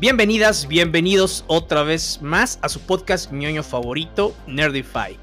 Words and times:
Bienvenidas, 0.00 0.68
bienvenidos 0.68 1.44
otra 1.48 1.82
vez 1.82 2.22
más 2.22 2.60
a 2.62 2.68
su 2.68 2.78
podcast 2.78 3.32
ñoño 3.32 3.64
favorito, 3.64 4.32
Nerdify. 4.46 5.18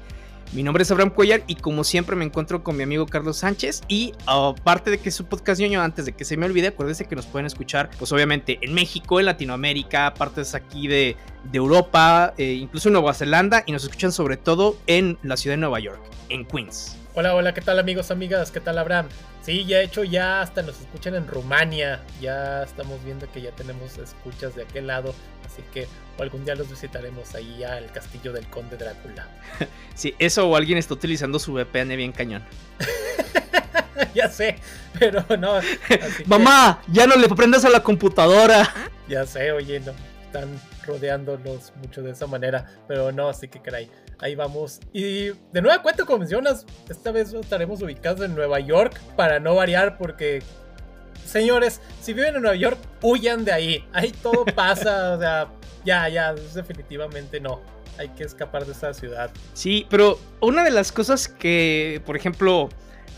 Mi 0.52 0.62
nombre 0.62 0.82
es 0.82 0.90
Abraham 0.90 1.08
Cuellar 1.08 1.42
y 1.46 1.54
como 1.54 1.82
siempre 1.82 2.14
me 2.14 2.26
encuentro 2.26 2.62
con 2.62 2.76
mi 2.76 2.82
amigo 2.82 3.06
Carlos 3.06 3.38
Sánchez 3.38 3.80
y 3.88 4.12
aparte 4.26 4.90
de 4.90 4.98
que 4.98 5.08
es 5.08 5.14
su 5.14 5.24
podcast 5.24 5.62
ñoño, 5.62 5.80
antes 5.80 6.04
de 6.04 6.12
que 6.12 6.26
se 6.26 6.36
me 6.36 6.44
olvide, 6.44 6.66
acuérdense 6.66 7.06
que 7.06 7.16
nos 7.16 7.24
pueden 7.24 7.46
escuchar 7.46 7.88
pues 7.98 8.12
obviamente 8.12 8.58
en 8.60 8.74
México, 8.74 9.18
en 9.18 9.24
Latinoamérica, 9.24 10.12
partes 10.12 10.54
aquí 10.54 10.88
de, 10.88 11.16
de 11.50 11.56
Europa, 11.56 12.34
eh, 12.36 12.52
incluso 12.52 12.90
en 12.90 12.92
Nueva 12.92 13.14
Zelanda 13.14 13.64
y 13.64 13.72
nos 13.72 13.82
escuchan 13.82 14.12
sobre 14.12 14.36
todo 14.36 14.76
en 14.86 15.16
la 15.22 15.38
ciudad 15.38 15.54
de 15.54 15.60
Nueva 15.62 15.80
York, 15.80 16.02
en 16.28 16.44
Queens. 16.44 16.98
Hola, 17.18 17.34
hola, 17.34 17.54
¿qué 17.54 17.62
tal 17.62 17.78
amigos, 17.78 18.10
amigas? 18.10 18.50
¿Qué 18.50 18.60
tal 18.60 18.76
Abraham? 18.76 19.08
Sí, 19.40 19.64
ya 19.64 19.80
hecho, 19.80 20.04
ya 20.04 20.42
hasta 20.42 20.60
nos 20.60 20.78
escuchan 20.78 21.14
en 21.14 21.26
Rumania. 21.26 22.02
Ya 22.20 22.62
estamos 22.62 23.02
viendo 23.06 23.26
que 23.32 23.40
ya 23.40 23.52
tenemos 23.52 23.96
escuchas 23.96 24.54
de 24.54 24.64
aquel 24.64 24.88
lado. 24.88 25.14
Así 25.46 25.62
que 25.72 25.88
algún 26.18 26.44
día 26.44 26.54
los 26.54 26.68
visitaremos 26.68 27.34
ahí 27.34 27.64
al 27.64 27.90
castillo 27.90 28.34
del 28.34 28.46
conde 28.48 28.76
Drácula. 28.76 29.30
Sí, 29.94 30.14
eso 30.18 30.46
o 30.46 30.56
alguien 30.56 30.76
está 30.76 30.92
utilizando 30.92 31.38
su 31.38 31.54
VPN 31.54 31.96
bien 31.96 32.12
cañón. 32.12 32.44
ya 34.14 34.28
sé, 34.28 34.58
pero 34.98 35.24
no. 35.38 35.58
Mamá, 36.26 36.82
ya 36.86 37.06
no 37.06 37.16
le 37.16 37.30
prendas 37.30 37.64
a 37.64 37.70
la 37.70 37.82
computadora. 37.82 38.90
Ya 39.08 39.24
sé, 39.24 39.52
oye, 39.52 39.80
no. 39.80 39.92
Están 40.26 40.60
rodeándonos 40.86 41.72
mucho 41.76 42.02
de 42.02 42.12
esa 42.12 42.26
manera. 42.26 42.66
Pero 42.88 43.12
no, 43.12 43.28
así 43.28 43.48
que 43.48 43.60
caray 43.60 43.90
ahí 44.18 44.34
vamos. 44.34 44.80
Y 44.92 45.28
de 45.52 45.62
nueva 45.62 45.82
cuenta, 45.82 46.04
como 46.04 46.20
mencionas, 46.20 46.66
esta 46.88 47.10
vez 47.12 47.32
estaremos 47.32 47.82
ubicados 47.82 48.20
en 48.22 48.34
Nueva 48.34 48.60
York 48.60 48.98
para 49.16 49.40
no 49.40 49.54
variar 49.54 49.98
porque, 49.98 50.42
señores, 51.24 51.80
si 52.00 52.12
viven 52.12 52.36
en 52.36 52.42
Nueva 52.42 52.56
York, 52.56 52.78
huyan 53.02 53.44
de 53.44 53.52
ahí. 53.52 53.88
Ahí 53.92 54.12
todo 54.12 54.44
pasa, 54.54 55.14
o 55.14 55.18
sea, 55.18 55.48
ya, 55.84 56.08
ya, 56.08 56.34
definitivamente 56.34 57.40
no. 57.40 57.60
Hay 57.98 58.10
que 58.10 58.24
escapar 58.24 58.66
de 58.66 58.72
esa 58.72 58.92
ciudad. 58.92 59.30
Sí, 59.54 59.86
pero 59.88 60.18
una 60.40 60.62
de 60.64 60.70
las 60.70 60.92
cosas 60.92 61.28
que, 61.28 62.02
por 62.04 62.14
ejemplo, 62.16 62.68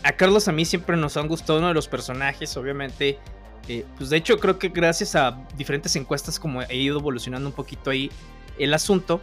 a 0.03 0.13
Carlos 0.13 0.47
a 0.47 0.53
mí 0.53 0.63
siempre 0.63 0.95
nos 0.95 1.17
han 1.17 1.27
gustado 1.27 1.59
uno 1.59 1.67
de 1.69 1.73
los 1.73 1.89
personajes, 1.89 2.55
obviamente. 2.55 3.19
Eh, 3.67 3.85
pues 3.97 4.09
de 4.09 4.17
hecho 4.17 4.39
creo 4.39 4.57
que 4.57 4.69
gracias 4.69 5.15
a 5.15 5.37
diferentes 5.57 5.95
encuestas 5.95 6.39
como 6.39 6.61
he 6.61 6.75
ido 6.75 6.97
evolucionando 6.99 7.49
un 7.49 7.53
poquito 7.53 7.91
ahí 7.91 8.09
el 8.57 8.73
asunto, 8.73 9.21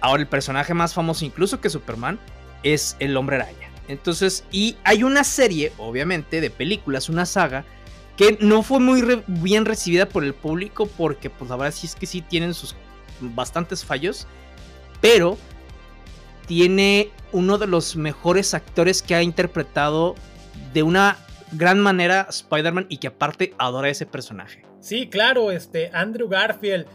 Ahora 0.00 0.22
el 0.22 0.28
personaje 0.28 0.74
más 0.74 0.94
famoso 0.94 1.24
incluso 1.24 1.60
que 1.60 1.70
Superman 1.70 2.18
es 2.62 2.96
el 3.00 3.16
hombre 3.16 3.36
araña. 3.36 3.70
Entonces, 3.88 4.44
y 4.50 4.76
hay 4.84 5.02
una 5.02 5.24
serie, 5.24 5.72
obviamente, 5.78 6.40
de 6.40 6.50
películas, 6.50 7.08
una 7.08 7.24
saga, 7.24 7.64
que 8.16 8.38
no 8.40 8.62
fue 8.62 8.80
muy 8.80 9.02
bien 9.26 9.64
recibida 9.64 10.08
por 10.08 10.24
el 10.24 10.34
público 10.34 10.86
porque, 10.86 11.30
pues 11.30 11.50
la 11.50 11.56
verdad 11.56 11.74
sí 11.76 11.86
es 11.86 11.94
que 11.94 12.06
sí 12.06 12.22
tienen 12.22 12.54
sus 12.54 12.74
bastantes 13.20 13.84
fallos, 13.84 14.26
pero 15.00 15.38
tiene 16.46 17.10
uno 17.32 17.58
de 17.58 17.66
los 17.66 17.96
mejores 17.96 18.54
actores 18.54 19.02
que 19.02 19.14
ha 19.14 19.22
interpretado 19.22 20.14
de 20.72 20.82
una 20.82 21.18
gran 21.52 21.80
manera 21.80 22.26
Spider-Man 22.28 22.86
y 22.88 22.98
que 22.98 23.08
aparte 23.08 23.54
adora 23.58 23.88
ese 23.88 24.06
personaje. 24.06 24.64
Sí, 24.80 25.08
claro, 25.08 25.50
este 25.50 25.90
Andrew 25.92 26.28
Garfield 26.28 26.86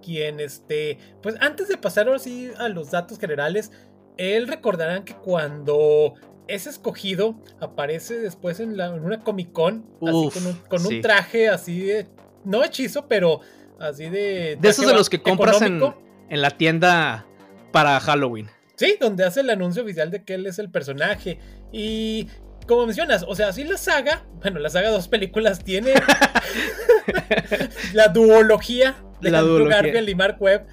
quien 0.00 0.40
este, 0.40 0.98
pues 1.22 1.36
antes 1.40 1.68
de 1.68 1.76
pasar 1.76 2.06
ahora 2.06 2.18
sí 2.18 2.50
a 2.58 2.68
los 2.68 2.90
datos 2.90 3.18
generales, 3.18 3.70
él 4.16 4.48
recordarán 4.48 5.04
que 5.04 5.14
cuando 5.14 6.14
es 6.48 6.66
escogido 6.66 7.36
aparece 7.60 8.18
después 8.18 8.60
en, 8.60 8.72
una 8.72 9.20
Comic 9.22 9.52
Con 9.52 9.82
con, 10.00 10.86
un, 10.86 11.00
traje 11.00 11.48
así 11.48 11.80
de, 11.82 12.06
no 12.44 12.64
hechizo, 12.64 13.06
pero 13.06 13.40
así 13.78 14.08
de... 14.08 14.56
De 14.60 14.68
esos 14.68 14.86
de 14.86 14.94
los 14.94 15.08
que 15.08 15.22
compras 15.22 15.62
en, 15.62 15.80
en 16.28 16.42
la 16.42 16.50
tienda 16.50 17.26
para 17.72 18.00
Halloween. 18.00 18.48
Sí, 18.74 18.96
donde 18.98 19.24
hace 19.24 19.40
el 19.40 19.50
anuncio 19.50 19.82
oficial 19.82 20.10
de 20.10 20.24
que 20.24 20.34
él 20.34 20.46
es 20.46 20.58
el 20.58 20.70
personaje. 20.70 21.38
Y 21.70 22.28
como 22.70 22.86
mencionas, 22.86 23.24
o 23.26 23.34
sea, 23.34 23.48
así 23.48 23.64
la 23.64 23.76
saga, 23.76 24.22
bueno, 24.40 24.60
la 24.60 24.70
saga 24.70 24.90
dos 24.90 25.08
películas 25.08 25.64
tiene 25.64 25.92
la 27.92 28.06
duología 28.06 28.94
de 29.20 29.32
la 29.32 29.42
Garfield 29.42 30.08
y 30.08 30.14
Mark 30.14 30.36
Webb, 30.38 30.68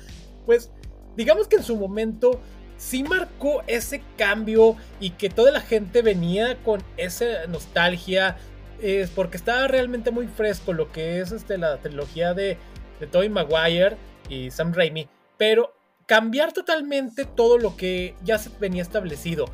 pues 0.45 0.69
digamos 1.15 1.47
que 1.47 1.55
en 1.55 1.63
su 1.63 1.75
momento 1.75 2.39
sí 2.77 3.03
marcó 3.03 3.63
ese 3.65 4.03
cambio 4.15 4.75
y 4.99 5.09
que 5.09 5.31
toda 5.31 5.49
la 5.49 5.59
gente 5.59 6.03
venía 6.03 6.57
con 6.57 6.83
esa 6.97 7.47
nostalgia, 7.47 8.37
es 8.79 9.09
porque 9.09 9.37
estaba 9.37 9.67
realmente 9.67 10.11
muy 10.11 10.27
fresco 10.27 10.73
lo 10.73 10.91
que 10.91 11.19
es 11.19 11.31
este, 11.31 11.57
la 11.57 11.77
trilogía 11.77 12.35
de, 12.35 12.59
de 12.99 13.07
Tobey 13.07 13.29
Maguire 13.29 13.97
y 14.29 14.51
Sam 14.51 14.71
Raimi, 14.71 15.09
pero 15.35 15.73
cambiar 16.05 16.53
totalmente 16.53 17.25
todo 17.25 17.57
lo 17.57 17.75
que 17.75 18.13
ya 18.23 18.37
se 18.37 18.51
venía 18.59 18.83
establecido, 18.83 19.45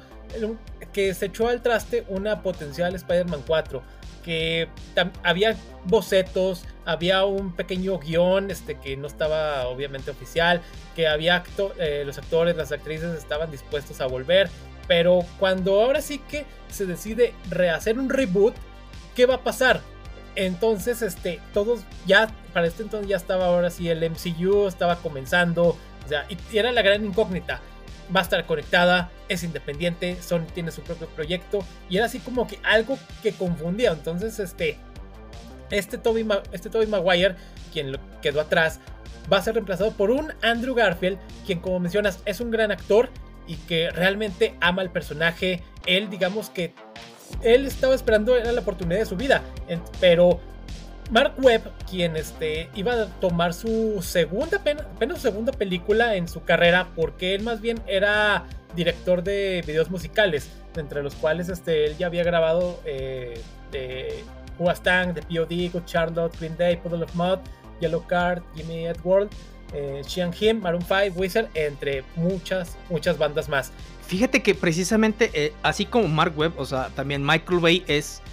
que 0.93 1.13
se 1.13 1.25
echó 1.25 1.47
al 1.47 1.61
traste 1.61 2.05
una 2.07 2.41
potencial 2.41 2.95
Spider-Man 2.95 3.43
4 3.45 3.81
que 4.23 4.69
había 5.21 5.55
bocetos, 5.85 6.63
había 6.85 7.25
un 7.25 7.53
pequeño 7.53 7.99
guion 7.99 8.49
este, 8.49 8.75
que 8.75 8.95
no 8.97 9.07
estaba 9.07 9.67
obviamente 9.67 10.11
oficial, 10.11 10.61
que 10.95 11.07
había 11.07 11.43
eh, 11.77 12.03
los 12.05 12.17
actores, 12.17 12.55
las 12.55 12.71
actrices 12.71 13.15
estaban 13.17 13.51
dispuestos 13.51 14.01
a 14.01 14.07
volver, 14.07 14.49
pero 14.87 15.25
cuando 15.39 15.81
ahora 15.81 16.01
sí 16.01 16.19
que 16.19 16.45
se 16.69 16.85
decide 16.85 17.33
rehacer 17.49 17.99
un 17.99 18.09
reboot, 18.09 18.55
¿qué 19.15 19.25
va 19.25 19.35
a 19.35 19.43
pasar? 19.43 19.81
Entonces, 20.35 21.01
este, 21.01 21.39
todos 21.53 21.81
ya, 22.07 22.29
para 22.53 22.65
este 22.65 22.83
entonces 22.83 23.07
ya 23.07 23.17
estaba 23.17 23.45
ahora 23.45 23.69
sí 23.69 23.89
el 23.89 24.09
MCU, 24.09 24.67
estaba 24.67 24.95
comenzando, 24.97 25.77
o 26.05 26.07
sea, 26.07 26.25
y 26.29 26.57
era 26.57 26.71
la 26.71 26.81
gran 26.81 27.05
incógnita 27.05 27.61
va 28.15 28.21
a 28.21 28.23
estar 28.23 28.45
conectada, 28.45 29.11
es 29.29 29.43
independiente, 29.43 30.17
Sony 30.21 30.45
tiene 30.53 30.71
su 30.71 30.81
propio 30.81 31.07
proyecto 31.07 31.59
y 31.89 31.97
era 31.97 32.05
así 32.05 32.19
como 32.19 32.47
que 32.47 32.59
algo 32.63 32.97
que 33.21 33.31
confundía. 33.33 33.91
Entonces, 33.91 34.39
este, 34.39 34.77
este 35.71 35.97
Toby, 35.97 36.27
este 36.51 36.69
Toby 36.69 36.87
Maguire, 36.87 37.35
quien 37.71 37.97
quedó 38.21 38.41
atrás, 38.41 38.79
va 39.31 39.37
a 39.37 39.41
ser 39.41 39.55
reemplazado 39.55 39.91
por 39.91 40.11
un 40.11 40.33
Andrew 40.41 40.75
Garfield, 40.75 41.17
quien 41.45 41.59
como 41.59 41.79
mencionas 41.79 42.19
es 42.25 42.39
un 42.39 42.51
gran 42.51 42.71
actor 42.71 43.09
y 43.47 43.55
que 43.55 43.89
realmente 43.89 44.55
ama 44.61 44.81
al 44.81 44.91
personaje. 44.91 45.63
Él, 45.85 46.09
digamos 46.09 46.49
que 46.49 46.73
él 47.41 47.65
estaba 47.65 47.95
esperando, 47.95 48.35
era 48.35 48.51
la 48.51 48.61
oportunidad 48.61 48.99
de 48.99 49.05
su 49.05 49.15
vida, 49.15 49.41
pero 49.99 50.39
Mark 51.13 51.35
Webb, 51.37 51.71
quien 51.87 52.15
este, 52.15 52.71
iba 52.73 52.93
a 52.93 53.05
tomar 53.19 53.53
su 53.53 54.01
segunda, 54.01 54.57
apenas 54.57 55.17
su 55.17 55.21
segunda 55.21 55.51
película 55.51 56.15
en 56.15 56.27
su 56.27 56.43
carrera, 56.43 56.87
porque 56.95 57.35
él 57.35 57.43
más 57.43 57.61
bien 57.61 57.79
era 57.85 58.45
director 58.75 59.23
de 59.23 59.63
videos 59.67 59.91
musicales, 59.91 60.49
entre 60.75 61.03
los 61.03 61.13
cuales 61.13 61.49
este, 61.49 61.85
él 61.85 61.97
ya 61.99 62.07
había 62.07 62.23
grabado 62.23 62.79
eh, 62.83 63.39
de 63.71 64.23
Who 64.57 64.73
The 64.73 65.21
POD, 65.21 65.71
Good 65.71 65.85
Charlotte, 65.85 66.35
Green 66.39 66.57
Day, 66.57 66.77
Puddle 66.77 67.03
of 67.03 67.13
Mud, 67.13 67.37
Yellow 67.79 68.03
Card, 68.07 68.41
Jimmy 68.55 68.87
Edward, 68.87 69.29
eh, 69.71 70.01
Him, 70.39 70.61
Maroon 70.61 70.81
5, 70.81 71.15
Wizard, 71.15 71.47
entre 71.53 72.03
muchas, 72.15 72.75
muchas 72.89 73.19
bandas 73.19 73.47
más. 73.49 73.71
Fíjate 74.07 74.41
que 74.41 74.55
precisamente, 74.55 75.29
eh, 75.35 75.53
así 75.61 75.85
como 75.85 76.07
Mark 76.07 76.33
Webb, 76.35 76.53
o 76.57 76.65
sea, 76.65 76.89
también 76.95 77.23
Michael 77.23 77.59
Bay 77.59 77.83
es, 77.85 78.23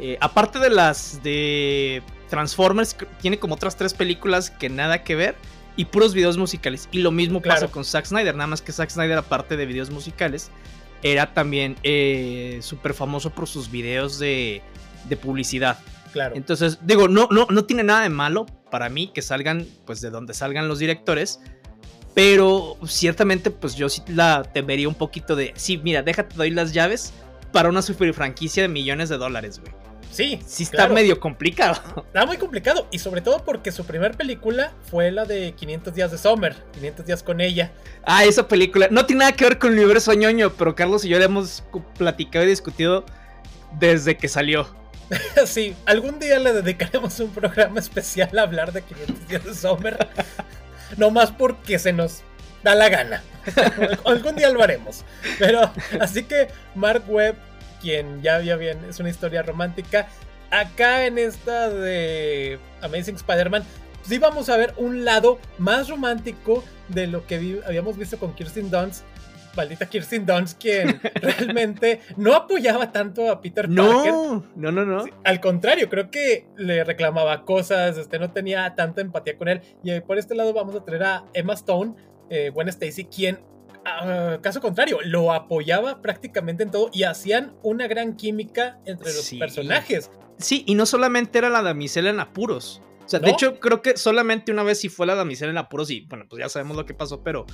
eh, 0.00 0.18
aparte 0.20 0.58
de 0.58 0.70
las 0.70 1.22
de 1.22 2.02
Transformers 2.28 2.96
tiene 3.20 3.38
como 3.38 3.54
otras 3.54 3.76
tres 3.76 3.94
películas 3.94 4.50
que 4.50 4.68
nada 4.68 5.02
que 5.04 5.14
ver 5.14 5.36
y 5.76 5.86
puros 5.86 6.14
videos 6.14 6.36
musicales. 6.36 6.88
Y 6.92 6.98
lo 6.98 7.10
mismo 7.10 7.40
pasa 7.40 7.68
con 7.68 7.84
Zack 7.84 8.06
Snyder, 8.06 8.34
nada 8.34 8.46
más 8.46 8.62
que 8.62 8.72
Zack 8.72 8.90
Snyder, 8.90 9.18
aparte 9.18 9.56
de 9.56 9.66
videos 9.66 9.90
musicales, 9.90 10.50
era 11.02 11.32
también 11.34 11.76
eh, 11.82 12.58
súper 12.62 12.94
famoso 12.94 13.30
por 13.30 13.46
sus 13.46 13.70
videos 13.70 14.18
de, 14.18 14.62
de, 15.08 15.16
publicidad. 15.16 15.78
Claro. 16.12 16.36
Entonces, 16.36 16.78
digo, 16.82 17.08
no, 17.08 17.28
no, 17.30 17.46
no 17.50 17.64
tiene 17.64 17.82
nada 17.82 18.02
de 18.02 18.08
malo 18.08 18.46
para 18.70 18.88
mí 18.88 19.10
que 19.12 19.20
salgan, 19.20 19.66
pues, 19.84 20.00
de 20.00 20.10
donde 20.10 20.32
salgan 20.32 20.68
los 20.68 20.78
directores. 20.78 21.40
Pero 22.14 22.78
ciertamente, 22.86 23.50
pues 23.50 23.74
yo 23.74 23.88
sí 23.88 24.00
la 24.06 24.44
temería 24.44 24.88
un 24.88 24.94
poquito 24.94 25.34
de. 25.34 25.52
Sí, 25.56 25.78
mira, 25.78 26.02
déjate 26.02 26.36
doy 26.36 26.50
las 26.50 26.72
llaves 26.72 27.12
para 27.52 27.68
una 27.68 27.82
super 27.82 28.14
franquicia 28.14 28.62
de 28.62 28.68
millones 28.68 29.08
de 29.08 29.16
dólares, 29.16 29.60
güey. 29.60 29.72
Sí. 30.14 30.38
Sí 30.46 30.62
está 30.62 30.86
medio 30.86 31.18
complicado. 31.18 31.74
Está 31.96 32.24
muy 32.24 32.36
complicado. 32.36 32.86
Y 32.92 33.00
sobre 33.00 33.20
todo 33.20 33.44
porque 33.44 33.72
su 33.72 33.84
primer 33.84 34.16
película 34.16 34.72
fue 34.88 35.10
la 35.10 35.24
de 35.24 35.52
500 35.52 35.92
días 35.92 36.12
de 36.12 36.18
Summer. 36.18 36.54
500 36.74 37.04
días 37.04 37.22
con 37.24 37.40
ella. 37.40 37.72
Ah, 38.04 38.24
esa 38.24 38.46
película. 38.46 38.86
No 38.92 39.06
tiene 39.06 39.20
nada 39.20 39.32
que 39.32 39.44
ver 39.44 39.58
con 39.58 39.72
el 39.72 39.78
universo 39.78 40.12
ñoño, 40.14 40.52
pero 40.52 40.76
Carlos 40.76 41.04
y 41.04 41.08
yo 41.08 41.18
le 41.18 41.24
hemos 41.24 41.64
platicado 41.98 42.44
y 42.44 42.48
discutido 42.48 43.04
desde 43.80 44.16
que 44.16 44.28
salió. 44.28 44.68
sí, 45.46 45.74
algún 45.84 46.20
día 46.20 46.38
le 46.38 46.52
dedicaremos 46.52 47.18
un 47.18 47.30
programa 47.30 47.80
especial 47.80 48.38
a 48.38 48.42
hablar 48.42 48.72
de 48.72 48.82
500 48.82 49.28
días 49.28 49.44
de 49.44 49.54
Summer. 49.54 50.08
no 50.96 51.10
más 51.10 51.32
porque 51.32 51.80
se 51.80 51.92
nos 51.92 52.22
da 52.62 52.76
la 52.76 52.88
gana. 52.88 53.24
algún 54.04 54.36
día 54.36 54.50
lo 54.50 54.62
haremos. 54.62 55.04
Pero 55.40 55.72
así 56.00 56.22
que 56.22 56.48
Mark 56.76 57.02
Webb 57.08 57.34
quien 57.84 58.22
ya 58.22 58.38
vio 58.38 58.56
bien, 58.56 58.78
es 58.88 58.98
una 58.98 59.10
historia 59.10 59.42
romántica. 59.42 60.08
Acá 60.50 61.04
en 61.04 61.18
esta 61.18 61.68
de 61.68 62.58
Amazing 62.80 63.16
Spider-Man, 63.16 63.62
sí 64.02 64.18
vamos 64.18 64.48
a 64.48 64.56
ver 64.56 64.72
un 64.78 65.04
lado 65.04 65.38
más 65.58 65.90
romántico 65.90 66.64
de 66.88 67.06
lo 67.06 67.26
que 67.26 67.60
habíamos 67.66 67.98
visto 67.98 68.18
con 68.18 68.34
Kirsten 68.34 68.70
Dunst 68.70 69.04
maldita 69.56 69.86
Kirsten 69.86 70.26
Dunst, 70.26 70.60
quien 70.60 71.00
realmente 71.14 72.00
no 72.16 72.34
apoyaba 72.34 72.90
tanto 72.90 73.30
a 73.30 73.40
Peter 73.40 73.66
Parker. 73.66 74.12
No, 74.12 74.44
no, 74.56 74.72
no, 74.72 74.84
no. 74.84 75.04
al 75.22 75.40
contrario, 75.40 75.88
creo 75.88 76.10
que 76.10 76.48
le 76.56 76.82
reclamaba 76.82 77.44
cosas, 77.44 77.96
este, 77.96 78.18
no 78.18 78.32
tenía 78.32 78.74
tanta 78.74 79.00
empatía 79.00 79.36
con 79.36 79.48
él. 79.48 79.60
Y 79.84 80.00
por 80.00 80.18
este 80.18 80.34
lado 80.34 80.52
vamos 80.52 80.74
a 80.74 80.84
traer 80.84 81.04
a 81.04 81.24
Emma 81.32 81.54
Stone, 81.54 81.94
eh, 82.30 82.50
Gwen 82.52 82.68
Stacy, 82.68 83.04
quien, 83.04 83.38
ah, 83.84 84.38
caso 84.40 84.60
contrario, 84.60 84.98
lo 85.04 85.32
apoyaba 85.32 86.02
prácticamente 86.02 86.62
en 86.62 86.70
todo 86.70 86.90
y 86.92 87.04
hacían 87.04 87.54
una 87.62 87.86
gran 87.86 88.16
química 88.16 88.78
entre 88.84 89.12
los 89.12 89.30
personajes. 89.38 90.10
Sí, 90.38 90.64
y 90.66 90.74
no 90.74 90.86
solamente 90.86 91.38
era 91.38 91.48
la 91.48 91.62
damisela 91.62 92.10
en 92.10 92.20
apuros. 92.20 92.82
O 93.04 93.08
sea, 93.08 93.20
de 93.20 93.30
hecho, 93.30 93.60
creo 93.60 93.82
que 93.82 93.96
solamente 93.96 94.50
una 94.50 94.62
vez 94.62 94.80
sí 94.80 94.88
fue 94.88 95.06
la 95.06 95.14
damisela 95.14 95.50
en 95.50 95.58
apuros 95.58 95.90
y 95.90 96.06
bueno, 96.08 96.24
pues 96.28 96.40
ya 96.40 96.48
sabemos 96.48 96.76
lo 96.76 96.86
que 96.86 96.94
pasó, 96.94 97.22
pero 97.22 97.44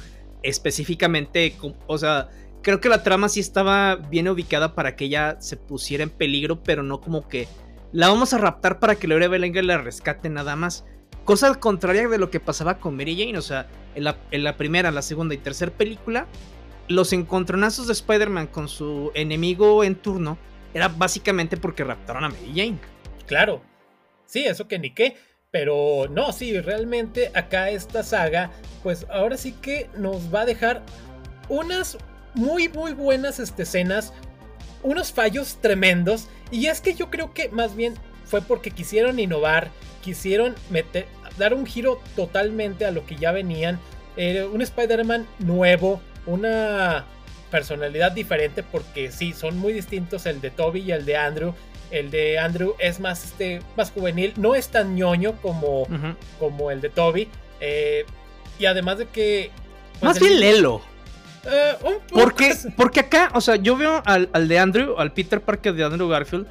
específicamente, 0.43 1.57
o 1.89 1.99
sea, 1.99 2.29
creo 2.63 2.81
que 2.81 2.89
la 2.89 3.03
trama 3.03 3.29
sí 3.29 3.41
estaba 3.41 3.97
bien 3.97 4.29
ubicada 4.29 4.75
para 4.75 4.95
que 4.95 5.07
ella 5.07 5.41
se 5.41 5.57
pusiera 5.57 6.05
en 6.05 6.11
peligro, 6.11 6.63
pero 6.63 6.85
no 6.85 7.01
como 7.01 7.27
que 7.29 7.49
la 7.93 8.09
vamos 8.09 8.33
a 8.33 8.39
raptar 8.39 8.79
para 8.79 8.95
que 8.95 9.09
Laura 9.09 9.27
y 9.27 9.63
la 9.63 9.79
rescate 9.79 10.29
nada 10.29 10.55
más. 10.57 10.85
Cosa 11.25 11.55
contraria 11.55 12.09
de 12.09 12.19
lo 12.19 12.31
que 12.31 12.41
pasaba 12.41 12.79
con 12.79 12.97
Mary 12.97 13.17
Jane, 13.17 13.39
o 13.39 13.43
sea, 13.43 13.69
en 13.95 14.05
la, 14.45 14.57
primera, 14.57 14.91
la 14.91 15.03
segunda 15.03 15.35
y 15.35 15.39
tercera 15.39 15.71
película, 15.71 16.27
los 16.89 17.13
encontronazos 17.13 17.87
de 17.87 17.93
Spider-Man 17.93 18.49
con 18.49 18.69
su 18.69 19.13
enemigo 19.15 19.85
en 19.85 19.95
turno 19.95 20.39
era 20.75 20.89
básicamente 20.89 21.57
porque 21.57 21.85
raptaron 21.85 22.25
a 22.25 22.29
Mary 22.29 22.53
Jane. 22.55 22.79
Claro, 23.27 23.63
sí, 24.27 24.45
eso 24.45 24.67
que 24.67 24.79
ni 24.79 24.91
qué. 24.91 25.17
Pero 25.51 26.07
no, 26.09 26.33
sí, 26.33 26.61
realmente 26.61 27.33
acá 27.35 27.71
esta 27.71 28.05
saga, 28.05 28.53
pues 28.85 29.07
ahora 29.11 29.37
sí 29.37 29.53
que 29.53 29.91
nos 29.97 30.33
va 30.33 30.43
a 30.43 30.47
dejar 30.47 30.83
unas 31.49 31.99
muy, 32.35 32.69
muy 32.69 32.93
buenas 32.93 33.41
este, 33.41 33.65
escenas, 33.65 34.13
unos 34.83 35.13
fallos 35.13 35.59
tremendos. 35.61 36.29
Y 36.53 36.67
es 36.67 36.81
que 36.81 36.95
yo 36.95 37.11
creo 37.11 37.35
que 37.35 37.49
más 37.49 37.75
bien 37.75 37.95
fue 38.25 38.41
porque 38.43 38.71
quisieron 38.71 39.19
innovar, 39.19 39.71
quisieron 40.03 40.55
meter, 40.71 41.07
dar 41.39 41.55
un 41.55 41.67
giro 41.67 42.01
totalmente 42.17 42.85
a 42.85 42.91
lo 42.91 43.07
que 43.07 43.17
ya 43.17 43.33
venían. 43.33 43.79
Eh, 44.17 44.45
un 44.45 44.63
Spider-Man 44.63 45.27
nuevo, 45.39 46.01
una 46.27 47.05
personalidad 47.51 48.13
diferente, 48.13 48.63
porque 48.63 49.11
sí, 49.11 49.33
son 49.33 49.59
muy 49.59 49.73
distintos 49.73 50.27
el 50.27 50.41
de 50.41 50.51
Toby 50.51 50.81
y 50.81 50.93
el 50.93 51.05
de 51.05 51.17
Andrew. 51.17 51.55
El 51.91 52.11
de 52.11 52.39
Andrew 52.39 52.75
es 52.79 53.01
más, 53.01 53.25
este, 53.25 53.61
más 53.77 53.91
juvenil, 53.91 54.33
no 54.37 54.55
es 54.55 54.69
tan 54.69 54.95
ñoño 54.95 55.41
como, 55.43 55.87
como 56.39 56.71
el 56.71 56.81
de 56.81 56.89
Toby. 56.89 57.29
Eh, 57.61 58.05
y 58.59 58.67
además 58.67 58.99
de 58.99 59.07
que... 59.07 59.51
Pues, 59.99 60.03
más 60.03 60.21
bien 60.21 60.39
Lelo. 60.39 60.83
Eh, 61.45 61.73
porque, 62.13 62.55
porque 62.77 63.01
acá, 63.01 63.31
o 63.35 63.41
sea, 63.41 63.57
yo 63.57 63.77
veo 63.77 64.03
al, 64.05 64.49
de 64.49 64.59
Andrew, 64.59 64.99
al 64.99 65.13
Peter 65.13 65.41
Parker 65.41 65.75
de 65.75 65.85
Andrew 65.85 66.09
Garfield, 66.09 66.47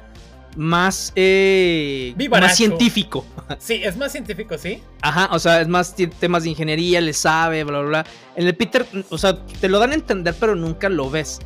más, 0.56 1.12
eh, 1.16 2.14
más 2.30 2.56
científico. 2.56 3.24
Sí, 3.58 3.80
es 3.82 3.96
más 3.96 4.12
científico, 4.12 4.56
sí. 4.58 4.82
Ajá, 5.02 5.28
o 5.32 5.38
sea, 5.38 5.60
es 5.60 5.68
más 5.68 5.94
temas 6.18 6.44
de 6.44 6.50
ingeniería, 6.50 7.00
le 7.00 7.12
sabe, 7.12 7.64
bla, 7.64 7.80
bla, 7.80 7.88
bla. 7.88 8.06
En 8.36 8.46
el 8.46 8.54
Peter, 8.54 8.86
o 9.08 9.18
sea, 9.18 9.44
te 9.44 9.68
lo 9.68 9.78
dan 9.78 9.92
a 9.92 9.94
entender, 9.94 10.34
pero 10.38 10.54
nunca 10.54 10.88
lo 10.88 11.10
ves. 11.10 11.40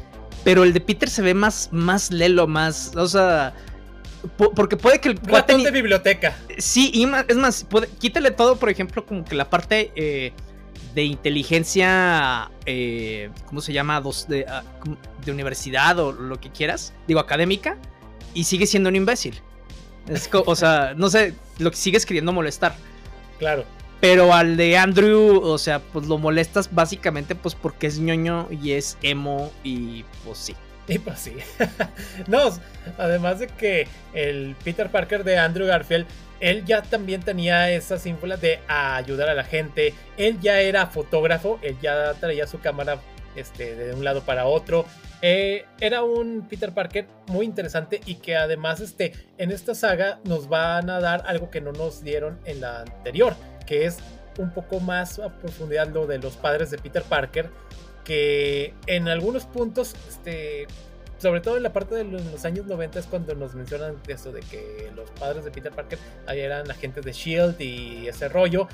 Pero 0.44 0.64
el 0.64 0.72
de 0.72 0.80
Peter 0.80 1.08
se 1.08 1.22
ve 1.22 1.32
más, 1.32 1.70
más 1.72 2.10
lelo, 2.10 2.46
más, 2.46 2.92
o 2.96 3.08
sea, 3.08 3.54
porque 4.36 4.76
puede 4.76 5.00
que 5.00 5.10
el 5.10 5.16
ratón 5.16 5.62
de 5.62 5.70
biblioteca. 5.70 6.36
Sí, 6.58 6.90
y 6.92 7.06
es 7.28 7.36
más, 7.36 7.66
quítale 7.98 8.30
todo, 8.30 8.56
por 8.56 8.70
ejemplo, 8.70 9.04
como 9.04 9.24
que 9.24 9.34
la 9.34 9.48
parte 9.48 9.92
eh, 9.96 10.32
de 10.94 11.04
inteligencia, 11.04 12.50
eh, 12.66 13.30
¿cómo 13.46 13.60
se 13.60 13.72
llama? 13.72 14.02
De, 14.28 14.46
ah, 14.48 14.62
de, 15.24 15.32
universidad 15.32 15.98
o 15.98 16.12
lo 16.12 16.40
que 16.40 16.50
quieras, 16.50 16.94
digo, 17.06 17.20
académica, 17.20 17.76
y 18.34 18.44
sigue 18.44 18.66
siendo 18.66 18.88
un 18.88 18.96
imbécil. 18.96 19.40
o 20.44 20.56
sea, 20.56 20.92
no 20.96 21.08
sé, 21.08 21.34
lo 21.58 21.70
que 21.70 21.76
sigues 21.76 22.04
queriendo 22.04 22.32
molestar. 22.32 22.74
Claro. 23.38 23.64
Pero 24.00 24.34
al 24.34 24.56
de 24.58 24.76
Andrew, 24.76 25.40
o 25.42 25.56
sea, 25.56 25.78
pues 25.78 26.06
lo 26.06 26.18
molestas 26.18 26.74
básicamente 26.74 27.34
pues 27.34 27.54
porque 27.54 27.86
es 27.86 27.98
ñoño 27.98 28.48
y 28.50 28.72
es 28.72 28.98
emo 29.02 29.50
y 29.62 30.04
pues 30.24 30.38
sí. 30.38 30.54
Y 30.86 30.98
pues 30.98 31.20
sí. 31.20 31.36
no, 32.26 32.50
además 32.98 33.38
de 33.38 33.46
que 33.46 33.88
el 34.12 34.56
Peter 34.62 34.90
Parker 34.90 35.24
de 35.24 35.38
Andrew 35.38 35.66
Garfield, 35.66 36.06
él 36.40 36.64
ya 36.66 36.82
también 36.82 37.22
tenía 37.22 37.70
esa 37.70 37.96
ínfulas 38.06 38.40
de 38.40 38.60
ayudar 38.68 39.30
a 39.30 39.34
la 39.34 39.44
gente. 39.44 39.94
Él 40.18 40.38
ya 40.40 40.60
era 40.60 40.86
fotógrafo, 40.86 41.58
él 41.62 41.76
ya 41.80 42.12
traía 42.14 42.46
su 42.46 42.60
cámara 42.60 42.98
este, 43.36 43.74
de 43.74 43.94
un 43.94 44.04
lado 44.04 44.22
para 44.22 44.44
otro. 44.44 44.84
Eh, 45.26 45.64
era 45.80 46.02
un 46.02 46.46
Peter 46.50 46.74
Parker 46.74 47.06
muy 47.28 47.46
interesante 47.46 47.98
y 48.04 48.16
que 48.16 48.36
además 48.36 48.80
este, 48.80 49.14
en 49.38 49.52
esta 49.52 49.74
saga 49.74 50.20
nos 50.24 50.50
van 50.50 50.90
a 50.90 51.00
dar 51.00 51.24
algo 51.26 51.48
que 51.48 51.62
no 51.62 51.72
nos 51.72 52.04
dieron 52.04 52.38
en 52.44 52.60
la 52.60 52.82
anterior, 52.82 53.34
que 53.66 53.86
es 53.86 54.00
un 54.38 54.52
poco 54.52 54.80
más 54.80 55.18
a 55.18 55.30
profundidad 55.38 55.88
lo 55.88 56.06
de 56.06 56.18
los 56.18 56.36
padres 56.36 56.70
de 56.70 56.76
Peter 56.76 57.02
Parker 57.02 57.48
que 58.04 58.74
en 58.86 59.08
algunos 59.08 59.46
puntos, 59.46 59.94
este, 60.10 60.66
sobre 61.16 61.40
todo 61.40 61.56
en 61.56 61.62
la 61.62 61.72
parte 61.72 61.94
de 61.94 62.04
los, 62.04 62.44
años 62.44 62.66
90 62.66 62.98
es 62.98 63.06
cuando 63.06 63.34
nos 63.34 63.54
mencionan 63.54 63.96
eso 64.06 64.30
de 64.30 64.40
que 64.40 64.92
los 64.94 65.10
padres 65.12 65.46
de 65.46 65.50
Peter 65.50 65.72
Parker 65.72 65.98
eran 66.28 66.70
agentes 66.70 67.02
de 67.02 67.12
Shield 67.12 67.58
y 67.62 68.08
ese 68.08 68.28
rollo 68.28 68.68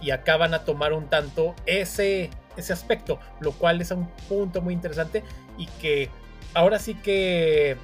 y 0.00 0.12
acaban 0.12 0.54
a 0.54 0.60
tomar 0.60 0.92
un 0.92 1.10
tanto 1.10 1.56
ese 1.66 2.30
ese 2.56 2.72
aspecto, 2.72 3.18
lo 3.40 3.52
cual 3.52 3.80
es 3.80 3.90
un 3.90 4.08
punto 4.28 4.60
muy 4.60 4.74
interesante 4.74 5.22
y 5.56 5.66
que 5.80 6.08
ahora 6.54 6.78
sí 6.78 6.94
que 6.94 7.76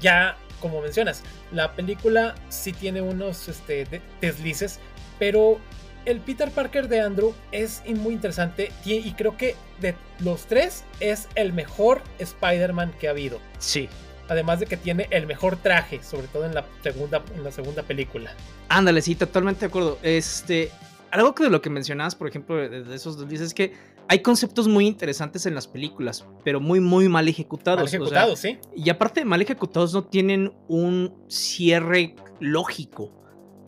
ya 0.00 0.36
como 0.60 0.80
mencionas, 0.80 1.22
la 1.52 1.72
película 1.72 2.34
sí 2.48 2.72
tiene 2.72 3.00
unos 3.00 3.48
este, 3.48 3.86
deslices, 4.20 4.80
pero 5.18 5.58
el 6.04 6.20
Peter 6.20 6.50
Parker 6.50 6.88
de 6.88 7.00
Andrew 7.00 7.34
es 7.52 7.82
muy 7.86 8.14
interesante 8.14 8.72
y 8.84 9.12
creo 9.12 9.36
que 9.36 9.56
de 9.80 9.94
los 10.20 10.46
tres 10.46 10.84
es 11.00 11.28
el 11.34 11.52
mejor 11.52 12.02
Spider-Man 12.18 12.94
que 12.98 13.08
ha 13.08 13.10
habido. 13.10 13.40
Sí. 13.58 13.88
Además 14.28 14.60
de 14.60 14.66
que 14.66 14.76
tiene 14.76 15.06
el 15.10 15.26
mejor 15.26 15.56
traje, 15.56 16.02
sobre 16.02 16.26
todo 16.28 16.46
en 16.46 16.54
la 16.54 16.64
segunda, 16.82 17.22
en 17.34 17.44
la 17.44 17.52
segunda 17.52 17.82
película. 17.82 18.32
Ándale, 18.68 19.02
sí, 19.02 19.14
totalmente 19.14 19.60
de 19.60 19.66
acuerdo. 19.66 19.98
Este, 20.02 20.70
algo 21.10 21.34
que 21.34 21.44
de 21.44 21.50
lo 21.50 21.60
que 21.60 21.70
mencionabas, 21.70 22.14
por 22.14 22.28
ejemplo, 22.28 22.56
de, 22.56 22.94
esos 22.94 23.16
dos, 23.16 23.30
es 23.32 23.54
que 23.54 23.74
hay 24.08 24.20
conceptos 24.20 24.68
muy 24.68 24.86
interesantes 24.86 25.46
en 25.46 25.54
las 25.54 25.66
películas, 25.66 26.26
pero 26.44 26.60
muy, 26.60 26.80
muy 26.80 27.08
mal 27.08 27.28
ejecutados. 27.28 27.80
Mal 27.80 27.88
ejecutados, 27.88 28.38
sí. 28.38 28.58
Y 28.74 28.88
aparte 28.90 29.20
de 29.20 29.26
mal 29.26 29.42
ejecutados, 29.42 29.92
no 29.94 30.04
tienen 30.04 30.52
un 30.68 31.14
cierre 31.28 32.14
lógico. 32.40 33.12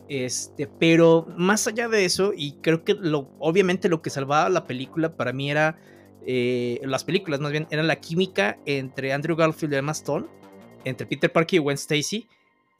Este, 0.07 0.67
pero 0.67 1.27
más 1.37 1.67
allá 1.67 1.87
de 1.87 2.05
eso, 2.05 2.33
y 2.35 2.53
creo 2.61 2.83
que 2.83 2.95
lo, 2.95 3.31
obviamente 3.39 3.89
lo 3.89 4.01
que 4.01 4.09
salvaba 4.09 4.49
la 4.49 4.65
película 4.65 5.15
para 5.15 5.33
mí 5.33 5.51
era, 5.51 5.77
eh, 6.25 6.79
las 6.83 7.03
películas 7.03 7.39
más 7.41 7.51
bien, 7.51 7.67
era 7.69 7.83
la 7.83 7.97
química 7.97 8.57
entre 8.65 9.13
Andrew 9.13 9.35
Garfield 9.35 9.73
y 9.73 9.77
Emma 9.77 9.91
Stone, 9.91 10.25
entre 10.83 11.05
Peter 11.05 11.31
Parker 11.31 11.57
y 11.57 11.61
Gwen 11.61 11.75
Stacy, 11.75 12.27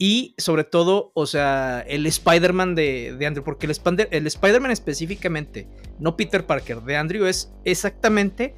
y 0.02 0.34
sobre 0.38 0.64
todo, 0.64 1.12
o 1.12 1.26
sea, 1.26 1.84
el 1.86 2.06
Spider-Man 2.06 2.74
de, 2.74 3.14
Andrew, 3.26 3.44
porque 3.44 3.66
el, 3.66 4.08
el 4.10 4.26
Spider-Man 4.26 4.70
específicamente, 4.70 5.68
no 5.98 6.16
Peter 6.16 6.46
Parker, 6.46 6.80
de 6.80 6.96
Andrew 6.96 7.26
es 7.26 7.52
exactamente 7.64 8.56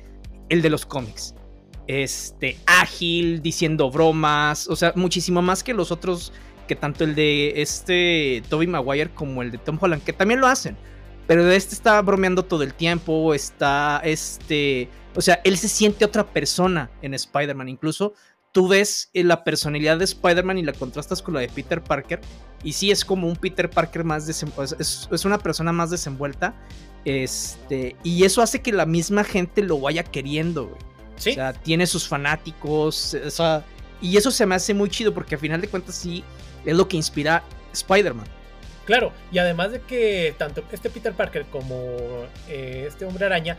el 0.48 0.62
de 0.62 0.70
los 0.70 0.86
cómics. 0.86 1.34
Este, 1.88 2.58
ágil, 2.66 3.42
diciendo 3.42 3.90
bromas, 3.90 4.68
o 4.68 4.76
sea, 4.76 4.92
muchísimo 4.94 5.42
más 5.42 5.64
que 5.64 5.74
los 5.74 5.90
otros 5.90 6.32
que 6.68 6.76
tanto 6.76 7.02
el 7.02 7.16
de 7.16 7.60
este 7.60 8.44
Toby 8.48 8.68
Maguire 8.68 9.10
como 9.10 9.42
el 9.42 9.50
de 9.50 9.58
Tom 9.58 9.78
Holland, 9.80 10.04
que 10.04 10.12
también 10.12 10.40
lo 10.40 10.46
hacen. 10.46 10.76
Pero 11.26 11.44
de 11.44 11.56
este 11.56 11.74
está 11.74 12.00
bromeando 12.02 12.44
todo 12.44 12.62
el 12.62 12.72
tiempo, 12.72 13.34
está 13.34 14.00
este... 14.04 14.88
O 15.16 15.20
sea, 15.20 15.40
él 15.42 15.58
se 15.58 15.68
siente 15.68 16.04
otra 16.04 16.24
persona 16.24 16.88
en 17.02 17.14
Spider-Man. 17.14 17.68
Incluso 17.68 18.14
tú 18.52 18.68
ves 18.68 19.10
eh, 19.14 19.24
la 19.24 19.44
personalidad 19.44 19.98
de 19.98 20.04
Spider-Man 20.04 20.58
y 20.58 20.62
la 20.62 20.72
contrastas 20.72 21.22
con 21.22 21.34
la 21.34 21.40
de 21.40 21.48
Peter 21.48 21.82
Parker. 21.82 22.20
Y 22.62 22.74
sí 22.74 22.90
es 22.90 23.04
como 23.04 23.26
un 23.26 23.36
Peter 23.36 23.68
Parker 23.68 24.04
más 24.04 24.26
desenvuelta. 24.26 24.76
Es, 24.78 25.24
una 25.24 25.38
persona 25.38 25.72
más 25.72 25.90
desenvuelta. 25.90 26.54
Este, 27.04 27.96
y 28.04 28.24
eso 28.24 28.42
hace 28.42 28.62
que 28.62 28.70
la 28.70 28.86
misma 28.86 29.24
gente 29.24 29.62
lo 29.62 29.80
vaya 29.80 30.04
queriendo, 30.04 30.68
güey. 30.68 30.80
¿Sí? 31.16 31.30
O 31.30 31.34
sea, 31.34 31.52
tiene 31.52 31.86
sus 31.86 32.06
fanáticos. 32.06 33.14
O 33.14 33.30
sea, 33.30 33.64
y 34.00 34.16
eso 34.16 34.30
se 34.30 34.46
me 34.46 34.54
hace 34.54 34.74
muy 34.74 34.90
chido 34.90 35.12
porque 35.12 35.34
al 35.34 35.40
final 35.40 35.60
de 35.60 35.68
cuentas 35.68 35.94
sí 35.94 36.22
es 36.64 36.76
lo 36.76 36.86
que 36.86 36.96
inspira 36.96 37.42
Spider-Man. 37.72 38.26
Claro, 38.84 39.12
y 39.30 39.38
además 39.38 39.72
de 39.72 39.80
que 39.80 40.34
tanto 40.36 40.64
este 40.72 40.90
Peter 40.90 41.12
Parker 41.12 41.46
como 41.46 41.76
eh, 42.48 42.84
este 42.88 43.04
hombre 43.04 43.26
araña 43.26 43.56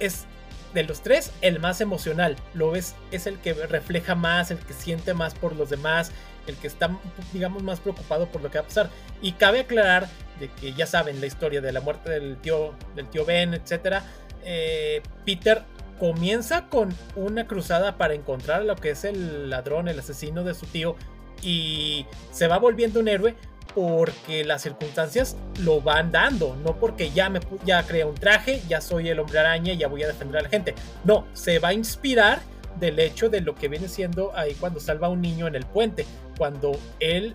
es 0.00 0.26
de 0.74 0.82
los 0.84 1.00
tres 1.00 1.32
el 1.40 1.60
más 1.60 1.80
emocional. 1.80 2.36
Lo 2.52 2.72
ves, 2.72 2.94
es 3.10 3.26
el 3.26 3.38
que 3.38 3.54
refleja 3.54 4.14
más, 4.14 4.50
el 4.50 4.58
que 4.58 4.74
siente 4.74 5.14
más 5.14 5.34
por 5.34 5.56
los 5.56 5.70
demás, 5.70 6.12
el 6.46 6.56
que 6.56 6.66
está, 6.66 6.90
digamos, 7.32 7.62
más 7.62 7.80
preocupado 7.80 8.26
por 8.26 8.42
lo 8.42 8.50
que 8.50 8.58
va 8.58 8.64
a 8.64 8.68
pasar. 8.68 8.90
Y 9.22 9.32
cabe 9.32 9.60
aclarar 9.60 10.08
de 10.40 10.48
que 10.48 10.74
ya 10.74 10.86
saben 10.86 11.20
la 11.20 11.26
historia 11.26 11.60
de 11.60 11.72
la 11.72 11.80
muerte 11.80 12.10
del 12.10 12.36
tío, 12.36 12.74
del 12.94 13.08
tío 13.08 13.24
Ben, 13.24 13.54
etc. 13.54 14.02
Eh, 14.44 15.00
Peter 15.24 15.62
comienza 15.98 16.66
con 16.66 16.94
una 17.14 17.46
cruzada 17.46 17.96
para 17.96 18.14
encontrar 18.14 18.64
lo 18.64 18.76
que 18.76 18.90
es 18.90 19.04
el 19.04 19.48
ladrón, 19.48 19.88
el 19.88 19.98
asesino 19.98 20.42
de 20.42 20.54
su 20.54 20.66
tío 20.66 20.96
y 21.42 22.06
se 22.32 22.48
va 22.48 22.58
volviendo 22.58 23.00
un 23.00 23.08
héroe 23.08 23.36
porque 23.74 24.44
las 24.44 24.62
circunstancias 24.62 25.36
lo 25.60 25.80
van 25.80 26.12
dando, 26.12 26.56
no 26.56 26.76
porque 26.78 27.10
ya 27.10 27.28
me 27.28 27.40
ya 27.64 27.82
creé 27.84 28.04
un 28.04 28.14
traje, 28.14 28.62
ya 28.68 28.80
soy 28.80 29.08
el 29.08 29.18
hombre 29.18 29.38
araña 29.38 29.72
y 29.72 29.78
ya 29.78 29.88
voy 29.88 30.02
a 30.02 30.06
defender 30.06 30.38
a 30.38 30.42
la 30.42 30.48
gente. 30.48 30.74
No, 31.04 31.26
se 31.32 31.58
va 31.58 31.68
a 31.68 31.72
inspirar 31.72 32.40
del 32.78 32.98
hecho 32.98 33.28
de 33.28 33.40
lo 33.40 33.54
que 33.54 33.68
viene 33.68 33.88
siendo 33.88 34.36
ahí 34.36 34.54
cuando 34.54 34.80
salva 34.80 35.06
a 35.06 35.10
un 35.10 35.22
niño 35.22 35.46
en 35.46 35.54
el 35.54 35.64
puente, 35.64 36.06
cuando 36.36 36.78
él 37.00 37.34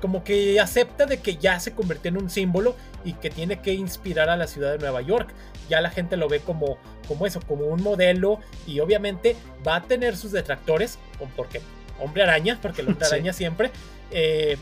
como 0.00 0.24
que 0.24 0.58
acepta 0.58 1.06
de 1.06 1.18
que 1.18 1.36
ya 1.36 1.60
se 1.60 1.72
convirtió 1.72 2.08
en 2.08 2.16
un 2.16 2.30
símbolo 2.30 2.74
y 3.04 3.12
que 3.14 3.30
tiene 3.30 3.60
que 3.60 3.74
inspirar 3.74 4.30
a 4.30 4.36
la 4.36 4.46
ciudad 4.46 4.72
de 4.72 4.78
Nueva 4.78 5.02
York. 5.02 5.28
Ya 5.68 5.80
la 5.80 5.90
gente 5.90 6.16
lo 6.16 6.28
ve 6.28 6.40
como, 6.40 6.78
como 7.06 7.26
eso, 7.26 7.40
como 7.40 7.66
un 7.66 7.82
modelo 7.82 8.40
y 8.66 8.80
obviamente 8.80 9.36
va 9.66 9.76
a 9.76 9.82
tener 9.82 10.16
sus 10.16 10.32
detractores, 10.32 10.98
porque 11.36 11.60
hombre 12.00 12.22
araña, 12.22 12.58
porque 12.60 12.80
el 12.80 12.88
hombre 12.88 13.06
araña 13.10 13.32
siempre. 13.32 13.70
Eh, 14.10 14.56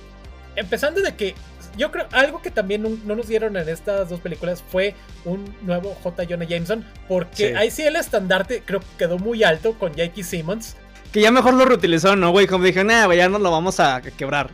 empezando 0.58 1.00
de 1.00 1.14
que 1.14 1.34
yo 1.76 1.92
creo 1.92 2.06
algo 2.12 2.42
que 2.42 2.50
también 2.50 2.82
no, 2.82 3.14
nos 3.14 3.28
dieron 3.28 3.56
en 3.56 3.68
estas 3.68 4.08
dos 4.08 4.20
películas 4.20 4.62
fue 4.68 4.94
un 5.24 5.54
nuevo 5.62 5.96
J. 6.02 6.24
Jonah 6.28 6.44
Jameson, 6.44 6.84
porque 7.06 7.56
ahí 7.56 7.70
sí 7.70 7.82
el 7.82 7.96
estandarte 7.96 8.62
creo 8.64 8.80
que 8.80 8.86
quedó 8.98 9.18
muy 9.18 9.44
alto 9.44 9.78
con 9.78 9.90
J.K. 9.90 10.22
Simmons. 10.24 10.76
Que 11.12 11.22
ya 11.22 11.30
mejor 11.30 11.54
lo 11.54 11.64
reutilizó, 11.64 12.16
¿no, 12.16 12.32
güey? 12.32 12.46
Como 12.46 12.64
dije, 12.64 12.84
nah, 12.84 13.10
ya 13.14 13.30
no 13.30 13.38
lo 13.38 13.50
vamos 13.50 13.80
a 13.80 14.02
quebrar. 14.02 14.50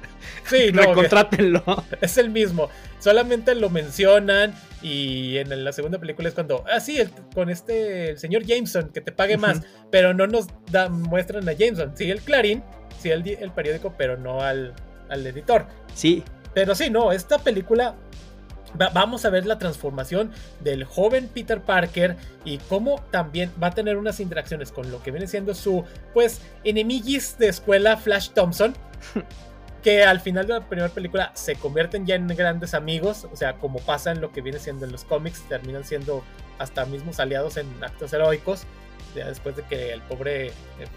Sí, 0.48 0.70
no. 0.72 0.82
Recontrátenlo. 0.82 1.64
Es 2.00 2.16
el 2.18 2.30
mismo. 2.30 2.68
Solamente 3.00 3.54
lo 3.54 3.70
mencionan 3.70 4.54
y 4.80 5.38
en 5.38 5.64
la 5.64 5.72
segunda 5.72 5.98
película 5.98 6.28
es 6.28 6.34
cuando, 6.34 6.64
ah, 6.70 6.78
sí, 6.78 6.98
con 7.34 7.50
este, 7.50 8.10
el 8.10 8.18
señor 8.18 8.44
Jameson, 8.44 8.90
que 8.90 9.00
te 9.00 9.12
pague 9.12 9.36
más, 9.36 9.62
pero 9.90 10.14
no 10.14 10.26
nos 10.26 10.46
da, 10.70 10.88
muestran 10.90 11.48
a 11.48 11.52
Jameson. 11.52 11.92
Sí, 11.96 12.10
el 12.10 12.20
Clarín, 12.20 12.62
sí, 13.00 13.10
el, 13.10 13.26
el 13.26 13.50
periódico, 13.50 13.94
pero 13.96 14.16
no 14.16 14.40
al, 14.42 14.74
al 15.14 15.26
editor. 15.26 15.66
Sí. 15.94 16.22
Pero 16.52 16.74
sí, 16.74 16.90
no, 16.90 17.12
esta 17.12 17.38
película 17.38 17.96
vamos 18.92 19.24
a 19.24 19.30
ver 19.30 19.46
la 19.46 19.58
transformación 19.58 20.32
del 20.60 20.84
joven 20.84 21.28
Peter 21.32 21.60
Parker 21.60 22.16
y 22.44 22.58
cómo 22.58 23.00
también 23.10 23.52
va 23.62 23.68
a 23.68 23.70
tener 23.70 23.96
unas 23.96 24.20
interacciones 24.20 24.72
con 24.72 24.90
lo 24.90 25.02
que 25.02 25.10
viene 25.10 25.26
siendo 25.26 25.54
su, 25.54 25.84
pues, 26.12 26.40
enemiguis 26.64 27.38
de 27.38 27.48
escuela, 27.48 27.96
Flash 27.96 28.30
Thompson. 28.30 28.74
que 29.84 30.02
al 30.02 30.20
final 30.20 30.46
de 30.46 30.54
la 30.54 30.66
primera 30.66 30.88
película 30.88 31.30
se 31.34 31.56
convierten 31.56 32.06
ya 32.06 32.14
en 32.14 32.26
grandes 32.26 32.72
amigos, 32.72 33.28
o 33.30 33.36
sea, 33.36 33.58
como 33.58 33.80
pasa 33.80 34.12
en 34.12 34.22
lo 34.22 34.32
que 34.32 34.40
viene 34.40 34.58
siendo 34.58 34.86
en 34.86 34.92
los 34.92 35.04
cómics, 35.04 35.46
terminan 35.46 35.84
siendo 35.84 36.24
hasta 36.58 36.86
mismos 36.86 37.20
aliados 37.20 37.58
en 37.58 37.66
actos 37.84 38.14
heroicos, 38.14 38.62
ya 39.14 39.28
después 39.28 39.56
de 39.56 39.62
que 39.64 39.92
el 39.92 40.00
pobre 40.00 40.46
eh, 40.46 40.52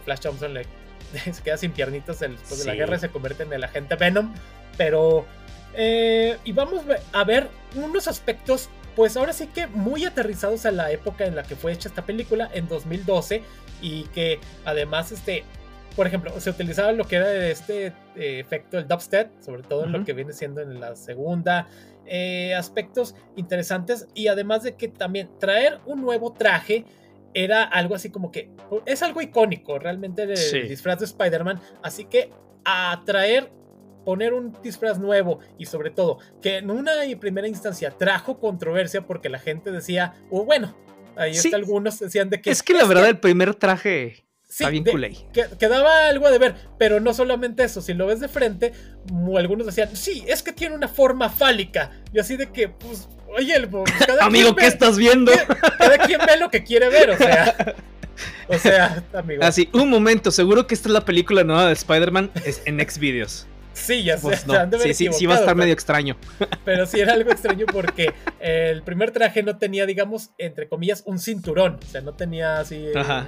Flash 0.06 0.22
Thompson 0.22 0.54
le 0.54 0.66
se 1.32 1.44
queda 1.44 1.58
sin 1.58 1.72
piernitas 1.72 2.20
después 2.20 2.60
de 2.60 2.66
la 2.66 2.76
guerra 2.76 2.96
y 2.98 3.00
se 3.00 3.10
convierte 3.10 3.44
en 3.44 3.54
el 3.54 3.64
agente 3.64 3.96
Venom. 3.96 4.34
Pero. 4.78 5.26
Eh, 5.74 6.38
y 6.44 6.54
vamos 6.54 6.84
a 7.14 7.24
ver 7.24 7.50
unos 7.76 8.08
aspectos, 8.08 8.70
pues 8.96 9.16
ahora 9.16 9.32
sí 9.32 9.48
que 9.48 9.68
muy 9.68 10.06
aterrizados 10.06 10.66
a 10.66 10.72
la 10.72 10.92
época 10.92 11.26
en 11.26 11.36
la 11.36 11.44
que 11.44 11.56
fue 11.56 11.72
hecha 11.72 11.90
esta 11.90 12.06
película, 12.06 12.50
en 12.54 12.68
2012. 12.68 13.44
Y 13.82 14.04
que 14.06 14.40
además, 14.66 15.12
este. 15.12 15.44
Por 15.96 16.06
ejemplo, 16.06 16.40
se 16.40 16.52
utilizaba 16.52 16.92
lo 16.92 17.06
que 17.06 17.16
era 17.16 17.48
este 17.48 17.88
eh, 18.16 18.40
efecto, 18.40 18.78
el 18.78 18.88
dubstep, 18.88 19.32
sobre 19.42 19.64
todo 19.64 19.86
en 19.86 19.94
lo 19.94 20.06
que 20.06 20.14
viene 20.14 20.32
siendo 20.32 20.62
en 20.62 20.80
la 20.80 20.96
segunda. 20.96 21.68
Eh, 22.10 22.56
aspectos 22.56 23.16
interesantes 23.36 24.08
y 24.14 24.28
además 24.28 24.64
de 24.64 24.76
que 24.76 24.88
también 24.88 25.30
traer 25.40 25.80
un 25.86 26.02
nuevo 26.02 26.32
traje 26.32 26.86
era 27.38 27.64
algo 27.64 27.94
así 27.94 28.10
como 28.10 28.32
que 28.32 28.50
es 28.88 29.04
algo 29.04 29.22
icónico 29.22 29.78
realmente 29.78 30.24
el 30.24 30.68
disfraz 30.68 31.00
de 31.00 31.06
Spider-Man, 31.06 31.62
así 31.84 32.06
que 32.06 32.32
atraer 32.66 33.52
poner 34.04 34.34
un 34.34 34.58
disfraz 34.64 34.98
nuevo 34.98 35.40
y 35.58 35.68
sobre 35.68 35.92
todo 35.92 36.18
que 36.42 36.58
en 36.58 36.72
una 36.72 36.94
primera 37.20 37.48
instancia 37.48 37.92
trajo 37.92 38.40
controversia 38.40 39.06
porque 39.06 39.30
la 39.30 39.38
gente 39.38 39.72
decía, 39.72 40.16
o 40.32 40.46
bueno, 40.46 40.76
ahí 41.16 41.34
está 41.34 41.56
algunos 41.58 42.00
decían 42.00 42.30
de 42.32 42.42
que 42.42 42.50
es 42.50 42.64
que 42.64 42.74
la 42.74 42.86
verdad 42.86 43.08
el 43.08 43.20
primer 43.20 43.54
traje 43.54 44.26
Está 44.50 44.70
bien 44.70 44.84
que, 44.84 45.46
quedaba 45.60 46.08
algo 46.08 46.32
de 46.32 46.40
ver, 46.40 46.56
pero 46.80 47.00
no 47.00 47.14
solamente 47.14 47.64
eso, 47.64 47.82
si 47.82 47.94
lo 47.94 48.08
ves 48.08 48.22
de 48.22 48.28
frente, 48.28 48.72
algunos 49.36 49.68
decían, 49.68 49.96
sí, 49.96 50.24
es 50.26 50.42
que 50.42 50.54
tiene 50.54 50.74
una 50.74 50.88
forma 50.88 51.30
fálica. 51.30 51.92
Y 52.14 52.20
así 52.20 52.38
de 52.38 52.50
que, 52.52 52.70
pues, 52.70 53.08
Oye, 53.36 53.68
pues, 53.68 53.92
amigo, 54.22 54.56
¿qué 54.56 54.68
estás 54.68 54.98
viendo? 54.98 55.32
Cada 55.78 55.98
quien 56.00 56.20
ve 56.26 56.38
lo 56.38 56.50
que 56.50 56.64
quiere 56.64 56.90
ver, 56.90 57.12
o 57.12 57.18
sea. 57.18 57.76
O 58.48 58.58
sea, 58.58 59.04
amigo. 59.14 59.44
Así, 59.44 59.70
un 59.74 59.92
momento, 59.92 60.32
seguro 60.32 60.66
que 60.66 60.74
esta 60.74 60.90
es 60.90 60.94
la 60.94 61.06
película 61.06 61.44
nueva 61.44 61.68
de 61.68 61.74
Spider-Man 61.74 62.32
en 62.66 62.90
Xvideos. 62.90 63.46
Sí, 63.74 64.04
ya 64.04 64.18
sé. 64.18 64.22
Pues 64.24 64.46
sí, 64.82 64.94
sí, 64.96 65.10
sí, 65.14 65.26
va 65.28 65.36
a 65.36 65.40
estar 65.40 65.56
medio 65.56 65.72
extraño. 65.72 66.18
Pero 66.66 66.88
sí 66.88 67.00
era 67.00 67.14
algo 67.14 67.30
extraño 67.30 67.68
porque 67.72 68.12
el 68.40 68.82
primer 68.82 69.12
traje 69.12 69.44
no 69.44 69.58
tenía, 69.58 69.86
digamos, 69.86 70.32
entre 70.40 70.68
comillas, 70.68 71.04
un 71.06 71.20
cinturón. 71.20 71.78
O 71.80 71.92
sea, 71.92 72.02
no 72.02 72.14
tenía 72.14 72.60
así. 72.60 72.88
Ajá. 72.96 73.28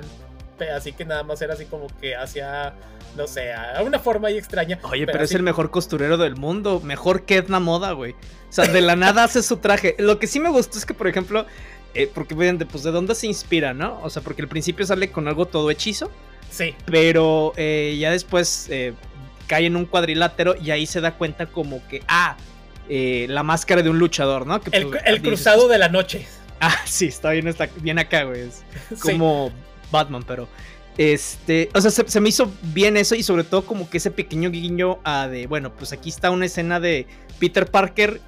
Así 0.66 0.94
que 0.94 1.06
nada 1.06 1.24
más 1.24 1.42
era 1.42 1.54
así 1.54 1.66
como 1.66 1.88
que 2.02 2.16
hacia 2.16 2.74
no 3.16 3.28
sé, 3.28 3.54
a 3.54 3.82
una 3.84 4.00
forma 4.00 4.28
ahí 4.28 4.38
extraña. 4.38 4.80
Oye, 4.84 5.06
pero, 5.06 5.24
es 5.24 5.34
el 5.34 5.44
mejor 5.44 5.72
costurero 5.72 6.18
del 6.18 6.36
mundo, 6.36 6.80
mejor 6.80 7.24
que 7.24 7.38
Edna 7.38 7.60
Moda, 7.60 7.92
güey. 7.92 8.14
O 8.14 8.52
sea, 8.52 8.66
de 8.66 8.82
la 8.82 8.96
nada 8.96 9.24
hace 9.24 9.44
su 9.44 9.58
traje. 9.58 9.96
Lo 10.00 10.20
que 10.20 10.28
sí 10.28 10.40
me 10.40 10.50
gustó 10.50 10.78
es 10.78 10.86
que, 10.86 10.94
por 10.94 11.08
ejemplo, 11.08 11.46
eh, 11.94 12.10
porque 12.14 12.36
pues 12.72 12.84
de 12.84 12.92
dónde 12.92 13.16
se 13.16 13.28
inspira, 13.28 13.74
¿no? 13.74 14.00
O 14.04 14.10
sea, 14.10 14.22
porque 14.22 14.42
al 14.42 14.48
principio 14.48 14.86
sale 14.86 15.12
con 15.12 15.28
algo 15.28 15.46
todo 15.46 15.70
hechizo. 15.70 16.12
Sí. 16.50 16.76
Pero 16.86 17.54
eh, 17.58 17.98
ya 18.00 18.12
después 18.12 18.68
eh, 18.70 18.94
cae 19.48 19.66
en 19.66 19.76
un 19.76 19.86
cuadrilátero 19.86 20.56
y 20.56 20.72
ahí 20.72 20.86
se 20.86 21.02
da 21.02 21.16
cuenta 21.16 21.48
como 21.48 21.86
que, 21.88 22.04
ah, 22.08 22.38
la 22.88 23.44
máscara 23.44 23.84
de 23.84 23.90
un 23.90 24.00
luchador, 24.00 24.48
¿no? 24.48 24.60
el, 24.72 24.88
pues, 24.88 25.22
cruzado 25.22 25.68
de 25.68 25.78
la 25.78 25.90
noche. 25.90 26.28
Ah, 26.62 26.76
sí, 26.84 27.06
está 27.06 27.30
bien, 27.30 27.48
está 27.48 27.70
bien 27.78 28.00
acá, 28.00 28.24
güey. 28.24 28.42
Es 28.42 28.66
como 29.02 29.50
Batman, 29.92 30.24
pero... 30.28 30.48
Este, 30.98 31.70
o 31.74 31.80
sea, 31.80 31.92
se, 31.92 32.20
me 32.20 32.28
hizo 32.28 32.52
bien 32.62 32.98
eso 32.98 33.16
y 33.16 33.24
sobre 33.24 33.46
todo 33.46 33.66
como 33.66 33.90
que 33.90 34.00
ese 34.00 34.12
pequeño 34.12 34.52
guiño 34.52 35.00
a 35.06 35.30
de, 35.30 35.48
bueno, 35.48 35.74
pues 35.74 35.94
aquí 35.94 36.10
está 36.10 36.30
una 36.30 36.46
escena 36.46 36.82
de 36.82 37.08
Peter 37.40 37.66
Parker 37.72 38.20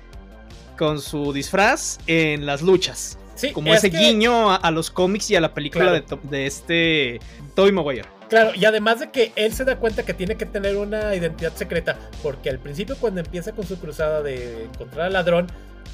con 0.77 1.01
su 1.01 1.33
disfraz 1.33 1.99
en 2.07 2.45
las 2.45 2.61
luchas. 2.61 3.17
Sí, 3.35 3.51
como 3.51 3.73
ese 3.73 3.89
guiño 3.89 4.53
a, 4.53 4.71
los 4.71 4.89
cómics 4.89 5.31
y 5.31 5.35
a 5.35 5.41
la 5.41 5.53
película 5.53 5.91
de, 5.91 6.03
de, 6.23 6.45
este 6.45 7.19
Tobey 7.55 7.73
Maguire. 7.73 8.07
Claro, 8.29 8.51
y 8.55 8.63
además 8.63 9.01
de 9.01 9.11
que 9.11 9.33
él 9.35 9.51
se 9.51 9.65
da 9.65 9.75
cuenta 9.75 10.03
que 10.03 10.13
tiene 10.13 10.37
que 10.37 10.45
tener 10.45 10.77
una 10.77 11.13
identidad 11.13 11.53
secreta, 11.53 11.99
porque 12.23 12.49
al 12.49 12.59
principio 12.59 12.95
cuando 12.97 13.19
empieza 13.19 13.51
con 13.51 13.67
su 13.67 13.77
cruzada 13.77 14.21
de 14.21 14.63
encontrar 14.63 15.07
al 15.07 15.13
ladrón, 15.13 15.47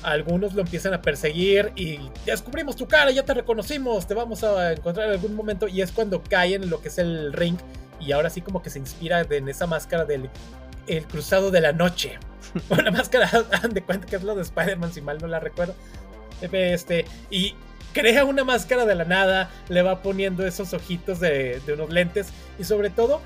algunos 0.03 0.53
lo 0.53 0.61
empiezan 0.61 0.93
a 0.93 1.01
perseguir 1.01 1.71
y 1.75 1.99
descubrimos 2.25 2.75
tu 2.75 2.87
cara, 2.87 3.11
ya 3.11 3.23
te 3.23 3.33
reconocimos, 3.33 4.07
te 4.07 4.13
vamos 4.13 4.43
a 4.43 4.73
encontrar 4.73 5.07
en 5.07 5.13
algún 5.13 5.35
momento 5.35 5.67
y 5.67 5.81
es 5.81 5.91
cuando 5.91 6.23
caen 6.23 6.63
en 6.63 6.69
lo 6.69 6.81
que 6.81 6.89
es 6.89 6.97
el 6.97 7.33
ring 7.33 7.57
y 7.99 8.11
ahora 8.11 8.29
sí 8.29 8.41
como 8.41 8.61
que 8.61 8.69
se 8.69 8.79
inspira 8.79 9.21
en 9.21 9.49
esa 9.49 9.67
máscara 9.67 10.05
del 10.05 10.29
el 10.87 11.05
cruzado 11.05 11.51
de 11.51 11.61
la 11.61 11.73
noche. 11.73 12.17
Una 12.69 12.91
máscara, 12.91 13.29
de 13.69 13.81
cuenta 13.81 14.07
que 14.07 14.15
es 14.15 14.23
lo 14.23 14.35
de 14.35 14.41
Spider-Man, 14.43 14.93
si 14.93 15.01
mal 15.01 15.17
no 15.19 15.27
la 15.27 15.39
recuerdo. 15.39 15.75
Este, 16.41 17.05
y 17.29 17.55
crea 17.93 18.23
una 18.23 18.43
máscara 18.43 18.85
de 18.85 18.93
la 18.93 19.05
nada, 19.05 19.49
le 19.69 19.81
va 19.81 20.03
poniendo 20.03 20.45
esos 20.45 20.73
ojitos 20.73 21.19
de, 21.19 21.59
de 21.65 21.73
unos 21.73 21.89
lentes 21.89 22.27
y 22.59 22.63
sobre 22.63 22.91
todo, 22.91 23.21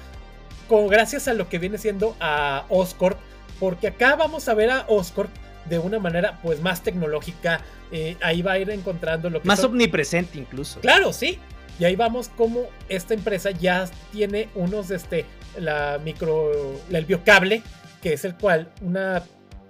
como 0.69 0.87
gracias 0.87 1.27
a 1.27 1.33
lo 1.33 1.49
que 1.49 1.59
viene 1.59 1.77
siendo 1.77 2.15
a 2.21 2.65
Oscorp, 2.69 3.19
porque 3.59 3.87
acá 3.87 4.15
vamos 4.15 4.47
a 4.47 4.53
ver 4.53 4.71
a 4.71 4.85
Oscorp 4.87 5.29
de 5.69 5.79
una 5.79 5.99
manera 5.99 6.39
pues 6.41 6.61
más 6.61 6.83
tecnológica. 6.83 7.61
Eh, 7.91 8.17
ahí 8.21 8.41
va 8.41 8.53
a 8.53 8.59
ir 8.59 8.69
encontrando 8.69 9.29
lo 9.29 9.41
que... 9.41 9.47
Más 9.47 9.63
omnipresente 9.63 10.37
incluso. 10.37 10.79
Claro, 10.79 11.13
sí. 11.13 11.39
Y 11.79 11.85
ahí 11.85 11.95
vamos 11.95 12.29
como 12.29 12.65
esta 12.89 13.13
empresa 13.13 13.51
ya 13.51 13.89
tiene 14.11 14.49
unos, 14.55 14.91
este, 14.91 15.25
la 15.57 15.99
micro, 16.03 16.51
el 16.91 17.05
biocable, 17.05 17.63
que 18.01 18.13
es 18.13 18.25
el 18.25 18.35
cual, 18.35 18.71
una 18.81 19.23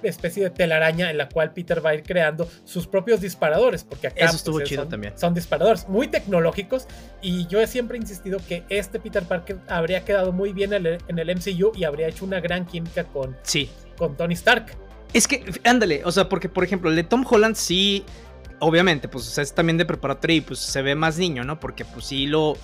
especie 0.03 0.43
de 0.43 0.49
telaraña 0.49 1.11
en 1.11 1.17
la 1.17 1.29
cual 1.29 1.53
Peter 1.53 1.85
va 1.85 1.91
a 1.91 1.93
ir 1.95 2.03
creando 2.03 2.49
sus 2.63 2.87
propios 2.87 3.21
disparadores, 3.21 3.83
porque 3.83 4.07
acá 4.07 4.25
Eso 4.25 4.35
estuvo 4.35 4.57
pues, 4.57 4.69
chido 4.69 4.83
son, 4.83 4.89
también. 4.89 5.17
son 5.17 5.33
disparadores 5.33 5.87
muy 5.87 6.07
tecnológicos 6.07 6.87
y 7.21 7.45
yo 7.47 7.61
he 7.61 7.67
siempre 7.67 7.97
insistido 7.97 8.39
que 8.47 8.63
este 8.69 8.99
Peter 8.99 9.23
Parker 9.23 9.59
habría 9.67 10.03
quedado 10.03 10.31
muy 10.31 10.53
bien 10.53 10.73
en 10.73 10.85
el, 10.85 10.97
en 11.07 11.19
el 11.19 11.35
MCU 11.35 11.71
y 11.75 11.83
habría 11.83 12.07
hecho 12.07 12.25
una 12.25 12.39
gran 12.39 12.65
química 12.65 13.03
con, 13.03 13.37
sí. 13.43 13.69
con 13.97 14.17
Tony 14.17 14.33
Stark. 14.33 14.75
Es 15.13 15.27
que, 15.27 15.43
ándale, 15.63 16.01
o 16.05 16.11
sea, 16.11 16.29
porque 16.29 16.49
por 16.49 16.63
ejemplo, 16.63 16.89
el 16.89 16.95
de 16.95 17.03
Tom 17.03 17.25
Holland 17.29 17.55
sí, 17.55 18.05
obviamente, 18.59 19.07
pues 19.07 19.37
es 19.37 19.53
también 19.53 19.77
de 19.77 19.85
preparatoria 19.85 20.37
y 20.37 20.41
pues 20.41 20.59
se 20.59 20.81
ve 20.81 20.95
más 20.95 21.17
niño, 21.17 21.43
¿no? 21.43 21.59
Porque 21.59 21.83
pues 21.83 22.05
sí 22.05 22.27
lo, 22.27 22.57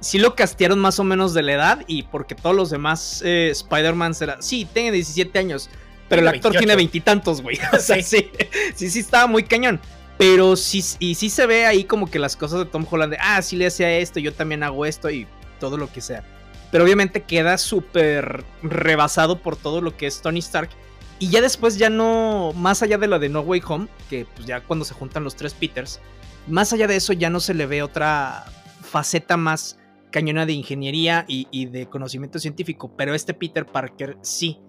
sí 0.00 0.18
lo 0.18 0.34
castearon 0.34 0.78
más 0.78 0.98
o 0.98 1.04
menos 1.04 1.32
de 1.34 1.42
la 1.42 1.52
edad 1.52 1.84
y 1.86 2.02
porque 2.04 2.34
todos 2.34 2.54
los 2.54 2.70
demás 2.70 3.22
eh, 3.24 3.48
Spider-Man 3.50 4.14
será, 4.14 4.42
sí, 4.42 4.66
tiene 4.72 4.92
17 4.92 5.38
años, 5.38 5.70
Pero 6.08 6.22
el 6.22 6.28
actor 6.28 6.52
tiene 6.52 6.76
veintitantos, 6.76 7.40
güey. 7.42 7.58
O 7.72 7.78
sea, 7.78 8.02
sí. 8.02 8.30
sí, 8.74 8.90
sí, 8.90 8.98
estaba 9.00 9.26
muy 9.26 9.44
cañón. 9.44 9.80
Pero 10.18 10.56
sí, 10.56 10.82
y 10.98 11.14
sí 11.14 11.28
se 11.28 11.46
ve 11.46 11.66
ahí 11.66 11.84
como 11.84 12.10
que 12.10 12.18
las 12.18 12.36
cosas 12.36 12.60
de 12.60 12.64
Tom 12.66 12.86
Holland 12.88 13.12
de, 13.12 13.18
ah, 13.20 13.42
sí 13.42 13.56
le 13.56 13.66
hacía 13.66 13.98
esto, 13.98 14.18
yo 14.18 14.32
también 14.32 14.62
hago 14.62 14.86
esto 14.86 15.10
y 15.10 15.26
todo 15.60 15.76
lo 15.76 15.92
que 15.92 16.00
sea. 16.00 16.24
Pero 16.70 16.84
obviamente 16.84 17.22
queda 17.22 17.58
súper 17.58 18.44
rebasado 18.62 19.40
por 19.40 19.56
todo 19.56 19.80
lo 19.80 19.96
que 19.96 20.06
es 20.06 20.22
Tony 20.22 20.38
Stark. 20.38 20.70
Y 21.18 21.28
ya 21.28 21.40
después 21.40 21.78
ya 21.78 21.88
no, 21.88 22.52
más 22.54 22.82
allá 22.82 22.98
de 22.98 23.06
lo 23.06 23.18
de 23.18 23.28
No 23.28 23.40
Way 23.40 23.62
Home, 23.68 23.88
que 24.10 24.26
pues 24.34 24.46
ya 24.46 24.60
cuando 24.62 24.84
se 24.84 24.94
juntan 24.94 25.24
los 25.24 25.34
tres 25.34 25.54
Peters, 25.54 26.00
más 26.46 26.72
allá 26.72 26.86
de 26.86 26.96
eso 26.96 27.12
ya 27.12 27.30
no 27.30 27.40
se 27.40 27.54
le 27.54 27.66
ve 27.66 27.82
otra 27.82 28.44
faceta 28.82 29.36
más 29.36 29.78
cañona 30.10 30.46
de 30.46 30.52
ingeniería 30.52 31.24
y, 31.28 31.66
de 31.66 31.86
conocimiento 31.86 32.38
científico, 32.38 32.94
pero 32.96 33.14
este 33.14 33.34
Peter 33.34 33.66
Parker 33.66 34.16
sí. 34.22 34.60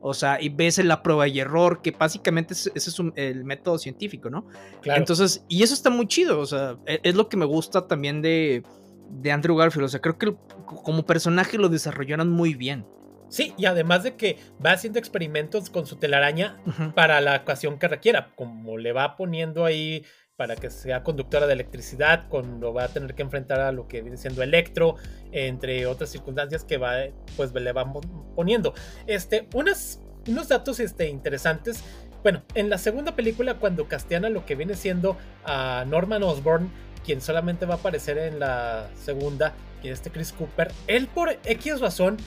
O 0.00 0.14
sea, 0.14 0.40
y 0.40 0.50
ves 0.50 0.78
la 0.84 1.02
prueba 1.02 1.26
y 1.26 1.40
error, 1.40 1.82
que 1.82 1.90
básicamente 1.90 2.54
ese 2.54 2.70
es 2.74 2.96
el 3.16 3.44
método 3.44 3.78
científico, 3.78 4.30
¿no? 4.30 4.46
Claro. 4.82 5.00
Entonces, 5.00 5.44
y 5.48 5.62
eso 5.62 5.74
está 5.74 5.90
muy 5.90 6.06
chido, 6.06 6.38
o 6.38 6.46
sea, 6.46 6.76
e, 6.86 7.00
es, 7.02 7.16
lo 7.16 7.28
que 7.28 7.36
me 7.36 7.44
gusta 7.44 7.88
también 7.88 8.22
de, 8.22 8.62
de 9.10 9.32
Andrew 9.32 9.56
Garfield, 9.56 9.86
o 9.86 9.88
sea, 9.88 10.00
creo 10.00 10.16
que 10.16 10.36
como 10.64 11.04
personaje 11.04 11.58
lo 11.58 11.68
desarrollaron 11.68 12.30
muy 12.30 12.54
bien. 12.54 12.86
Sí, 13.28 13.54
y 13.56 13.66
además 13.66 14.04
de 14.04 14.16
que 14.16 14.38
va 14.64 14.72
haciendo 14.72 14.98
experimentos 14.98 15.70
con 15.70 15.86
su 15.86 15.96
telaraña 15.96 16.58
para 16.94 17.20
la 17.20 17.36
ocasión 17.36 17.78
que 17.78 17.88
requiera, 17.88 18.30
como 18.36 18.78
le 18.78 18.92
va 18.92 19.16
poniendo 19.16 19.64
ahí 19.64 20.04
para 20.36 20.54
que 20.54 20.70
sea 20.70 21.02
conductora 21.02 21.46
de 21.46 21.54
electricidad, 21.54 22.28
cuando 22.28 22.72
va 22.72 22.84
a 22.84 22.88
tener 22.88 23.14
que 23.14 23.22
enfrentar 23.22 23.60
a 23.60 23.72
lo 23.72 23.88
que 23.88 24.02
viene 24.02 24.18
siendo 24.18 24.42
Electro, 24.42 24.96
entre 25.32 25.86
otras 25.86 26.10
circunstancias 26.10 26.62
que 26.62 26.76
va, 26.76 26.96
pues 27.36 27.52
le 27.54 27.72
van 27.72 27.94
poniendo. 28.34 28.74
Este, 29.06 29.48
unas, 29.54 30.00
unos 30.28 30.48
datos 30.48 30.78
este, 30.78 31.08
interesantes. 31.08 31.82
Bueno, 32.22 32.42
en 32.54 32.68
la 32.68 32.76
segunda 32.76 33.16
película, 33.16 33.54
cuando 33.54 33.88
castean 33.88 34.26
a 34.26 34.30
lo 34.30 34.44
que 34.44 34.56
viene 34.56 34.74
siendo 34.74 35.16
a 35.44 35.84
Norman 35.88 36.22
Osborn, 36.22 36.70
quien 37.04 37.20
solamente 37.20 37.64
va 37.64 37.74
a 37.74 37.78
aparecer 37.78 38.18
en 38.18 38.38
la 38.38 38.90
segunda, 38.94 39.54
que 39.80 39.88
es 39.88 39.94
este 39.94 40.10
Chris 40.10 40.32
Cooper, 40.32 40.70
él 40.86 41.06
por 41.06 41.30
X 41.44 41.80
razón, 41.80 42.18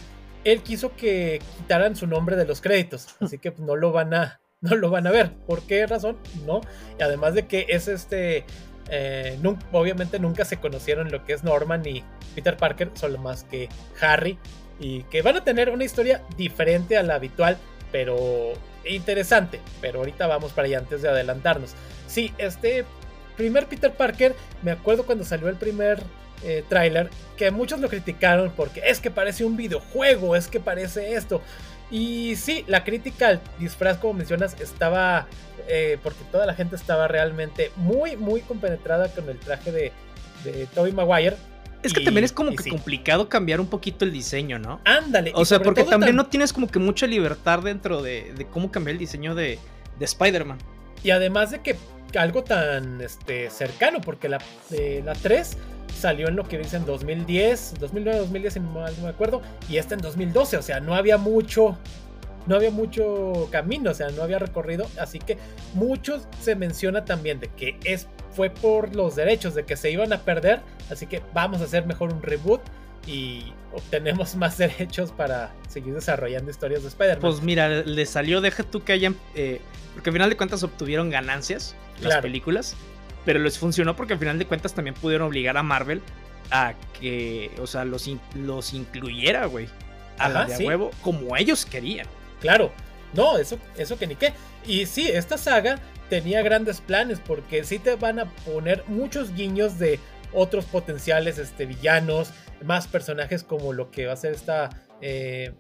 él 0.44 0.62
quiso 0.62 0.96
que 0.96 1.42
quitaran 1.58 1.96
su 1.96 2.08
nombre 2.08 2.36
de 2.36 2.46
los 2.46 2.62
créditos, 2.62 3.08
así 3.20 3.38
que 3.38 3.54
no 3.58 3.76
lo 3.76 3.92
van 3.92 4.14
a 4.14 4.40
no 4.62 4.76
lo 4.76 4.90
van 4.90 5.08
a 5.08 5.12
ver. 5.12 5.32
¿Por 5.48 5.62
qué 5.64 5.86
razón? 5.88 6.18
No. 6.46 6.62
Y 7.00 7.04
además 7.04 7.34
de 7.34 7.48
que 7.48 7.66
es 7.70 7.88
este. 7.88 8.46
Eh, 8.92 9.40
obviamente 9.72 10.20
nunca 10.20 10.46
se 10.46 10.58
conocieron 10.58 11.12
lo 11.12 11.24
que 11.24 11.34
es 11.34 11.44
Norman 11.44 11.86
y 11.86 12.04
Peter 12.36 12.58
Parker, 12.58 12.92
solo 12.96 13.18
más 13.20 13.44
que 13.44 13.70
Harry. 14.02 14.38
Y 14.80 15.04
que 15.04 15.22
van 15.22 15.38
a 15.38 15.44
tener 15.44 15.70
una 15.70 15.84
historia 15.84 16.24
diferente 16.38 16.98
a 16.98 17.04
la 17.04 17.16
habitual, 17.16 17.58
pero 17.92 18.54
interesante. 18.86 19.60
Pero 19.82 20.00
ahorita 20.00 20.28
vamos 20.28 20.52
para 20.54 20.68
allá 20.68 20.80
antes 20.80 21.02
de 21.02 21.10
adelantarnos. 21.10 21.74
Sí, 22.08 22.34
este 22.38 22.86
primer 23.38 23.68
Peter 23.68 23.94
Parker, 23.94 24.36
me 24.62 24.72
acuerdo 24.72 25.06
cuando 25.06 25.24
salió 25.24 25.48
el 25.48 25.56
primer 25.56 26.02
eh, 26.44 26.64
tráiler, 26.68 27.10
que 27.38 27.52
muchos 27.52 27.80
lo 27.80 27.90
criticaron 27.90 28.52
porque 28.56 28.82
es 28.86 29.00
que 29.00 29.12
parece 29.12 29.46
un 29.46 29.58
videojuego, 29.58 30.36
es 30.36 30.48
que 30.48 30.60
parece 30.60 31.14
esto. 31.14 31.42
Y 31.92 32.36
sí, 32.36 32.64
la 32.68 32.84
crítica 32.84 33.30
al 33.30 33.42
disfraz, 33.58 33.98
como 33.98 34.14
mencionas, 34.14 34.60
estaba. 34.60 35.28
Eh, 35.68 35.98
porque 36.02 36.20
toda 36.32 36.46
la 36.46 36.56
gente 36.56 36.76
estaba 36.76 37.08
realmente 37.08 37.72
muy, 37.76 38.16
muy 38.16 38.42
compenetrada 38.42 39.10
con 39.10 39.30
el 39.30 39.38
traje 39.38 39.72
de, 39.72 39.92
de 40.44 40.66
Tobey 40.68 40.92
Maguire. 40.92 41.36
Es 41.84 41.94
que 41.94 42.02
también 42.02 42.26
es 42.26 42.34
como 42.34 42.54
que 42.56 42.70
complicado 42.70 43.30
cambiar 43.30 43.62
un 43.62 43.68
poquito 43.68 44.04
el 44.04 44.12
diseño, 44.12 44.60
¿no? 44.60 44.82
Ándale. 44.84 45.32
O 45.34 45.46
sea, 45.46 45.62
porque 45.62 45.84
también 45.84 46.16
no 46.16 46.26
tienes 46.26 46.52
como 46.52 46.68
que 46.68 46.80
mucha 46.80 47.08
libertad 47.08 47.60
dentro 47.60 48.02
de, 48.02 48.34
de 48.36 48.46
cómo 48.48 48.70
cambiar 48.70 48.94
el 48.94 49.00
diseño 49.00 49.34
de, 49.34 49.60
de 49.98 50.06
Spider-Man. 50.06 50.58
Y 51.04 51.12
además 51.12 51.52
de 51.52 51.62
que 51.62 51.78
algo 52.18 52.44
tan 52.44 53.02
este, 53.02 53.50
cercano, 53.50 54.02
porque 54.02 54.30
la, 54.30 54.40
de 54.70 55.04
la 55.06 55.14
3 55.14 55.58
salió 56.00 56.28
en 56.28 56.36
lo 56.36 56.44
que 56.44 56.58
dice 56.58 56.78
en 56.78 56.86
2010, 56.86 57.76
2009, 57.80 58.20
2010, 58.20 58.62
no 58.62 59.04
me 59.04 59.10
acuerdo, 59.10 59.42
y 59.68 59.78
esta 59.78 59.96
en 59.96 60.02
2012, 60.02 60.58
o 60.58 60.62
sea, 60.62 60.80
no 60.80 60.96
había 60.96 61.18
mucho, 61.18 61.78
no 62.48 62.56
había 62.56 62.72
mucho 62.72 63.48
camino, 63.52 63.92
o 63.92 63.94
sea, 63.94 64.10
no 64.10 64.24
había 64.24 64.40
recorrido, 64.40 64.88
así 65.00 65.20
que 65.20 65.38
muchos 65.74 66.28
se 66.42 66.56
menciona 66.56 67.06
también 67.06 67.40
de 67.40 67.50
que 67.50 67.78
es, 67.84 68.08
fue 68.32 68.50
por 68.50 68.96
los 68.96 69.16
derechos, 69.16 69.54
de 69.56 69.66
que 69.66 69.76
se 69.76 69.92
iban 69.92 70.12
a 70.14 70.22
perder, 70.22 70.62
así 70.90 71.06
que 71.06 71.22
vamos 71.34 71.62
a 71.62 71.66
hacer 71.66 71.86
mejor 71.86 72.14
un 72.14 72.24
reboot 72.24 72.62
y 73.06 73.54
obtenemos 73.74 74.36
más 74.36 74.58
derechos 74.58 75.12
para 75.12 75.52
seguir 75.68 75.94
desarrollando 75.94 76.50
historias 76.50 76.82
de 76.82 76.88
Spider-Man. 76.90 77.22
Pues 77.22 77.42
mira, 77.42 77.70
le 77.70 78.06
salió, 78.06 78.42
deja 78.42 78.64
tú 78.64 78.84
que 78.84 78.94
hayan, 78.94 79.16
eh, 79.36 79.62
porque 79.94 80.10
al 80.10 80.14
final 80.14 80.30
de 80.30 80.38
cuentas 80.38 80.64
obtuvieron 80.64 81.10
ganancias 81.10 81.76
las 82.02 82.22
películas 82.22 82.76
pero 83.30 83.42
les 83.42 83.60
funcionó 83.60 83.96
porque 83.96 84.14
al 84.14 84.20
final 84.20 84.40
de 84.40 84.48
cuentas 84.48 84.74
también 84.74 84.96
pudieron 84.96 85.28
obligar 85.28 85.56
a 85.56 85.62
Marvel 85.62 86.02
a 86.50 86.74
que, 87.00 87.52
o 87.62 87.68
sea, 87.68 87.86
los, 87.86 88.10
los 88.34 88.74
incluyera, 88.74 89.46
güey, 89.46 89.68
a 90.18 90.30
la 90.30 90.46
de 90.46 90.66
huevo, 90.66 90.90
como 91.04 91.38
ellos 91.38 91.64
querían. 91.64 92.08
Claro, 92.42 92.72
no, 93.14 93.38
eso, 93.38 93.60
eso 93.78 94.00
que 94.00 94.08
ni 94.08 94.16
qué. 94.16 94.34
Y 94.66 94.88
sí, 94.88 95.08
esta 95.08 95.38
saga 95.38 95.78
tenía 96.10 96.42
grandes 96.42 96.82
planes 96.82 97.20
porque 97.24 97.64
sí 97.64 97.78
te 97.78 97.94
van 97.98 98.18
a 98.18 98.26
poner 98.26 98.84
muchos 98.88 99.36
guiños 99.36 99.78
de 99.78 100.00
otros 100.34 100.66
potenciales 100.66 101.38
este, 101.38 101.68
villanos, 101.68 102.32
más 102.64 102.88
personajes 102.88 103.44
como 103.44 103.74
lo 103.74 103.92
que 103.92 104.08
va 104.08 104.14
a 104.14 104.18
ser 104.18 104.34
esta... 104.34 104.72
Eh, 105.02 105.54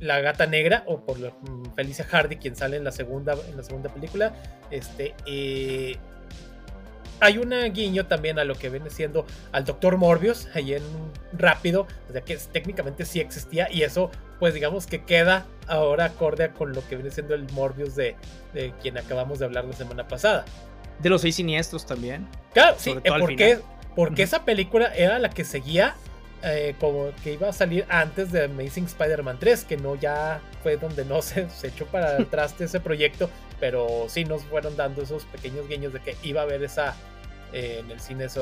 la 0.00 0.20
gata 0.20 0.46
negra 0.46 0.82
o 0.86 1.06
por 1.06 1.18
mm, 1.18 1.74
Felicia 1.76 2.04
Hardy 2.04 2.36
quien 2.36 2.54
sale 2.54 2.76
en 2.76 2.84
la 2.84 2.92
segunda 2.92 3.34
en 3.48 3.56
la 3.56 3.62
segunda 3.62 3.88
película 3.88 4.34
este 4.70 5.14
eh, 5.24 5.96
hay 7.20 7.38
un 7.38 7.50
guiño 7.72 8.06
también 8.06 8.38
a 8.38 8.44
lo 8.44 8.54
que 8.54 8.68
viene 8.68 8.90
siendo 8.90 9.26
al 9.52 9.64
Doctor 9.64 9.96
Morbius, 9.96 10.48
ahí 10.54 10.74
en 10.74 10.82
Rápido, 11.32 11.86
o 12.08 12.12
sea 12.12 12.22
que 12.22 12.36
técnicamente 12.36 13.04
sí 13.04 13.20
existía 13.20 13.68
y 13.70 13.82
eso 13.82 14.10
pues 14.38 14.54
digamos 14.54 14.86
que 14.86 15.04
queda 15.04 15.46
ahora 15.66 16.06
acorde 16.06 16.50
con 16.50 16.72
lo 16.72 16.86
que 16.86 16.96
viene 16.96 17.10
siendo 17.10 17.34
el 17.34 17.50
Morbius 17.52 17.96
de, 17.96 18.16
quien 18.82 18.98
acabamos 18.98 19.38
de 19.38 19.46
hablar 19.46 19.64
la 19.64 19.72
semana 19.72 20.08
pasada. 20.08 20.44
De 20.98 21.10
los 21.10 21.22
seis 21.22 21.36
siniestros 21.36 21.86
también. 21.86 22.26
Claro, 22.52 22.76
sí, 22.78 22.90
eh, 23.02 23.10
porque, 23.18 23.60
porque 23.94 24.22
esa 24.22 24.44
película 24.44 24.94
era 24.94 25.18
la 25.18 25.30
que 25.30 25.44
seguía 25.44 25.94
eh, 26.42 26.74
como 26.78 27.10
que 27.24 27.32
iba 27.32 27.48
a 27.48 27.52
salir 27.52 27.86
antes 27.88 28.30
de 28.30 28.44
Amazing 28.44 28.84
Spider-Man 28.84 29.38
3, 29.38 29.64
que 29.64 29.76
no 29.76 29.94
ya 29.94 30.40
fue 30.62 30.76
donde 30.76 31.04
no 31.04 31.22
se, 31.22 31.48
se 31.50 31.68
echó 31.68 31.86
para 31.86 32.16
atrás 32.16 32.56
de 32.58 32.66
ese 32.66 32.80
proyecto, 32.80 33.30
pero 33.60 34.06
sí 34.08 34.24
nos 34.24 34.42
fueron 34.44 34.76
dando 34.76 35.02
esos 35.02 35.24
pequeños 35.24 35.68
guiños 35.68 35.92
de 35.92 36.00
que 36.00 36.16
iba 36.22 36.40
a 36.40 36.44
haber 36.44 36.62
esa 36.62 36.94
eh, 37.52 37.78
en 37.80 37.90
el 37.90 38.00
cine 38.00 38.24
esa 38.24 38.40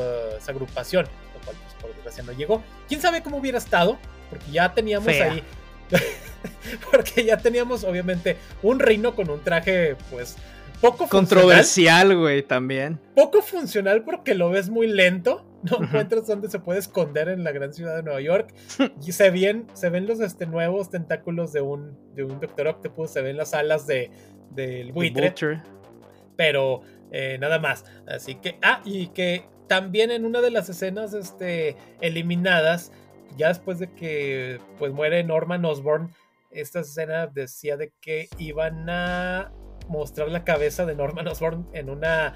agrupación, 0.49 1.07
lo 1.35 1.45
cual 1.45 1.57
pues, 1.63 1.75
por 1.81 1.95
desgracia 1.95 2.23
no 2.23 2.33
llegó. 2.33 2.63
¿Quién 2.89 3.01
sabe 3.01 3.23
cómo 3.23 3.37
hubiera 3.37 3.59
estado? 3.59 3.99
Porque 4.31 4.51
ya 4.51 4.73
teníamos 4.73 5.09
ahí... 5.09 5.43
porque 6.91 7.25
ya 7.25 7.37
teníamos 7.37 7.85
obviamente 7.85 8.39
un 8.63 8.81
reino 8.81 9.15
con 9.15 9.29
un 9.29 9.41
traje 9.45 9.97
pues 10.11 10.37
poco 10.81 11.09
controversial, 11.09 12.15
güey, 12.17 12.43
también. 12.43 13.01
Poco 13.15 13.41
funcional 13.41 14.03
porque 14.05 14.35
lo 14.35 14.51
ves 14.51 14.69
muy 14.69 14.87
lento. 14.87 15.47
No 15.63 15.83
encuentras 15.83 16.27
dónde 16.27 16.51
se 16.51 16.59
puede 16.59 16.79
esconder 16.79 17.31
en 17.31 17.43
la 17.43 17.51
gran 17.51 17.73
ciudad 17.73 17.97
de 17.97 18.03
Nueva 18.03 18.21
York. 18.21 18.53
Y 19.03 19.13
se 19.13 19.31
ven, 19.31 19.67
se 19.73 19.89
ven 19.89 20.07
los 20.07 20.21
este, 20.21 20.45
nuevos 20.45 20.91
tentáculos 20.91 21.55
de 21.55 21.63
un, 21.63 21.97
de 22.15 22.25
un 22.25 22.39
Doctor 22.39 22.67
Octopus, 22.67 23.11
se 23.11 23.23
ven 23.23 23.39
las 23.39 23.55
alas 23.55 23.87
de, 23.87 24.11
del 24.55 24.93
buitre. 24.93 25.35
Pero 26.37 26.83
eh, 27.11 27.39
nada 27.39 27.59
más. 27.59 27.85
Así 28.07 28.37
que, 28.37 28.59
ah, 28.63 28.81
y 28.85 29.09
que 29.09 29.45
también 29.69 30.11
en 30.11 30.25
una 30.25 30.41
de 30.41 30.51
las 30.51 30.69
escenas 30.69 31.15
este, 31.15 31.77
eliminadas, 32.01 32.93
ya 33.37 33.49
después 33.49 33.79
de 33.79 33.93
que 33.93 34.61
pues 34.79 34.93
muere 34.93 35.25
Norman 35.25 35.65
Osborn, 35.65 36.11
esta 36.51 36.81
escena 36.81 37.27
decía 37.27 37.77
de 37.77 37.93
que 38.01 38.29
iban 38.39 38.89
a 38.89 39.53
mostrar 39.89 40.29
la 40.29 40.45
cabeza 40.45 40.87
de 40.87 40.95
Norman 40.95 41.29
Osborn 41.29 41.69
en 41.73 41.91
una 41.91 42.35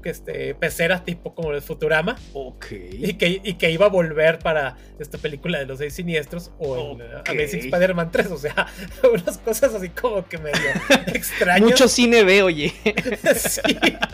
que 0.00 0.10
este, 0.10 0.54
pecera 0.54 1.04
tipo 1.04 1.34
como 1.34 1.52
el 1.52 1.62
Futurama. 1.62 2.18
Ok. 2.32 2.66
Y 2.92 3.14
que, 3.14 3.40
y 3.42 3.54
que 3.54 3.70
iba 3.70 3.86
a 3.86 3.88
volver 3.88 4.38
para 4.38 4.76
esta 4.98 5.18
película 5.18 5.58
de 5.58 5.66
los 5.66 5.78
seis 5.78 5.94
siniestros 5.94 6.50
o 6.58 6.92
en 6.92 7.02
Amazing 7.26 7.60
Spider-Man 7.60 8.10
3. 8.10 8.30
O 8.30 8.38
sea, 8.38 8.66
unas 9.12 9.38
cosas 9.38 9.74
así 9.74 9.88
como 9.90 10.26
que 10.26 10.38
medio 10.38 10.58
extrañas. 11.06 11.68
Mucho 11.68 11.88
cine 11.88 12.24
ve, 12.24 12.42
oye. 12.42 12.72
sí, 13.36 13.60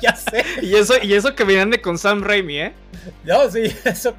ya 0.01 0.15
sé. 0.17 0.45
Y 0.63 0.75
eso, 0.77 0.95
y 1.03 1.15
eso 1.15 1.35
que 1.35 1.45
venían 1.45 1.71
de 1.71 1.81
con 1.81 1.99
Sam 1.99 2.23
Raimi, 2.23 2.59
¿eh? 2.59 2.73
No, 3.25 3.51
sí, 3.51 3.65
eso 3.85 4.15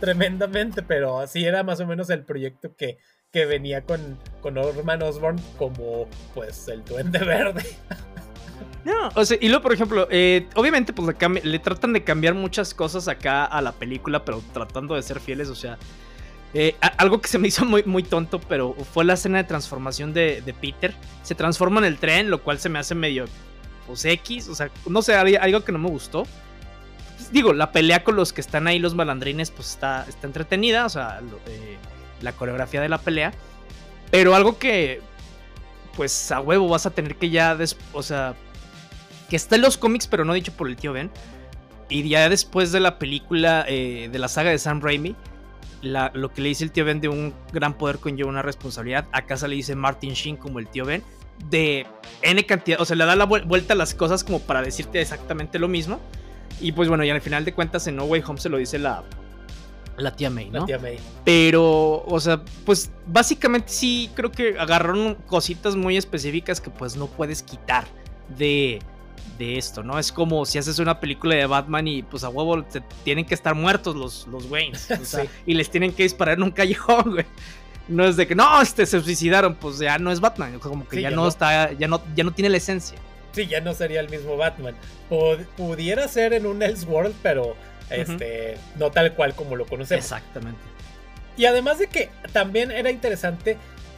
tremendamente, 0.00 0.82
pero 0.82 1.20
así 1.20 1.44
era 1.44 1.62
más 1.62 1.78
o 1.80 1.86
menos 1.86 2.10
el 2.10 2.24
proyecto 2.24 2.74
que, 2.74 2.98
que 3.30 3.44
venía 3.44 3.82
con, 3.82 4.18
con 4.40 4.54
Norman 4.54 5.02
Osborn 5.02 5.38
como 5.58 6.08
pues 6.34 6.66
el 6.68 6.84
duende 6.84 7.20
verde. 7.20 7.64
No, 8.84 9.10
o 9.14 9.24
sea, 9.24 9.36
y 9.40 9.48
luego, 9.48 9.62
por 9.62 9.72
ejemplo, 9.72 10.08
eh, 10.10 10.48
obviamente, 10.54 10.92
pues 10.92 11.14
le, 11.42 11.58
tratan 11.58 11.92
de 11.92 12.02
cambiar 12.02 12.34
muchas 12.34 12.72
cosas 12.72 13.08
acá 13.08 13.44
a 13.44 13.60
la 13.60 13.72
película, 13.72 14.24
pero 14.24 14.42
tratando 14.52 14.94
de 14.94 15.02
ser 15.02 15.20
fieles, 15.20 15.48
o 15.48 15.54
sea. 15.54 15.78
Eh, 16.52 16.74
algo 16.96 17.20
que 17.20 17.28
se 17.28 17.38
me 17.38 17.46
hizo 17.46 17.64
muy, 17.64 17.84
muy 17.84 18.02
tonto, 18.02 18.40
pero 18.40 18.74
fue 18.92 19.04
la 19.04 19.12
escena 19.12 19.38
de 19.38 19.44
transformación 19.44 20.12
de, 20.12 20.54
Peter. 20.60 20.94
Se 21.22 21.34
transforma 21.34 21.78
en 21.78 21.84
el 21.84 21.98
tren, 21.98 22.28
lo 22.28 22.42
cual 22.42 22.58
se 22.58 22.68
me 22.68 22.78
hace 22.80 22.94
medio, 22.94 23.26
pues 23.86 24.04
X, 24.04 24.48
o 24.48 24.54
sea, 24.54 24.68
no 24.86 25.00
sé, 25.02 25.14
algo 25.14 25.64
que 25.64 25.72
no 25.72 25.78
me 25.78 25.88
gustó. 25.88 26.24
Pues, 27.16 27.30
digo, 27.30 27.52
la 27.52 27.70
pelea 27.70 28.02
con 28.02 28.16
los 28.16 28.32
que 28.32 28.40
están 28.40 28.66
ahí, 28.66 28.78
los 28.80 28.94
malandrines, 28.94 29.50
pues 29.52 29.70
está, 29.70 30.06
está 30.08 30.26
entretenida, 30.26 30.86
o 30.86 30.88
sea, 30.88 31.20
eh, 31.46 31.76
la 32.20 32.32
coreografía 32.32 32.80
de 32.80 32.88
la 32.88 32.98
pelea. 32.98 33.32
Pero 34.10 34.34
algo 34.34 34.58
que, 34.58 35.02
pues 35.96 36.32
a 36.32 36.40
huevo 36.40 36.68
vas 36.68 36.86
a 36.86 36.90
tener 36.90 37.14
que 37.14 37.30
ya, 37.30 37.56
o 37.92 38.02
sea, 38.02 38.34
que 39.30 39.36
está 39.36 39.56
en 39.56 39.62
los 39.62 39.78
cómics, 39.78 40.06
pero 40.06 40.24
no 40.24 40.34
dicho 40.34 40.52
por 40.52 40.68
el 40.68 40.76
tío 40.76 40.92
Ben. 40.92 41.10
Y 41.88 42.06
ya 42.08 42.28
después 42.28 42.72
de 42.72 42.80
la 42.80 42.98
película 42.98 43.64
eh, 43.66 44.08
de 44.12 44.18
la 44.18 44.28
saga 44.28 44.50
de 44.50 44.58
Sam 44.58 44.80
Raimi, 44.82 45.16
lo 45.82 46.32
que 46.32 46.42
le 46.42 46.48
dice 46.48 46.64
el 46.64 46.72
tío 46.72 46.84
Ben 46.84 47.00
de 47.00 47.08
un 47.08 47.32
gran 47.52 47.74
poder 47.74 47.98
conlleva 47.98 48.28
una 48.28 48.42
responsabilidad. 48.42 49.06
Acá 49.12 49.36
se 49.36 49.48
le 49.48 49.54
dice 49.54 49.74
Martin 49.74 50.12
Sheen 50.12 50.36
como 50.36 50.58
el 50.58 50.68
tío 50.68 50.84
Ben. 50.84 51.02
De 51.48 51.86
N 52.20 52.44
cantidad, 52.44 52.80
o 52.82 52.84
sea, 52.84 52.96
le 52.96 53.06
da 53.06 53.16
la 53.16 53.24
vuelta 53.24 53.72
a 53.72 53.76
las 53.76 53.94
cosas 53.94 54.24
como 54.24 54.40
para 54.40 54.60
decirte 54.60 55.00
exactamente 55.00 55.58
lo 55.58 55.68
mismo. 55.68 55.98
Y 56.60 56.72
pues 56.72 56.88
bueno, 56.88 57.02
y 57.04 57.10
al 57.10 57.22
final 57.22 57.44
de 57.44 57.54
cuentas 57.54 57.86
en 57.86 57.96
No 57.96 58.04
Way 58.04 58.22
Home 58.26 58.40
se 58.40 58.50
lo 58.50 58.58
dice 58.58 58.78
la, 58.78 59.04
la 59.96 60.14
tía 60.14 60.28
May, 60.28 60.50
¿no? 60.50 60.60
La 60.60 60.66
tía 60.66 60.78
May. 60.78 60.98
Pero, 61.24 62.04
o 62.04 62.20
sea, 62.20 62.42
pues 62.66 62.90
básicamente 63.06 63.68
sí 63.70 64.10
creo 64.14 64.30
que 64.30 64.58
agarraron 64.58 65.14
cositas 65.26 65.76
muy 65.76 65.96
específicas 65.96 66.60
que 66.60 66.68
pues 66.68 66.96
no 66.96 67.06
puedes 67.06 67.42
quitar 67.42 67.86
de, 68.36 68.80
de 69.38 69.56
esto, 69.56 69.82
¿no? 69.82 69.98
Es 69.98 70.12
como 70.12 70.44
si 70.44 70.58
haces 70.58 70.78
una 70.78 71.00
película 71.00 71.34
de 71.34 71.46
Batman 71.46 71.88
y 71.88 72.02
pues 72.02 72.24
a 72.24 72.28
huevo 72.28 72.62
tienen 73.04 73.24
que 73.24 73.34
estar 73.34 73.54
muertos 73.54 73.96
los, 73.96 74.26
los 74.28 74.46
Waynes. 74.50 74.88
Y 75.46 75.54
les 75.54 75.70
tienen 75.70 75.92
que 75.92 76.02
disparar 76.02 76.36
en 76.36 76.42
un 76.44 76.50
callejón, 76.50 77.12
güey. 77.12 77.26
No 77.88 78.04
es 78.06 78.16
de 78.16 78.26
que 78.26 78.34
no, 78.34 78.60
este 78.60 78.86
se 78.86 79.00
suicidaron, 79.00 79.56
pues 79.56 79.78
ya 79.78 79.98
no 79.98 80.12
es 80.12 80.20
Batman, 80.20 80.58
como 80.60 80.86
que 80.86 81.00
ya, 81.00 81.10
no, 81.10 81.26
está, 81.26 81.72
ya 81.72 81.88
no, 81.88 82.00
ya 82.14 82.22
no 82.22 82.32
tiene 82.32 82.48
la 82.50 82.58
esencia. 82.58 82.96
Sí, 83.32 83.46
ya 83.46 83.60
no 83.60 83.74
sería 83.74 84.00
el 84.00 84.08
mismo 84.08 84.36
Batman. 84.36 84.76
pudiera 85.56 86.06
ser 86.06 86.32
en 86.32 86.46
un 86.46 86.62
Elseworld, 86.62 87.14
pero 87.22 87.56
este, 87.88 88.58
no 88.76 88.90
tal 88.90 89.14
cual 89.14 89.34
como 89.34 89.56
lo 89.56 89.66
conocemos. 89.66 90.04
Exactamente. 90.04 90.60
Y 91.36 91.46
además 91.46 91.78
de 91.78 91.86
que 91.86 92.10
también 92.32 92.70
era 92.70 92.90
interesante 92.90 93.56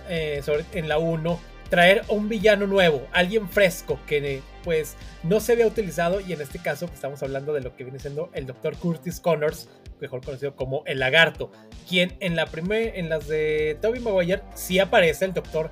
eh, 0.08 0.40
sobre, 0.44 0.64
en 0.72 0.88
la 0.88 0.98
1 0.98 1.40
traer 1.68 2.04
un 2.08 2.28
villano 2.28 2.66
nuevo, 2.66 3.06
alguien 3.12 3.48
fresco 3.48 3.98
que 4.06 4.42
pues 4.62 4.96
no 5.22 5.40
se 5.40 5.52
había 5.52 5.66
utilizado 5.66 6.20
y 6.20 6.32
en 6.32 6.40
este 6.40 6.58
caso 6.58 6.86
pues, 6.86 6.96
estamos 6.96 7.22
hablando 7.22 7.52
de 7.52 7.60
lo 7.60 7.74
que 7.76 7.84
viene 7.84 7.98
siendo 7.98 8.30
el 8.32 8.46
Dr. 8.46 8.76
Curtis 8.76 9.20
Connors, 9.20 9.68
mejor 10.00 10.24
conocido 10.24 10.56
como 10.56 10.82
el 10.86 10.98
lagarto, 10.98 11.50
quien 11.88 12.16
en 12.20 12.36
la 12.36 12.46
primera 12.46 12.96
en 12.96 13.08
las 13.08 13.28
de 13.28 13.78
Toby 13.80 14.00
Maguire 14.00 14.42
sí 14.54 14.78
aparece 14.78 15.24
el 15.24 15.34
doctor 15.34 15.70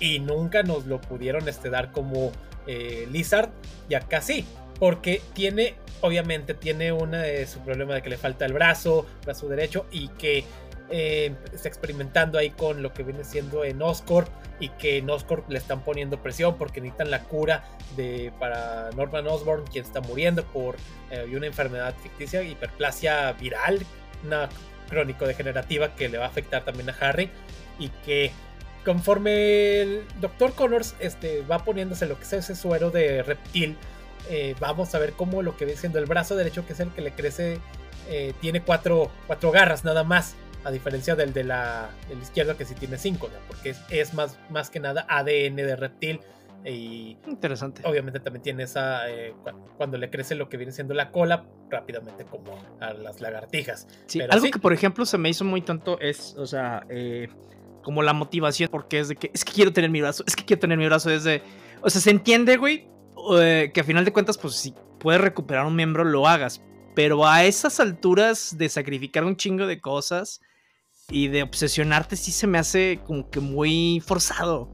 y 0.00 0.18
nunca 0.18 0.62
nos 0.62 0.86
lo 0.86 1.00
pudieron 1.00 1.48
este, 1.48 1.70
dar 1.70 1.92
como 1.92 2.32
eh, 2.66 3.06
Lizard 3.10 3.50
y 3.88 3.94
acá 3.94 4.20
sí, 4.20 4.44
porque 4.78 5.20
tiene 5.34 5.74
obviamente 6.00 6.52
tiene 6.52 6.92
una 6.92 7.22
de 7.22 7.46
su 7.46 7.60
problema 7.60 7.94
de 7.94 8.02
que 8.02 8.10
le 8.10 8.18
falta 8.18 8.44
el 8.44 8.52
brazo, 8.52 9.06
brazo 9.24 9.48
derecho 9.48 9.86
y 9.90 10.08
que 10.08 10.44
eh, 10.90 11.34
está 11.52 11.68
experimentando 11.68 12.38
ahí 12.38 12.50
con 12.50 12.82
lo 12.82 12.92
que 12.92 13.02
viene 13.02 13.24
siendo 13.24 13.64
en 13.64 13.80
Oscorp 13.80 14.28
y 14.60 14.68
que 14.70 14.98
en 14.98 15.08
le 15.48 15.58
están 15.58 15.82
poniendo 15.82 16.22
presión 16.22 16.56
porque 16.56 16.80
necesitan 16.80 17.10
la 17.10 17.24
cura 17.24 17.64
de, 17.96 18.32
para 18.38 18.90
Norman 18.96 19.26
Osborn, 19.26 19.64
quien 19.64 19.84
está 19.84 20.00
muriendo 20.00 20.44
por 20.44 20.76
eh, 21.10 21.26
una 21.34 21.46
enfermedad 21.46 21.94
ficticia, 22.02 22.42
hiperplasia 22.42 23.32
viral, 23.32 23.84
una 24.24 24.48
crónico-degenerativa 24.88 25.94
que 25.94 26.08
le 26.08 26.18
va 26.18 26.26
a 26.26 26.28
afectar 26.28 26.64
también 26.64 26.88
a 26.90 26.96
Harry 27.00 27.30
y 27.78 27.88
que 28.04 28.30
conforme 28.84 29.80
el 29.80 30.04
Dr. 30.20 30.52
Connors 30.52 30.94
este, 30.98 31.42
va 31.42 31.58
poniéndose 31.58 32.06
lo 32.06 32.16
que 32.16 32.24
es 32.24 32.32
ese 32.34 32.54
suero 32.54 32.90
de 32.90 33.22
reptil, 33.22 33.76
eh, 34.30 34.54
vamos 34.60 34.94
a 34.94 34.98
ver 34.98 35.12
cómo 35.14 35.42
lo 35.42 35.56
que 35.56 35.64
viene 35.64 35.80
siendo 35.80 35.98
el 35.98 36.06
brazo 36.06 36.36
derecho, 36.36 36.66
que 36.66 36.74
es 36.74 36.80
el 36.80 36.90
que 36.90 37.00
le 37.00 37.12
crece, 37.12 37.58
tiene 38.42 38.60
cuatro, 38.60 39.10
cuatro 39.26 39.50
garras 39.50 39.82
nada 39.82 40.04
más 40.04 40.36
a 40.64 40.70
diferencia 40.70 41.14
del 41.14 41.32
de 41.32 41.44
la, 41.44 41.90
izquierda 42.20 42.56
que 42.56 42.64
sí 42.64 42.74
tiene 42.74 42.96
5, 42.96 43.30
porque 43.46 43.74
es, 43.90 44.14
más, 44.14 44.38
más 44.50 44.70
que 44.70 44.80
nada 44.80 45.06
ADN 45.08 45.56
de 45.56 45.76
reptil. 45.76 46.20
Y 46.64 47.18
Interesante. 47.26 47.82
Obviamente 47.84 48.20
también 48.20 48.42
tiene 48.42 48.62
esa. 48.62 49.10
Eh, 49.10 49.34
cuando 49.76 49.98
le 49.98 50.08
crece 50.08 50.34
lo 50.34 50.48
que 50.48 50.56
viene 50.56 50.72
siendo 50.72 50.94
la 50.94 51.10
cola, 51.10 51.44
rápidamente 51.68 52.24
como 52.24 52.58
a 52.80 52.94
las 52.94 53.20
lagartijas. 53.20 53.86
Sí, 54.06 54.22
algo 54.22 54.50
que 54.50 54.58
por 54.58 54.72
ejemplo 54.72 55.04
se 55.04 55.18
me 55.18 55.28
hizo 55.28 55.44
muy 55.44 55.60
tonto 55.60 56.00
es, 56.00 56.34
o 56.38 56.46
sea, 56.46 56.86
eh, 56.88 57.28
como 57.82 58.02
la 58.02 58.14
motivación, 58.14 58.70
porque 58.70 59.00
es 59.00 59.08
de 59.08 59.16
que 59.16 59.30
es 59.34 59.44
que 59.44 59.52
quiero 59.52 59.74
tener 59.74 59.90
mi 59.90 60.00
brazo, 60.00 60.24
es 60.26 60.34
que 60.34 60.46
quiero 60.46 60.60
tener 60.60 60.78
mi 60.78 60.86
brazo 60.86 61.10
desde. 61.10 61.42
O 61.82 61.90
sea, 61.90 62.00
se 62.00 62.10
entiende, 62.10 62.56
güey, 62.56 62.88
eh, 63.38 63.70
que 63.74 63.80
a 63.82 63.84
final 63.84 64.06
de 64.06 64.14
cuentas, 64.14 64.38
pues 64.38 64.54
si 64.54 64.74
puedes 64.98 65.20
recuperar 65.20 65.66
un 65.66 65.76
miembro, 65.76 66.02
lo 66.02 66.26
hagas. 66.26 66.62
Pero 66.94 67.26
a 67.26 67.44
esas 67.44 67.78
alturas 67.78 68.56
de 68.56 68.70
sacrificar 68.70 69.24
un 69.24 69.36
chingo 69.36 69.66
de 69.66 69.82
cosas 69.82 70.40
y 71.10 71.28
de 71.28 71.42
obsesionarte 71.42 72.16
sí 72.16 72.32
se 72.32 72.46
me 72.46 72.58
hace 72.58 73.00
como 73.06 73.30
que 73.30 73.40
muy 73.40 74.02
forzado. 74.04 74.68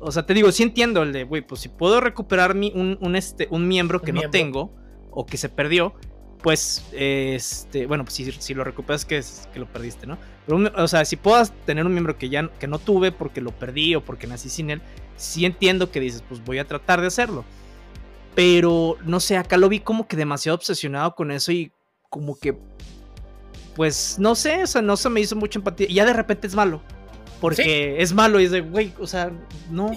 O 0.00 0.12
sea, 0.12 0.26
te 0.26 0.34
digo, 0.34 0.52
sí 0.52 0.62
entiendo 0.62 1.02
el 1.02 1.12
de, 1.12 1.24
güey, 1.24 1.42
pues 1.42 1.62
si 1.62 1.68
puedo 1.68 2.00
recuperar 2.00 2.54
mi, 2.54 2.72
un, 2.74 3.16
este, 3.16 3.48
un 3.50 3.66
miembro 3.66 4.02
que 4.02 4.12
no 4.12 4.28
tengo 4.30 4.74
o 5.10 5.24
que 5.24 5.38
se 5.38 5.48
perdió, 5.48 5.94
pues, 6.42 6.84
este, 6.92 7.86
bueno, 7.86 8.04
pues 8.04 8.14
si, 8.14 8.30
si 8.32 8.52
lo 8.52 8.64
recuperas 8.64 9.06
que, 9.06 9.16
es, 9.16 9.48
que 9.54 9.60
lo 9.60 9.66
perdiste, 9.66 10.06
¿no? 10.06 10.18
Pero, 10.46 10.70
o 10.76 10.88
sea, 10.88 11.06
si 11.06 11.16
puedo 11.16 11.42
tener 11.64 11.86
un 11.86 11.92
miembro 11.92 12.18
que 12.18 12.28
ya 12.28 12.50
que 12.58 12.66
no 12.66 12.78
tuve 12.78 13.12
porque 13.12 13.40
lo 13.40 13.50
perdí 13.52 13.94
o 13.94 14.04
porque 14.04 14.26
nací 14.26 14.50
sin 14.50 14.68
él, 14.68 14.82
sí 15.16 15.46
entiendo 15.46 15.90
que 15.90 16.00
dices, 16.00 16.22
pues 16.28 16.44
voy 16.44 16.58
a 16.58 16.66
tratar 16.66 17.00
de 17.00 17.06
hacerlo. 17.06 17.46
Pero, 18.34 18.98
no 19.06 19.20
sé, 19.20 19.38
acá 19.38 19.56
lo 19.56 19.70
vi 19.70 19.80
como 19.80 20.06
que 20.06 20.16
demasiado 20.16 20.56
obsesionado 20.56 21.14
con 21.14 21.30
eso 21.30 21.50
y 21.50 21.72
como 22.10 22.38
que 22.38 22.58
pues 23.74 24.16
no 24.18 24.34
sé, 24.34 24.62
o 24.62 24.66
sea, 24.66 24.82
no 24.82 24.96
se 24.96 25.10
me 25.10 25.20
hizo 25.20 25.36
mucha 25.36 25.58
empatía. 25.58 25.86
Y 25.88 25.94
ya 25.94 26.04
de 26.04 26.12
repente 26.12 26.46
es 26.46 26.54
malo. 26.54 26.82
Porque 27.40 28.00
es 28.00 28.14
malo 28.14 28.40
y 28.40 28.46
es 28.46 28.52
de, 28.52 28.62
güey, 28.62 28.94
o 28.98 29.06
sea, 29.06 29.30
no. 29.68 29.92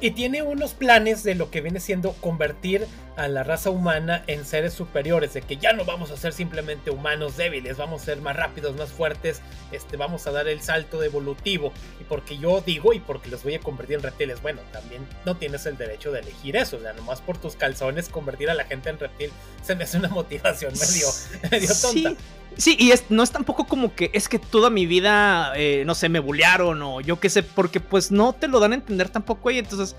Y, 0.00 0.10
tiene 0.12 0.42
unos 0.42 0.72
planes 0.72 1.24
de 1.24 1.34
lo 1.34 1.50
que 1.50 1.60
viene 1.60 1.80
siendo 1.80 2.12
convertir 2.12 2.86
a 3.16 3.26
la 3.26 3.42
raza 3.42 3.70
humana 3.70 4.22
en 4.28 4.44
seres 4.44 4.72
superiores, 4.72 5.34
de 5.34 5.42
que 5.42 5.56
ya 5.56 5.72
no 5.72 5.84
vamos 5.84 6.12
a 6.12 6.16
ser 6.16 6.32
simplemente 6.32 6.90
humanos 6.90 7.36
débiles, 7.36 7.76
vamos 7.76 8.02
a 8.02 8.04
ser 8.04 8.20
más 8.20 8.36
rápidos, 8.36 8.76
más 8.76 8.90
fuertes, 8.90 9.40
este, 9.72 9.96
vamos 9.96 10.28
a 10.28 10.30
dar 10.30 10.46
el 10.46 10.60
salto 10.60 11.02
evolutivo. 11.02 11.72
Y 12.00 12.04
porque 12.04 12.38
yo 12.38 12.60
digo 12.60 12.92
y 12.92 13.00
porque 13.00 13.30
los 13.30 13.42
voy 13.42 13.54
a 13.54 13.60
convertir 13.60 13.96
en 13.96 14.02
reptiles, 14.04 14.40
bueno, 14.40 14.60
también 14.70 15.04
no 15.24 15.36
tienes 15.36 15.66
el 15.66 15.76
derecho 15.76 16.12
de 16.12 16.20
elegir 16.20 16.54
eso, 16.54 16.76
o 16.76 16.80
sea, 16.80 16.92
nomás 16.92 17.20
por 17.20 17.36
tus 17.36 17.56
calzones 17.56 18.08
convertir 18.10 18.48
a 18.48 18.54
la 18.54 18.64
gente 18.64 18.90
en 18.90 19.00
reptil 19.00 19.32
se 19.64 19.74
me 19.74 19.84
hace 19.84 19.98
una 19.98 20.08
motivación 20.08 20.72
medio, 20.74 21.08
medio 21.50 21.68
tonta. 21.80 22.10
Sí, 22.10 22.16
y 22.64 22.90
es, 22.90 23.04
no 23.10 23.22
es 23.22 23.30
tampoco 23.30 23.66
como 23.66 23.94
que 23.94 24.10
es 24.12 24.28
que 24.28 24.38
toda 24.38 24.70
mi 24.70 24.86
vida, 24.86 25.52
eh, 25.56 25.84
no 25.86 25.94
sé, 25.94 26.08
me 26.08 26.20
bullearon 26.20 26.82
o 26.82 27.00
yo 27.00 27.18
qué 27.18 27.30
sé, 27.30 27.42
porque 27.42 27.80
pues 27.80 28.10
no 28.10 28.32
te 28.32 28.48
lo 28.48 28.60
dan 28.60 28.72
a 28.72 28.74
entender 28.76 29.08
tampoco 29.08 29.48
ahí. 29.48 29.58
Entonces, 29.58 29.96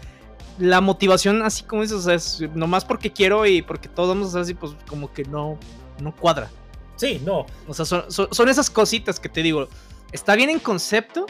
la 0.60 0.82
motivación, 0.82 1.42
así 1.42 1.64
como 1.64 1.82
dices, 1.82 2.08
es 2.08 2.42
nomás 2.56 2.86
porque 2.86 3.12
quiero 3.12 3.46
y 3.46 3.62
porque 3.62 3.90
todos 3.90 4.10
vamos 4.10 4.28
a 4.28 4.30
hacer 4.30 4.42
así, 4.42 4.54
pues 4.54 4.74
como 4.88 5.12
que 5.12 5.24
no, 5.26 5.58
no 6.00 6.16
cuadra. 6.16 6.50
Sí, 6.96 7.22
no. 7.26 7.46
O 7.68 7.74
sea, 7.74 7.86
son, 7.86 8.06
son 8.10 8.50
esas 8.50 8.70
cositas 8.70 9.20
que 9.20 9.30
te 9.30 9.42
digo, 9.42 9.68
está 10.12 10.36
bien 10.36 10.50
en 10.50 10.60
concepto, 10.60 11.26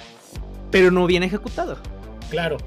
pero 0.71 0.91
no 0.91 1.07
bien 1.07 1.23
ejecutado. 1.23 1.77
Claro. 2.29 2.57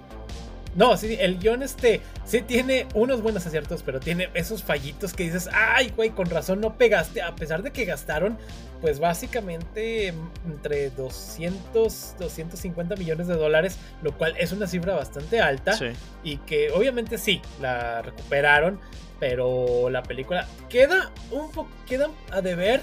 No, 0.76 0.94
sí, 0.98 1.16
el 1.18 1.38
guion 1.38 1.62
este 1.62 2.02
sí 2.26 2.42
tiene 2.42 2.86
unos 2.92 3.22
buenos 3.22 3.46
aciertos, 3.46 3.82
pero 3.82 3.98
tiene 3.98 4.28
esos 4.34 4.62
fallitos 4.62 5.14
que 5.14 5.24
dices, 5.24 5.48
ay, 5.50 5.90
güey, 5.96 6.10
con 6.10 6.28
razón 6.28 6.60
no 6.60 6.76
pegaste, 6.76 7.22
a 7.22 7.34
pesar 7.34 7.62
de 7.62 7.72
que 7.72 7.86
gastaron, 7.86 8.36
pues 8.82 9.00
básicamente 9.00 10.12
entre 10.46 10.90
200, 10.90 12.16
250 12.18 12.94
millones 12.96 13.26
de 13.26 13.36
dólares, 13.36 13.78
lo 14.02 14.12
cual 14.12 14.34
es 14.38 14.52
una 14.52 14.66
cifra 14.66 14.94
bastante 14.94 15.40
alta 15.40 15.78
y 16.22 16.36
que 16.38 16.70
obviamente 16.70 17.16
sí, 17.16 17.40
la 17.58 18.02
recuperaron, 18.02 18.78
pero 19.18 19.88
la 19.88 20.02
película 20.02 20.46
queda 20.68 21.10
un 21.30 21.50
poco, 21.52 21.70
queda 21.86 22.10
a 22.30 22.42
deber, 22.42 22.82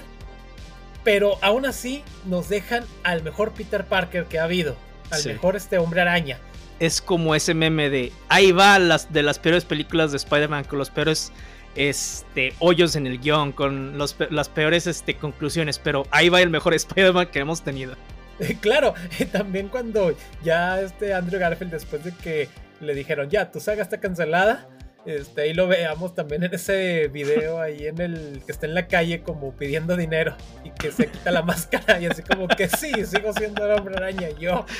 pero 1.04 1.38
aún 1.42 1.64
así 1.64 2.02
nos 2.26 2.48
dejan 2.48 2.84
al 3.04 3.22
mejor 3.22 3.52
Peter 3.52 3.84
Parker 3.84 4.24
que 4.24 4.40
ha 4.40 4.44
habido, 4.44 4.74
al 5.12 5.24
mejor 5.26 5.54
este 5.54 5.78
hombre 5.78 6.00
araña 6.00 6.40
es 6.80 7.00
como 7.00 7.34
ese 7.34 7.54
meme 7.54 7.90
de 7.90 8.12
ahí 8.28 8.52
va 8.52 8.78
las 8.78 9.12
de 9.12 9.22
las 9.22 9.38
peores 9.38 9.64
películas 9.64 10.10
de 10.10 10.16
Spider-Man 10.18 10.64
con 10.64 10.78
los 10.78 10.90
peores 10.90 11.32
este, 11.76 12.52
hoyos 12.60 12.96
en 12.96 13.06
el 13.06 13.18
guion, 13.18 13.52
con 13.52 13.98
los, 13.98 14.16
las 14.30 14.48
peores 14.48 14.86
este, 14.86 15.16
conclusiones, 15.16 15.78
pero 15.78 16.06
ahí 16.10 16.28
va 16.28 16.40
el 16.40 16.50
mejor 16.50 16.74
Spider-Man 16.74 17.26
que 17.26 17.40
hemos 17.40 17.62
tenido. 17.62 17.94
Claro, 18.60 18.94
también 19.30 19.68
cuando 19.68 20.12
ya 20.42 20.80
este 20.80 21.14
Andrew 21.14 21.38
Garfield, 21.38 21.70
después 21.70 22.02
de 22.02 22.12
que 22.12 22.48
le 22.80 22.92
dijeron, 22.92 23.30
ya, 23.30 23.52
tu 23.52 23.60
saga 23.60 23.82
está 23.82 23.98
cancelada, 24.00 24.66
Este, 25.06 25.42
ahí 25.42 25.52
lo 25.52 25.68
veamos 25.68 26.14
también 26.14 26.44
en 26.44 26.54
ese 26.54 27.08
video 27.08 27.60
ahí 27.60 27.86
en 27.86 28.00
el 28.00 28.42
que 28.46 28.52
está 28.52 28.64
en 28.64 28.74
la 28.74 28.86
calle 28.88 29.22
como 29.22 29.52
pidiendo 29.52 29.98
dinero 29.98 30.34
y 30.64 30.70
que 30.70 30.90
se 30.92 31.08
quita 31.08 31.30
la 31.30 31.42
máscara 31.42 32.00
y 32.00 32.06
así 32.06 32.22
como 32.22 32.48
que 32.48 32.68
sí, 32.68 32.90
sigo 33.04 33.34
siendo 33.34 33.66
el 33.66 33.78
hombre 33.78 33.96
araña 33.96 34.30
yo. 34.38 34.64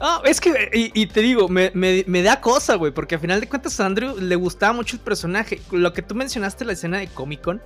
Ah, 0.00 0.20
es 0.24 0.40
que, 0.40 0.70
y, 0.72 1.06
te 1.06 1.20
digo, 1.20 1.48
me, 1.48 2.22
da 2.22 2.40
cosa, 2.40 2.74
güey, 2.74 2.92
porque 2.92 3.14
al 3.14 3.20
final 3.20 3.40
de 3.40 3.48
cuentas 3.48 3.78
a 3.78 3.86
Andrew 3.86 4.16
le 4.18 4.34
gustaba 4.34 4.72
mucho 4.72 4.96
el 4.96 5.02
personaje. 5.02 5.60
Lo 5.70 5.92
que 5.92 6.02
tú 6.02 6.14
mencionaste 6.14 6.64
en 6.64 6.68
la 6.68 6.72
escena 6.72 6.98
de 6.98 7.06
Comic 7.08 7.40
Con, 7.42 7.60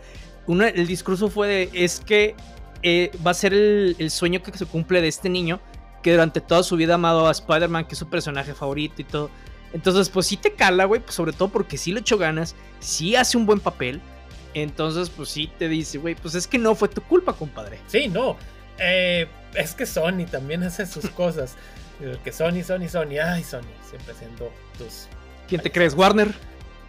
el 0.63 0.87
discurso 0.87 1.31
fue 1.31 1.49
de, 1.49 1.71
es 1.73 2.01
que 2.01 2.35
eh, 2.83 3.11
va 3.27 3.31
a 3.31 3.35
ser 3.35 3.55
el, 3.55 3.97
el 3.99 4.11
sueño 4.11 4.43
que 4.43 4.57
se 4.57 4.67
cumple 4.67 5.01
de 5.01 5.09
este 5.09 5.29
niño 5.29 5.61
que 6.03 6.13
durante 6.13 6.41
toda 6.41 6.63
su 6.63 6.77
vida 6.77 6.93
ha 6.93 6.97
amado 6.97 7.27
a 7.27 7.31
Spider-Man, 7.31 7.87
que 7.87 7.95
es 7.95 7.99
su 7.99 8.09
personaje 8.09 8.55
favorito 8.55 9.01
y 9.03 9.05
todo. 9.05 9.31
Entonces, 9.73 10.09
pues 10.09 10.27
sí 10.27 10.37
te 10.37 10.53
cala, 10.53 10.85
güey, 10.85 11.01
pues 11.01 11.15
sobre 11.15 11.33
todo 11.33 11.49
porque 11.49 11.77
sí 11.77 11.93
le 11.93 12.01
echó 12.01 12.17
ganas, 12.19 12.55
sí 12.81 13.17
hace 13.17 13.37
un 13.37 13.47
buen 13.47 13.61
papel. 13.61 14.01
Entonces, 14.55 15.11
pues 15.11 15.29
sí 15.29 15.51
te 15.59 15.69
dice, 15.69 15.99
güey, 15.99 16.15
pues 16.15 16.35
es 16.35 16.47
que 16.47 16.59
no 16.59 16.75
fue 16.75 16.89
tu 16.89 17.03
culpa, 17.03 17.35
compadre. 17.35 17.79
Sí, 17.87 18.09
no. 18.09 18.37
Eh, 18.79 19.27
es 19.55 19.75
que 19.75 19.87
Sony 19.87 20.27
también 20.31 20.63
hace 20.63 20.87
sus 20.87 21.09
cosas. 21.11 21.55
que 22.25 22.33
Sony, 22.33 22.63
Sony, 22.65 22.89
Sony, 22.89 23.19
ay, 23.23 23.45
Sony, 23.45 23.63
siempre 23.89 24.15
siendo 24.15 24.53
tus. 24.79 25.09
¿Quién 25.49 25.61
te 25.61 25.71
crees? 25.71 25.95
¿Warner? 25.95 26.35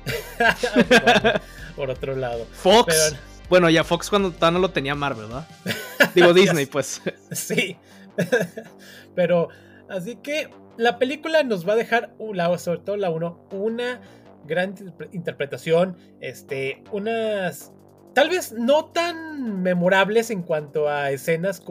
Por 1.75 1.89
otro 1.89 2.15
lado. 2.15 2.47
Fox. 2.51 3.15
Bueno, 3.49 3.69
ya 3.69 3.83
Fox 3.83 4.09
cuando 4.09 4.33
no 4.51 4.59
lo 4.59 4.69
tenía 4.69 4.95
Marvel, 4.95 5.25
¿verdad? 5.25 5.47
Digo 6.13 6.33
Disney, 6.35 6.65
pues. 6.65 7.01
sí. 7.31 7.77
Pero, 9.15 9.49
así 9.89 10.15
que 10.17 10.49
la 10.77 10.97
película 10.97 11.43
nos 11.43 11.67
va 11.67 11.73
a 11.73 11.75
dejar, 11.75 12.15
sobre 12.57 12.79
todo 12.79 12.97
la 12.97 13.09
1, 13.09 13.47
una 13.51 14.01
gran 14.45 14.75
interpretación, 15.11 15.97
este, 16.21 16.83
unas 16.91 17.73
tal 18.13 18.29
vez 18.29 18.53
no 18.53 18.85
tan 18.85 19.61
memorables 19.61 20.29
en 20.29 20.41
cuanto 20.43 20.89
a 20.89 21.11
escenas 21.11 21.63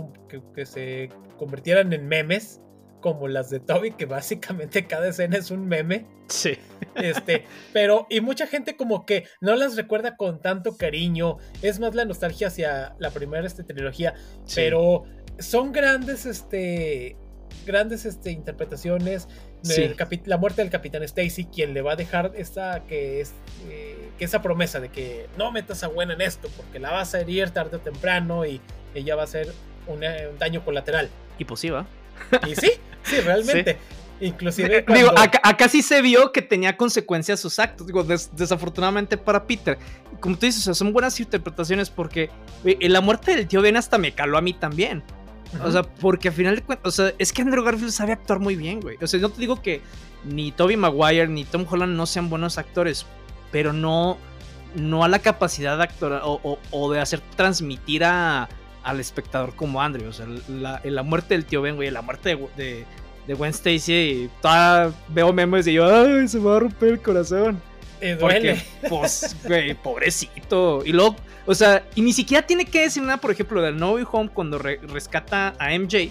que, 0.54 0.66
se 0.66 1.10
convirtieran 1.36 1.92
en 1.92 2.06
memes 2.06 2.60
como 3.00 3.28
las 3.28 3.50
de 3.50 3.60
Toby, 3.60 3.92
que 3.92 4.06
básicamente 4.06 4.86
cada 4.86 5.08
escena 5.08 5.36
es 5.36 5.50
un 5.50 5.66
meme. 5.66 6.06
Sí. 6.28 6.58
Este, 6.96 7.44
pero, 7.72 8.06
y 8.10 8.20
mucha 8.20 8.46
gente 8.48 8.76
como 8.76 9.06
que 9.06 9.24
no 9.40 9.54
las 9.54 9.76
recuerda 9.76 10.16
con 10.16 10.40
tanto 10.40 10.76
cariño. 10.76 11.36
Es 11.62 11.78
más 11.78 11.94
la 11.94 12.04
nostalgia 12.04 12.48
hacia 12.48 12.96
la 12.98 13.10
primera 13.10 13.46
este, 13.46 13.62
trilogía. 13.62 14.14
Pero 14.54 15.04
son 15.38 15.70
grandes, 15.70 16.26
este, 16.26 17.16
grandes 17.66 18.04
este, 18.04 18.30
interpretaciones. 18.30 19.28
la 20.24 20.36
muerte 20.36 20.62
del 20.62 20.70
Capitán 20.70 21.02
Stacy, 21.02 21.44
quien 21.44 21.74
le 21.74 21.82
va 21.82 21.92
a 21.92 21.96
dejar 21.96 22.32
esta, 22.36 22.84
que 22.86 23.20
es, 23.20 23.32
eh, 23.68 24.10
que 24.18 24.24
esa 24.24 24.42
promesa 24.42 24.80
de 24.80 24.88
que 24.88 25.26
no 25.36 25.52
metas 25.52 25.82
a 25.82 25.88
buena 25.88 26.14
en 26.14 26.20
esto, 26.20 26.48
porque 26.56 26.78
la 26.78 26.90
vas 26.92 27.14
a 27.14 27.20
herir 27.20 27.50
tarde 27.50 27.76
o 27.76 27.80
temprano 27.80 28.46
y 28.46 28.60
ella 28.94 29.16
va 29.16 29.24
a 29.24 29.26
ser 29.26 29.52
un 29.86 30.00
daño 30.38 30.64
colateral. 30.64 31.08
Y 31.38 31.44
posible. 31.44 31.84
Y 32.46 32.54
sí, 32.54 32.72
sí, 33.04 33.20
realmente. 33.24 33.78
Inclusive. 34.20 34.84
Digo, 34.94 35.10
acá, 35.16 35.68
sí 35.68 35.82
se 35.82 36.02
vio 36.02 36.32
que 36.32 36.42
tenía 36.42 36.76
consecuencias 36.76 37.40
sus 37.40 37.58
actos. 37.58 37.86
Digo, 37.86 38.04
desafortunadamente 38.04 39.16
para 39.16 39.46
Peter. 39.46 39.78
Como 40.20 40.36
tú 40.36 40.46
dices, 40.46 40.76
son 40.76 40.92
buenas 40.92 41.18
interpretaciones 41.20 41.90
porque 41.90 42.30
eh, 42.64 42.88
la 42.88 43.00
muerte 43.00 43.34
del 43.34 43.46
tío 43.46 43.62
Ben 43.62 43.76
hasta 43.76 43.98
me 43.98 44.12
caló 44.12 44.38
a 44.38 44.40
mí 44.40 44.52
también. 44.52 45.04
O 45.64 45.70
sea, 45.70 45.82
porque 45.82 46.28
al 46.28 46.34
final 46.34 46.56
de 46.56 46.62
cuentas, 46.62 46.86
o 46.86 46.90
sea, 46.90 47.14
es 47.18 47.32
que 47.32 47.42
Andrew 47.42 47.64
Garfield 47.64 47.92
sabe 47.92 48.12
actuar 48.12 48.38
muy 48.38 48.56
bien, 48.56 48.80
güey. 48.80 48.96
O 49.00 49.06
sea, 49.06 49.18
no 49.20 49.30
te 49.30 49.40
digo 49.40 49.62
que 49.62 49.80
ni 50.24 50.52
Toby 50.52 50.76
Maguire 50.76 51.28
ni 51.28 51.44
Tom 51.44 51.64
Holland 51.68 51.96
no 51.96 52.06
sean 52.06 52.28
buenos 52.28 52.58
actores, 52.58 53.06
pero 53.50 53.72
no, 53.72 54.18
no 54.74 55.04
a 55.04 55.08
la 55.08 55.20
capacidad 55.20 55.76
de 55.76 55.84
actuar 55.84 56.22
o, 56.24 56.92
de 56.92 57.00
hacer 57.00 57.20
transmitir 57.36 58.04
a, 58.04 58.48
al 58.82 59.00
espectador 59.00 59.54
como 59.54 59.80
Andrew. 59.80 60.08
O 60.08 60.12
sea, 60.12 60.26
la, 60.48 60.80
la 60.84 61.02
muerte 61.02 61.34
del 61.34 61.44
tío 61.44 61.62
Ben, 61.62 61.76
güey, 61.76 61.90
la 61.90 62.02
muerte 62.02 62.38
de, 62.56 62.84
de, 63.26 63.34
Gwen 63.34 63.50
Stacy, 63.50 63.92
y 63.92 64.30
toda, 64.40 64.92
veo 65.08 65.32
memes 65.32 65.66
y 65.66 65.74
yo, 65.74 65.86
ay, 65.86 66.28
se 66.28 66.38
me 66.38 66.44
va 66.44 66.56
a 66.56 66.60
romper 66.60 66.90
el 66.90 67.02
corazón. 67.02 67.60
Eh, 68.00 68.16
duele. 68.18 68.62
pues, 68.88 69.36
güey, 69.44 69.74
pobrecito. 69.74 70.82
Y 70.84 70.92
luego 70.92 71.16
o 71.48 71.54
sea, 71.54 71.82
y 71.94 72.02
ni 72.02 72.12
siquiera 72.12 72.46
tiene 72.46 72.66
que 72.66 72.82
decir 72.82 73.02
nada, 73.02 73.16
por 73.16 73.30
ejemplo, 73.30 73.62
del 73.62 73.78
No 73.78 73.92
Way 73.92 74.04
Home 74.12 74.28
cuando 74.28 74.58
rescata 74.58 75.54
a 75.58 75.70
MJ. 75.78 76.10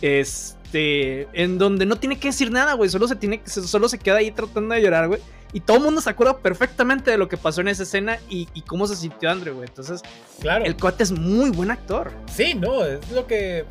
Este, 0.00 1.26
en 1.32 1.58
donde 1.58 1.84
no 1.84 1.96
tiene 1.96 2.16
que 2.16 2.28
decir 2.28 2.52
nada, 2.52 2.74
güey. 2.74 2.88
Solo 2.88 3.08
se 3.08 3.16
tiene 3.16 3.42
solo 3.44 3.88
se 3.88 3.98
queda 3.98 4.18
ahí 4.18 4.30
tratando 4.30 4.72
de 4.76 4.80
llorar, 4.80 5.08
güey. 5.08 5.20
Y 5.52 5.58
todo 5.58 5.78
el 5.78 5.82
mundo 5.82 6.00
se 6.00 6.10
acuerda 6.10 6.38
perfectamente 6.38 7.10
de 7.10 7.18
lo 7.18 7.28
que 7.28 7.36
pasó 7.36 7.60
en 7.60 7.68
esa 7.68 7.82
escena 7.82 8.18
y, 8.28 8.46
cómo 8.68 8.86
se 8.86 8.94
sintió 8.94 9.32
Andrew, 9.32 9.56
güey. 9.56 9.66
Entonces, 9.68 10.00
claro. 10.40 10.64
el 10.64 10.76
cuate 10.76 11.02
es 11.02 11.10
muy 11.10 11.50
buen 11.50 11.72
actor. 11.72 12.12
Sí, 12.32 12.54
no, 12.54 12.84
es 12.84 13.10
lo 13.10 13.26
que 13.26 13.64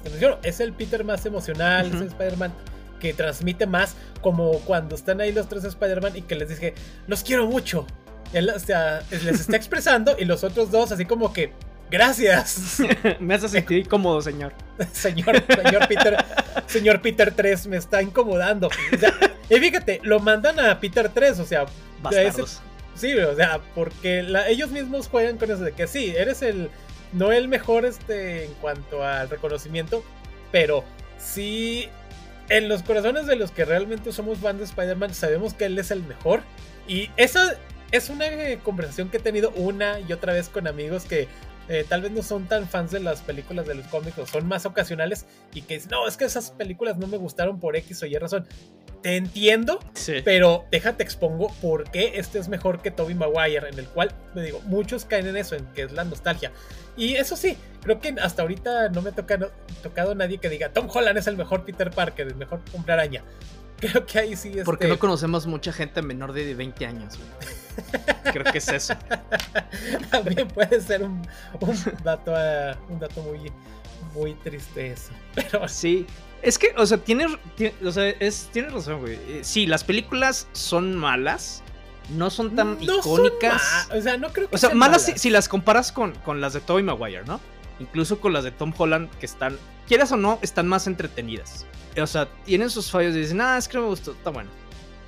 Es 0.44 0.60
el 0.60 0.74
Peter 0.74 1.06
más 1.06 1.26
emocional, 1.26 1.86
es 1.86 2.02
el 2.02 2.08
Spider-Man 2.08 2.54
que 3.02 3.14
transmite 3.14 3.66
más, 3.66 3.96
como 4.22 4.52
cuando 4.60 4.96
están 4.96 5.20
ahí 5.20 5.34
los 5.34 5.50
tres 5.50 5.66
Spider-Man 5.66 6.16
y 6.16 6.22
que 6.22 6.36
les 6.36 6.48
dije, 6.48 6.76
los 7.08 7.24
quiero 7.24 7.48
mucho. 7.48 7.86
Él 8.32 8.50
o 8.56 8.60
sea, 8.60 9.02
les 9.10 9.42
está 9.42 9.56
expresando 9.58 10.16
y 10.18 10.24
los 10.24 10.46
otros 10.46 10.72
dos 10.72 10.92
así 10.92 11.06
como 11.06 11.34
que, 11.34 11.52
gracias. 11.90 12.78
me 13.20 13.34
hace 13.34 13.50
sentir 13.50 13.80
incómodo, 13.80 14.22
señor. 14.22 14.54
señor, 14.94 15.44
señor 15.48 15.88
Peter, 15.88 16.26
señor 16.68 17.02
Peter 17.02 17.34
3 17.36 17.68
me 17.68 17.78
está 17.78 18.02
incomodando. 18.02 18.70
y 19.50 19.56
fíjate, 19.56 20.00
lo 20.04 20.20
mandan 20.20 20.60
a 20.60 20.80
Peter 20.80 21.10
3, 21.10 21.40
o 21.40 21.46
sea, 21.46 21.66
sí, 22.96 23.16
o 23.16 23.36
sea, 23.36 23.60
porque 23.74 24.26
ellos 24.48 24.70
mismos 24.70 25.08
juegan 25.08 25.38
con 25.38 25.50
eso 25.50 25.64
de 25.64 25.72
que 25.72 25.88
sí, 25.88 26.14
eres 26.16 26.44
el, 26.44 26.70
no 27.14 27.32
el 27.32 27.48
mejor 27.48 27.86
este 27.86 28.46
en 28.46 28.54
cuanto 28.56 29.04
al 29.04 29.30
reconocimiento, 29.30 30.04
pero 30.52 30.84
sí 31.18 31.90
en 32.52 32.68
los 32.68 32.84
corazones 32.84 33.28
de 33.28 33.38
los 33.38 33.52
que 33.52 33.64
realmente 33.64 34.12
somos 34.12 34.40
fans 34.40 34.60
de 34.60 34.66
Spider-Man 34.66 35.14
sabemos 35.14 35.54
que 35.54 35.66
él 35.66 35.80
es 35.80 35.90
el 35.90 36.04
mejor. 36.04 36.42
Y 36.86 37.10
esa 37.16 37.56
es 37.92 38.10
una 38.10 38.28
eh, 38.28 38.60
conversación 38.62 39.10
que 39.10 39.18
he 39.18 39.20
tenido 39.22 39.52
una 39.52 40.02
y 40.02 40.12
otra 40.12 40.34
vez 40.34 40.50
con 40.50 40.68
amigos 40.68 41.06
que 41.06 41.30
eh, 41.70 41.86
tal 41.88 42.02
vez 42.02 42.12
no 42.12 42.22
son 42.24 42.48
tan 42.48 42.68
fans 42.68 42.92
de 42.92 43.00
las 43.00 43.22
películas 43.22 43.68
de 43.68 43.76
los 43.76 43.88
cómics 43.88 44.16
son 44.30 44.48
más 44.48 44.66
ocasionales 44.66 45.26
y 45.54 45.62
que 45.62 45.76
dicen, 45.76 45.92
no, 45.92 46.08
es 46.08 46.18
que 46.18 46.26
esas 46.26 46.52
películas 46.52 46.98
no 46.98 47.08
me 47.08 47.18
gustaron 47.18 47.60
por 47.60 47.76
X 47.76 48.04
o 48.04 48.06
Y 48.06 48.16
razón. 48.16 48.46
Te 49.02 49.16
entiendo, 49.16 49.80
pero 50.24 50.66
déjate 50.70 51.02
expongo 51.02 51.52
por 51.62 51.90
qué 51.90 52.14
este 52.16 52.38
es 52.38 52.50
mejor 52.50 52.82
que 52.82 52.92
Toby 52.92 53.16
Maguire, 53.16 53.70
en 53.70 53.80
el 53.80 53.88
cual, 53.88 54.14
me 54.36 54.44
digo, 54.44 54.62
muchos 54.66 55.06
caen 55.06 55.28
en 55.28 55.38
eso, 55.38 55.56
en 55.56 55.66
que 55.74 55.84
es 55.84 55.92
la 55.92 56.04
nostalgia. 56.04 56.52
Y 56.96 57.16
eso 57.16 57.36
sí, 57.36 57.58
creo 57.82 58.00
que 58.00 58.16
hasta 58.22 58.44
ahorita 58.44 58.90
no 58.90 59.02
me 59.02 59.10
ha 59.10 59.14
tocado, 59.14 59.52
tocado 59.82 60.14
nadie 60.14 60.38
que 60.38 60.50
diga, 60.50 60.70
Tom 60.70 60.88
Holland 60.94 61.18
es 61.18 61.26
el 61.26 61.36
mejor 61.36 61.66
Peter 61.66 61.90
Parker, 61.90 62.28
el 62.28 62.36
mejor 62.36 62.62
hombre 62.74 62.94
araña. 62.94 63.24
Creo 63.82 64.06
que 64.06 64.20
ahí 64.20 64.36
sí 64.36 64.52
es. 64.56 64.64
Porque 64.64 64.88
no 64.88 65.00
conocemos 65.00 65.48
mucha 65.48 65.74
gente 65.74 66.04
menor 66.04 66.34
de 66.34 66.54
20 66.54 66.86
años, 66.86 67.18
Creo 68.32 68.52
que 68.52 68.58
es 68.58 68.68
eso. 68.70 68.94
También 70.12 70.48
puede 70.48 70.82
ser 70.82 71.04
un, 71.04 71.22
dato, 72.04 72.34
ah, 72.36 72.76
un 72.90 73.00
dato 73.00 73.22
muy, 73.22 73.52
muy 74.14 74.34
triste 74.36 74.92
eso. 74.92 75.12
Pero 75.36 75.68
sí. 75.68 76.06
Es 76.42 76.58
que, 76.58 76.74
o 76.78 76.86
sea, 76.86 76.98
tienes, 76.98 77.32
o 77.84 77.92
sea, 77.92 78.10
es, 78.10 78.50
tienes 78.52 78.74
razón, 78.74 79.02
güey. 79.02 79.14
Eh, 79.14 79.42
sí, 79.44 79.68
las 79.68 79.84
películas 79.84 80.48
son 80.54 80.96
malas. 80.96 81.64
No 82.10 82.30
son 82.30 82.56
tan 82.56 82.78
icónicas. 82.82 83.90
o 83.94 84.02
sea, 84.02 84.18
no 84.18 84.34
creo 84.34 84.50
que 84.50 84.56
O 84.56 84.60
sea, 84.60 84.72
malas, 84.72 85.14
Si, 85.16 85.30
las 85.30 85.48
comparas 85.48 85.92
con, 85.92 86.14
con 86.26 86.42
las 86.42 86.54
de 86.54 86.60
Tobey 86.60 86.84
Maguire, 86.84 87.24
¿no? 87.26 87.40
Incluso 87.80 88.20
con 88.20 88.34
las 88.34 88.44
de 88.44 88.52
Tom 88.52 88.74
Holland, 88.76 89.10
que 89.20 89.26
están, 89.26 89.58
quieras 89.88 90.12
o 90.12 90.18
no, 90.18 90.40
están 90.42 90.68
más 90.68 90.88
entretenidas 90.88 91.66
o 92.00 92.08
sea, 92.08 92.28
tienen 92.46 92.70
sus 92.70 92.90
fallos 92.90 93.16
y 93.16 93.20
dicen, 93.20 93.42
ah, 93.42 93.58
es 93.58 93.68
que 93.68 93.78
no 93.78 93.84
me 93.84 93.90
gustó, 93.90 94.12
está 94.12 94.30
bueno. 94.30 94.50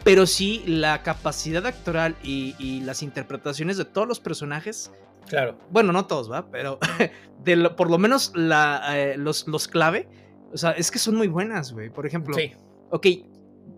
Pero 0.04 0.26
sí, 0.26 0.64
la 0.68 1.02
capacidad 1.02 1.66
actoral 1.66 2.16
y, 2.24 2.82
las 2.82 3.04
interpretaciones 3.04 3.78
de 3.78 3.86
todos 3.86 4.08
los 4.08 4.20
personajes. 4.20 4.92
Claro. 5.28 5.58
Bueno, 5.70 5.94
no 5.94 6.06
todos, 6.06 6.32
¿va? 6.32 6.50
Pero 6.52 6.80
por 7.78 7.90
lo 7.90 7.98
menos 7.98 8.34
eh, 8.36 9.16
los, 9.18 9.48
los 9.48 9.68
clave. 9.68 10.10
O 10.52 10.58
sea, 10.58 10.72
es 10.72 10.92
que 10.92 11.00
son 11.00 11.16
muy 11.16 11.28
buenas, 11.28 11.72
güey. 11.72 11.90
Por 11.90 12.06
ejemplo. 12.06 12.36
Sí. 12.36 12.52
Ok, 12.90 13.08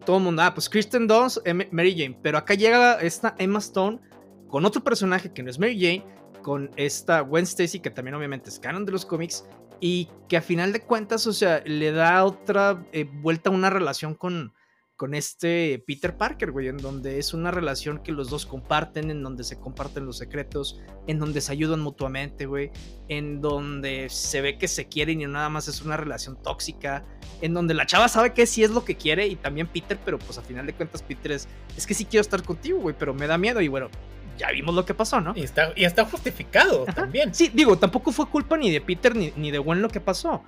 todo 0.06 0.18
el 0.18 0.24
mundo, 0.24 0.42
ah, 0.42 0.54
pues 0.54 0.70
Kristen 0.70 1.08
Dunst, 1.08 1.40
Mary 1.72 1.96
Jane. 1.98 2.18
Pero 2.22 2.38
acá 2.38 2.54
llega 2.54 3.00
esta 3.02 3.36
Emma 3.38 3.60
Stone 3.60 4.00
con 4.48 4.66
otro 4.66 4.84
personaje 4.84 5.32
que 5.32 5.44
no 5.44 5.50
es 5.50 5.60
Mary 5.60 5.80
Jane, 5.80 6.06
con 6.42 6.72
esta 6.76 7.22
Gwen 7.22 7.44
Stacy, 7.44 7.80
que 7.80 7.90
también 7.90 8.16
obviamente 8.16 8.50
es 8.50 8.60
canon 8.60 8.86
de 8.86 8.92
los 8.92 9.06
cómics, 9.06 9.46
y 9.80 10.10
que 10.30 10.38
a 10.38 10.42
final 10.42 10.72
de 10.72 10.82
cuentas, 10.82 11.28
o 11.28 11.34
sea, 11.34 11.62
le 11.66 11.92
da 11.92 12.24
otra 12.24 12.86
eh, 12.92 13.04
vuelta 13.04 13.50
a 13.50 13.54
una 13.54 13.70
relación 13.70 14.16
con, 14.16 14.54
con 14.95 15.13
este 15.13 15.84
Peter 15.86 16.15
Parker, 16.15 16.51
güey, 16.51 16.67
en 16.67 16.77
donde 16.77 17.19
es 17.19 17.34
una 17.34 17.51
relación 17.51 17.99
que 17.99 18.12
los 18.12 18.29
dos 18.29 18.45
comparten, 18.45 19.12
en 19.12 19.23
donde 19.23 19.43
se 19.43 19.60
comparten 19.60 20.05
los 20.05 20.17
secretos, 20.17 20.79
en 21.08 21.19
donde 21.19 21.41
se 21.41 21.51
ayudan 21.51 21.81
mutuamente, 21.81 22.45
güey, 22.45 22.71
en 23.10 23.41
donde 23.41 24.08
se 24.10 24.41
ve 24.41 24.58
que 24.58 24.67
se 24.67 24.88
quieren 24.88 25.21
y 25.21 25.25
nada 25.25 25.49
más 25.49 25.67
es 25.67 25.81
una 25.81 25.97
relación 25.97 26.41
tóxica, 26.41 27.03
en 27.41 27.53
donde 27.53 27.73
la 27.73 27.86
chava 27.86 28.08
sabe 28.08 28.34
que 28.34 28.45
sí 28.45 28.63
es 28.63 28.71
lo 28.71 28.86
que 28.86 28.95
quiere 28.95 29.27
y 29.27 29.36
también 29.36 29.67
Peter, 29.67 29.99
pero 30.03 30.17
pues 30.17 30.38
a 30.38 30.41
final 30.41 30.65
de 30.65 30.73
cuentas 30.73 31.03
Peter 31.03 31.34
es, 31.34 31.47
es 31.75 31.86
que 31.86 31.93
sí 31.93 32.05
quiero 32.05 32.21
estar 32.21 32.41
contigo, 32.43 32.79
güey, 32.79 32.95
pero 32.97 33.13
me 33.13 33.27
da 33.27 33.38
miedo 33.38 33.60
y 33.60 33.67
bueno, 33.67 33.89
ya 34.38 34.51
vimos 34.51 34.75
lo 34.75 34.86
que 34.86 34.93
pasó, 34.93 35.19
¿no? 35.19 35.34
Y 35.36 35.43
está, 35.43 35.73
y 35.75 35.84
está 35.84 36.05
justificado 36.05 36.86
también. 36.86 37.34
Sí, 37.34 37.51
digo, 37.53 37.77
tampoco 37.77 38.12
fue 38.12 38.27
culpa 38.27 38.58
ni 38.58 38.71
de 38.71 38.81
Peter 38.81 39.15
ni, 39.15 39.34
ni 39.36 39.51
de 39.51 39.58
Gwen 39.58 39.81
lo 39.81 39.89
que 39.89 39.99
pasó. 39.99 40.43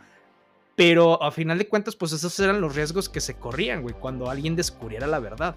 Pero 0.77 1.23
a 1.23 1.31
final 1.31 1.57
de 1.57 1.67
cuentas, 1.67 1.95
pues 1.95 2.11
esos 2.11 2.39
eran 2.39 2.61
los 2.61 2.75
riesgos 2.75 3.09
que 3.09 3.19
se 3.19 3.33
corrían, 3.33 3.81
güey, 3.81 3.95
cuando 3.95 4.29
alguien 4.29 4.55
descubriera 4.55 5.07
la 5.07 5.17
verdad. 5.17 5.55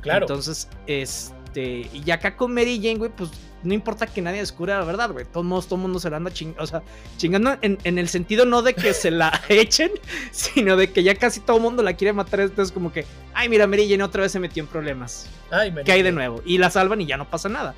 Claro. 0.00 0.22
Entonces, 0.22 0.68
este, 0.86 1.90
y 1.92 2.08
acá 2.12 2.36
con 2.36 2.54
Mary 2.54 2.76
Jane, 2.76 2.94
güey, 2.94 3.10
pues 3.10 3.30
no 3.64 3.74
importa 3.74 4.06
que 4.06 4.22
nadie 4.22 4.38
descubra 4.38 4.78
la 4.78 4.84
verdad, 4.84 5.10
güey. 5.10 5.24
Todos 5.24 5.44
modos, 5.44 5.66
todo 5.66 5.74
el 5.74 5.82
mundo 5.82 5.98
se 5.98 6.10
la 6.10 6.18
anda 6.18 6.32
chingando, 6.32 6.62
o 6.62 6.66
sea, 6.68 6.80
chingando 7.16 7.58
en, 7.60 7.98
el 7.98 8.08
sentido 8.08 8.46
no 8.46 8.62
de 8.62 8.74
que 8.74 8.94
se 8.94 9.10
la 9.10 9.42
echen, 9.48 9.90
sino 10.30 10.76
de 10.76 10.92
que 10.92 11.02
ya 11.02 11.16
casi 11.16 11.40
todo 11.40 11.56
el 11.56 11.62
mundo 11.64 11.82
la 11.82 11.94
quiere 11.94 12.12
matar. 12.12 12.38
Entonces, 12.38 12.70
como 12.70 12.92
que, 12.92 13.04
ay, 13.34 13.48
mira, 13.48 13.66
Mary 13.66 13.90
Jane 13.90 14.04
otra 14.04 14.22
vez 14.22 14.30
se 14.30 14.38
metió 14.38 14.62
en 14.62 14.68
problemas. 14.68 15.28
Ay, 15.50 15.74
¿Qué 15.84 15.90
hay 15.90 16.02
de 16.02 16.12
nuevo? 16.12 16.40
Y 16.46 16.58
la 16.58 16.70
salvan 16.70 17.00
y 17.00 17.06
ya 17.06 17.16
no 17.16 17.28
pasa 17.28 17.48
nada. 17.48 17.74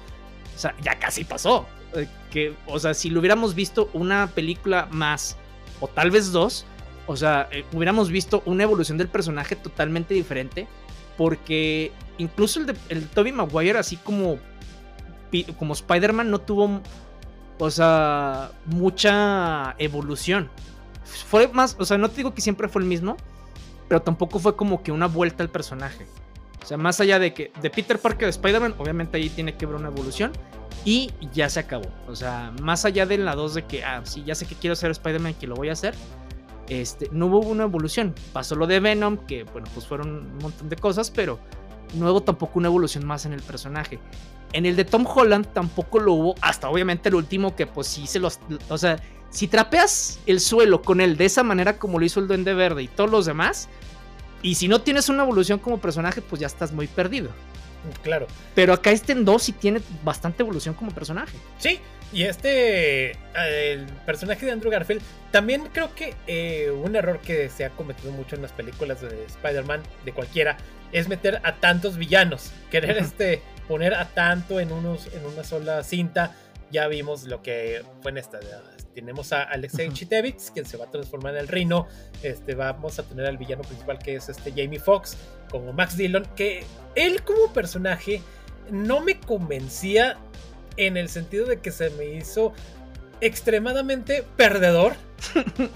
O 0.55 0.59
sea, 0.59 0.75
ya 0.83 0.99
casi 0.99 1.25
pasó. 1.25 1.66
Eh, 1.94 2.07
que, 2.31 2.55
o 2.66 2.79
sea, 2.79 2.92
si 2.92 3.09
lo 3.09 3.20
hubiéramos 3.20 3.55
visto 3.55 3.88
una 3.94 4.27
película 4.27 4.87
más, 4.90 5.38
o 5.81 5.88
tal 5.88 6.11
vez 6.11 6.31
dos, 6.31 6.66
o 7.06 7.16
sea, 7.16 7.48
eh, 7.50 7.64
hubiéramos 7.72 8.10
visto 8.10 8.42
una 8.46 8.62
evolución 8.62 8.98
del 8.98 9.08
personaje 9.08 9.56
totalmente 9.56 10.14
diferente. 10.14 10.66
Porque 11.16 11.92
incluso 12.18 12.60
el 12.60 12.66
de 12.66 12.76
el 12.88 13.06
Toby 13.08 13.32
Maguire, 13.32 13.78
así 13.78 13.96
como, 13.96 14.38
como 15.58 15.74
Spider-Man, 15.74 16.30
no 16.30 16.40
tuvo, 16.40 16.80
o 17.58 17.70
sea, 17.70 18.50
mucha 18.66 19.74
evolución. 19.78 20.50
Fue 21.04 21.46
más, 21.48 21.76
o 21.78 21.84
sea, 21.84 21.98
no 21.98 22.08
te 22.08 22.16
digo 22.16 22.34
que 22.34 22.40
siempre 22.40 22.68
fue 22.68 22.82
el 22.82 22.88
mismo, 22.88 23.16
pero 23.88 24.02
tampoco 24.02 24.40
fue 24.40 24.56
como 24.56 24.82
que 24.82 24.90
una 24.90 25.06
vuelta 25.06 25.42
al 25.44 25.50
personaje. 25.50 26.06
O 26.62 26.66
sea, 26.66 26.78
más 26.78 26.98
allá 27.00 27.18
de 27.18 27.32
que 27.32 27.52
de 27.60 27.70
Peter 27.70 27.98
Parker 27.98 28.26
de 28.26 28.30
Spider-Man, 28.30 28.74
obviamente 28.78 29.16
ahí 29.18 29.28
tiene 29.28 29.54
que 29.54 29.66
haber 29.66 29.76
una 29.76 29.88
evolución. 29.88 30.32
Y 30.86 31.12
ya 31.32 31.48
se 31.48 31.60
acabó. 31.60 31.88
O 32.08 32.16
sea, 32.16 32.52
más 32.60 32.84
allá 32.84 33.06
de 33.06 33.16
la 33.16 33.34
2 33.34 33.54
de 33.54 33.64
que, 33.64 33.84
ah, 33.84 34.02
sí, 34.04 34.22
ya 34.24 34.34
sé 34.34 34.44
que 34.44 34.54
quiero 34.54 34.74
ser 34.76 34.90
Spider-Man, 34.90 35.34
que 35.34 35.46
lo 35.46 35.54
voy 35.54 35.70
a 35.70 35.72
hacer 35.72 35.94
este, 36.68 37.09
no 37.12 37.27
hubo 37.27 37.40
una 37.40 37.64
evolución. 37.64 38.14
Pasó 38.33 38.55
lo 38.55 38.66
de 38.66 38.81
Venom, 38.81 39.18
que 39.27 39.44
bueno, 39.44 39.68
pues 39.74 39.87
fueron 39.87 40.09
un 40.09 40.38
montón 40.38 40.68
de 40.68 40.77
cosas, 40.77 41.11
pero 41.11 41.38
no 41.94 42.11
hubo 42.11 42.22
tampoco 42.22 42.59
una 42.59 42.68
evolución 42.68 43.07
más 43.07 43.27
en 43.27 43.33
el 43.33 43.42
personaje. 43.42 43.98
En 44.53 44.66
el 44.66 44.77
de 44.77 44.85
Tom 44.85 45.05
Holland 45.07 45.46
tampoco 45.53 45.98
lo 45.98 46.12
hubo, 46.12 46.35
hasta 46.40 46.68
obviamente 46.68 47.09
el 47.09 47.16
último 47.16 47.57
que 47.57 47.66
pues 47.66 47.88
sí 47.88 48.07
se 48.07 48.18
los... 48.20 48.38
O 48.68 48.79
sea, 48.79 49.00
si 49.31 49.48
trapeas 49.48 50.20
el 50.27 50.38
suelo 50.38 50.81
con 50.81 51.00
él 51.00 51.16
de 51.16 51.24
esa 51.24 51.42
manera 51.42 51.79
como 51.79 51.98
lo 51.98 52.05
hizo 52.05 52.20
el 52.20 52.29
Duende 52.29 52.55
Verde 52.55 52.85
y 52.85 52.88
todos 52.88 53.11
los 53.11 53.27
demás, 53.27 53.68
y 54.42 54.55
si 54.55 54.68
no 54.68 54.81
tienes 54.81 55.09
una 55.09 55.24
evolución 55.24 55.59
como 55.59 55.79
personaje, 55.79 56.22
pues 56.22 56.40
ya 56.40 56.46
estás 56.46 56.72
muy 56.72 56.87
perdido. 56.87 57.31
Claro. 58.03 58.27
Pero 58.55 58.72
acá 58.72 58.90
este 58.90 59.12
en 59.12 59.24
2 59.24 59.42
sí 59.42 59.53
tiene 59.53 59.81
bastante 60.05 60.42
evolución 60.42 60.74
como 60.74 60.90
personaje. 60.90 61.37
Sí, 61.59 61.81
y 62.12 62.24
este, 62.24 63.12
el 63.34 63.86
personaje 64.06 64.46
de 64.46 64.52
Andrew 64.52 64.70
Garfield, 64.70 65.02
también 65.30 65.68
creo 65.72 65.94
que 65.94 66.14
eh, 66.26 66.70
un 66.70 66.94
error 66.94 67.18
que 67.20 67.48
se 67.48 67.64
ha 67.64 67.70
cometido 67.70 68.12
mucho 68.12 68.36
en 68.36 68.42
las 68.42 68.52
películas 68.52 69.00
de 69.00 69.24
Spider-Man, 69.24 69.82
de 70.04 70.12
cualquiera, 70.12 70.56
es 70.92 71.08
meter 71.08 71.40
a 71.42 71.56
tantos 71.56 71.96
villanos. 71.96 72.52
Querer 72.70 72.98
este, 72.98 73.42
poner 73.66 73.94
a 73.94 74.06
tanto 74.06 74.60
en, 74.60 74.72
unos, 74.72 75.08
en 75.12 75.26
una 75.26 75.42
sola 75.42 75.82
cinta. 75.82 76.34
Ya 76.70 76.86
vimos 76.86 77.24
lo 77.24 77.42
que 77.42 77.82
fue 78.00 78.12
en 78.12 78.18
esta. 78.18 78.38
Tenemos 78.94 79.32
a 79.32 79.42
Alexei 79.42 79.92
Chitevich, 79.92 80.52
quien 80.52 80.66
se 80.66 80.76
va 80.76 80.84
a 80.84 80.90
transformar 80.90 81.34
en 81.34 81.40
el 81.40 81.48
Rino. 81.48 81.88
Este, 82.22 82.54
vamos 82.54 82.98
a 83.00 83.02
tener 83.02 83.26
al 83.26 83.38
villano 83.38 83.62
principal, 83.62 83.98
que 83.98 84.14
es 84.16 84.28
este 84.28 84.50
Jamie 84.50 84.78
Foxx, 84.78 85.16
como 85.50 85.72
Max 85.72 85.96
Dillon, 85.96 86.26
que 86.36 86.64
él 86.94 87.22
como 87.22 87.52
personaje 87.52 88.22
no 88.70 89.00
me 89.00 89.18
convencía 89.18 90.16
en 90.76 90.96
el 90.96 91.08
sentido 91.08 91.46
de 91.46 91.58
que 91.60 91.70
se 91.70 91.90
me 91.90 92.06
hizo 92.06 92.52
extremadamente 93.20 94.24
perdedor. 94.37 94.94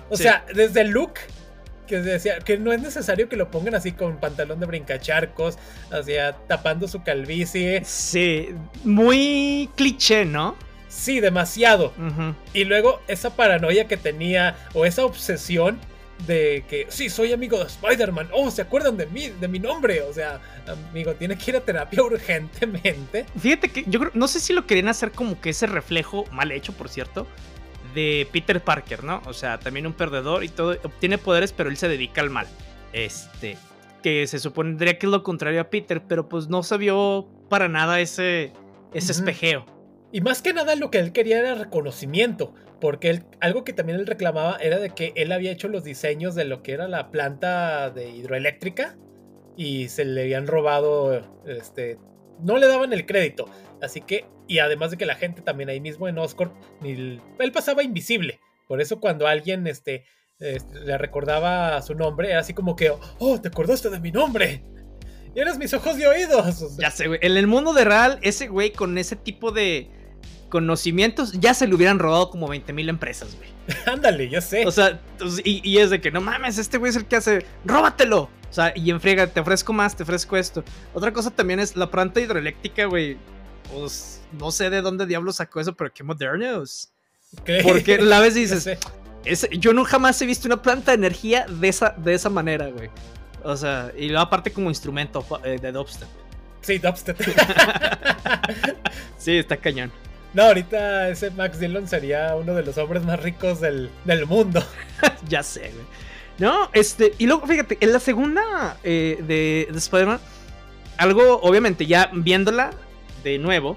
O 0.09 0.17
sea, 0.17 0.45
desde 0.55 0.83
el 0.83 0.91
look 0.91 1.15
que 1.87 2.01
decía 2.01 2.39
que 2.41 2.59
no 2.59 2.73
es 2.73 2.83
necesario 2.83 3.29
que 3.29 3.37
lo 3.37 3.51
pongan 3.51 3.75
así 3.75 3.93
con 3.93 4.19
pantalón 4.19 4.61
de 4.61 4.67
brincacharcos, 4.67 5.59
hacia 5.91 6.33
tapando 6.33 6.87
su 6.87 7.03
calvicie. 7.03 7.83
Sí, 7.85 8.51
muy 8.85 9.71
cliché, 9.75 10.25
¿no? 10.25 10.55
Sí, 10.89 11.21
demasiado. 11.21 11.93
Y 12.53 12.65
luego 12.65 13.01
esa 13.09 13.35
paranoia 13.35 13.89
que 13.89 13.97
tenía 13.97 14.57
o 14.75 14.85
esa 14.85 15.05
obsesión 15.05 15.79
de 16.27 16.65
que 16.69 16.87
sí, 16.89 17.09
soy 17.09 17.33
amigo 17.33 17.59
de 17.59 17.65
Spider-Man. 17.65 18.29
Oh, 18.33 18.51
¿se 18.51 18.63
acuerdan 18.63 18.97
de 18.97 19.07
mí, 19.07 19.29
de 19.29 19.49
mi 19.49 19.59
nombre? 19.59 20.03
O 20.03 20.13
sea, 20.13 20.41
amigo, 20.91 21.15
tiene 21.15 21.37
que 21.37 21.51
ir 21.51 21.57
a 21.57 21.61
terapia 21.61 22.03
urgentemente. 22.05 23.27
Fíjate 23.39 23.71
que 23.71 23.85
yo 23.87 24.01
no 24.15 24.29
sé 24.29 24.41
si 24.41 24.53
lo 24.53 24.67
querían 24.67 24.89
hacer 24.89 25.13
como 25.13 25.41
que 25.41 25.51
ese 25.51 25.67
reflejo, 25.67 26.25
mal 26.33 26.53
hecho, 26.53 26.73
por 26.73 26.89
cierto, 26.89 27.27
de 27.95 28.29
Peter 28.33 28.63
Parker, 28.63 29.05
¿no? 29.05 29.23
O 29.27 29.33
sea, 29.33 29.59
también 29.59 29.87
un 29.87 29.93
perdedor 29.93 30.45
y 30.45 30.49
todo, 30.49 30.77
obtiene 30.83 31.19
poderes, 31.19 31.53
pero 31.53 31.71
él 31.71 31.77
se 31.77 31.89
dedica 31.89 32.21
al 32.21 32.31
mal. 32.31 32.47
Este, 32.93 33.57
que 34.03 34.27
se 34.27 34.39
supondría 34.39 34.99
que 34.99 35.07
es 35.07 35.11
lo 35.11 35.23
contrario 35.23 35.61
a 35.61 35.65
Peter, 35.65 36.03
pero 36.07 36.29
pues 36.29 36.49
no 36.49 36.63
se 36.63 36.77
vio 36.77 37.29
para 37.49 37.69
nada 37.69 38.01
ese, 38.01 38.53
ese 38.93 39.13
espejeo. 39.13 39.78
Y 40.11 40.21
más 40.21 40.43
que 40.43 40.53
nada 40.53 40.75
lo 40.75 40.91
que 40.91 40.99
él 40.99 41.13
quería 41.13 41.39
era 41.39 41.55
reconocimiento. 41.55 42.55
Porque 42.81 43.11
él, 43.11 43.25
algo 43.41 43.65
que 43.65 43.73
también 43.73 43.99
él 43.99 44.07
reclamaba 44.07 44.57
era 44.61 44.79
de 44.79 44.91
que 44.91 45.13
él 45.17 45.33
había 45.33 45.51
hecho 45.51 45.69
los 45.69 45.85
diseños 45.85 46.35
de 46.35 46.45
lo 46.45 46.63
que 46.63 46.73
era 46.73 46.89
la 46.89 47.11
planta 47.11 47.91
de 47.91 48.09
hidroeléctrica 48.11 48.97
y 49.57 49.89
se 49.89 50.05
le 50.05 50.23
habían 50.23 50.47
robado, 50.47 51.27
este, 51.47 51.99
no 52.41 52.57
le 52.59 52.69
daban 52.69 52.93
el 52.93 53.05
crédito. 53.05 53.47
Así 53.83 54.01
que, 54.01 54.27
y 54.47 54.61
además 54.61 54.93
de 54.93 54.97
que 54.97 55.07
la 55.07 55.17
gente 55.17 55.43
también 55.43 55.69
ahí 55.69 55.81
mismo 55.81 56.07
en 56.07 56.19
Oscorp, 56.19 56.53
él 56.85 57.21
pasaba 57.53 57.83
invisible. 57.83 58.39
Por 58.69 58.81
eso 58.81 59.01
cuando 59.01 59.27
alguien 59.27 59.67
este, 59.67 60.05
este, 60.39 60.81
le 60.81 60.97
recordaba 60.99 61.81
su 61.83 61.95
nombre, 61.95 62.31
era 62.31 62.41
así 62.41 62.55
como 62.55 62.77
que, 62.77 62.93
oh, 63.19 63.41
te 63.41 63.49
acordaste 63.49 63.91
de 63.91 63.99
mi 63.99 64.13
nombre. 64.13 64.63
Y 65.35 65.41
eres 65.41 65.59
mis 65.59 65.75
ojos 65.75 65.99
y 65.99 66.05
oídos. 66.05 66.77
Ya 66.79 66.91
sé, 66.91 67.09
güey. 67.09 67.19
En 67.23 67.37
el 67.37 67.47
mundo 67.47 67.73
de 67.73 67.85
Real, 67.85 68.19
ese 68.23 68.47
güey 68.47 68.73
con 68.73 68.97
ese 68.99 69.17
tipo 69.17 69.51
de 69.51 69.91
conocimientos, 70.49 71.33
ya 71.33 71.55
se 71.55 71.67
le 71.67 71.75
hubieran 71.75 71.99
robado 71.99 72.31
como 72.31 72.49
20 72.49 72.73
mil 72.73 72.89
empresas, 72.89 73.37
güey. 73.37 73.51
Ándale, 73.87 74.29
yo 74.29 74.41
sé. 74.41 74.67
O 74.67 74.71
sea, 74.71 75.01
pues, 75.19 75.41
y, 75.45 75.79
es 75.79 75.91
de 75.91 76.01
que 76.01 76.11
no 76.11 76.21
mames, 76.21 76.59
este 76.59 76.79
güey 76.79 76.91
es 76.91 76.97
el 76.97 77.07
que 77.07 77.17
hace, 77.17 77.45
róbatelo. 77.65 78.31
O 78.51 78.53
sea, 78.53 78.73
y 78.75 78.91
enfriega, 78.91 79.27
te 79.27 79.41
ofrezco 79.41 79.73
más, 79.73 79.95
te 79.95 80.03
ofrezco 80.03 80.37
esto. 80.37 80.65
Otra 80.95 81.13
cosa 81.13 81.31
también 81.31 81.61
es 81.61 81.77
la 81.77 81.91
planta 81.91 82.21
hidroeléctrica, 82.21 82.87
güey. 82.87 83.19
Pues 83.71 84.23
no 84.39 84.51
sé 84.51 84.71
de 84.71 84.81
dónde 84.81 85.05
diablos 85.05 85.37
sacó 85.37 85.61
eso, 85.61 85.75
pero 85.75 85.93
qué 85.93 86.03
modernos. 86.03 86.91
Porque 87.63 87.99
la 87.99 88.21
vez 88.21 88.35
dices, 88.35 88.69
yo 89.59 89.75
no 89.75 89.85
jamás 89.85 90.21
he 90.23 90.27
visto 90.27 90.49
una 90.49 90.63
planta 90.63 90.93
de 90.93 90.97
energía 90.97 91.47
de 91.47 91.69
esa, 91.69 91.91
de 91.91 92.15
esa 92.15 92.31
manera, 92.31 92.69
güey. 92.69 92.89
O 93.45 93.57
sea, 93.57 93.93
y 93.97 94.09
luego 94.09 94.23
aparte 94.23 94.51
como 94.51 94.71
instrumento 94.71 95.25
eh, 95.45 95.59
de 95.61 95.73
dubstep. 95.73 96.09
Sí, 96.63 96.79
dubstep. 96.79 97.19
sí, 99.19 99.37
está 99.37 99.57
cañón. 99.57 99.93
No, 100.39 100.45
ahorita 100.45 101.09
ese 101.09 101.33
Max 101.33 101.59
Dillon 101.59 101.89
sería 101.89 102.37
uno 102.37 102.55
de 102.55 102.63
los 102.63 102.79
hombres 102.79 103.03
más 103.03 103.21
ricos 103.21 103.61
del, 103.61 103.91
mundo. 104.29 104.63
ya 105.29 105.43
sé, 105.43 105.73
güey. 105.73 105.85
No, 106.39 106.71
este, 106.75 107.13
y 107.19 107.27
luego 107.27 107.45
fíjate, 107.45 107.77
en 107.81 107.93
la 107.93 107.99
segunda 107.99 108.77
eh, 108.85 109.19
de, 109.27 109.67
Spider-Man, 109.77 110.21
algo, 110.97 111.41
obviamente, 111.43 111.87
ya 111.87 112.09
viéndola 112.15 112.71
de 113.25 113.39
nuevo, 113.39 113.77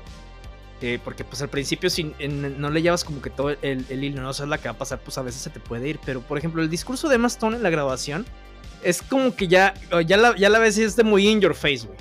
eh, 0.83 0.99
porque 1.03 1.23
pues 1.23 1.41
al 1.41 1.49
principio 1.49 1.89
si, 1.89 2.13
no 2.27 2.69
le 2.69 2.83
llevas 2.83 3.03
como 3.03 3.23
que 3.23 3.31
todo 3.31 3.49
el, 3.49 3.83
el 3.89 4.03
hilo, 4.03 4.21
no 4.21 4.31
sabes 4.31 4.51
la 4.51 4.59
que 4.59 4.65
va 4.67 4.75
a 4.75 4.77
pasar, 4.77 4.99
pues 4.99 5.17
a 5.17 5.23
veces 5.23 5.41
se 5.41 5.49
te 5.49 5.59
puede 5.59 5.89
ir. 5.89 5.99
Pero 6.05 6.21
por 6.21 6.37
ejemplo, 6.37 6.61
el 6.61 6.69
discurso 6.69 7.09
de 7.09 7.15
Emma 7.15 7.27
Stone 7.27 7.57
en 7.57 7.63
la 7.63 7.71
grabación 7.71 8.23
es 8.83 9.01
como 9.01 9.35
que 9.35 9.47
ya, 9.47 9.73
ya 10.05 10.17
la, 10.17 10.35
ya 10.37 10.49
la 10.49 10.59
ves 10.59 10.77
y 10.77 10.83
es 10.83 10.95
de 10.95 11.03
muy 11.03 11.27
in 11.27 11.41
your 11.41 11.55
face, 11.55 11.87
güey. 11.87 11.97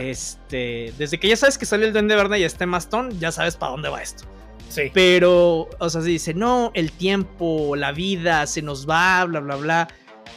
Este, 0.00 0.92
desde 0.98 1.18
que 1.18 1.28
ya 1.28 1.36
sabes 1.36 1.58
que 1.58 1.66
sale 1.66 1.86
el 1.86 1.92
Duende 1.92 2.16
Verde 2.16 2.38
y 2.38 2.44
este 2.44 2.66
Mastón, 2.66 3.18
ya 3.18 3.32
sabes 3.32 3.56
para 3.56 3.72
dónde 3.72 3.88
va 3.88 4.02
esto. 4.02 4.24
Sí. 4.68 4.90
Pero, 4.94 5.68
o 5.78 5.90
sea, 5.90 6.00
se 6.00 6.08
dice, 6.08 6.34
no, 6.34 6.70
el 6.74 6.92
tiempo, 6.92 7.74
la 7.76 7.92
vida, 7.92 8.46
se 8.46 8.62
nos 8.62 8.88
va, 8.88 9.24
bla, 9.24 9.40
bla, 9.40 9.56
bla. 9.56 9.88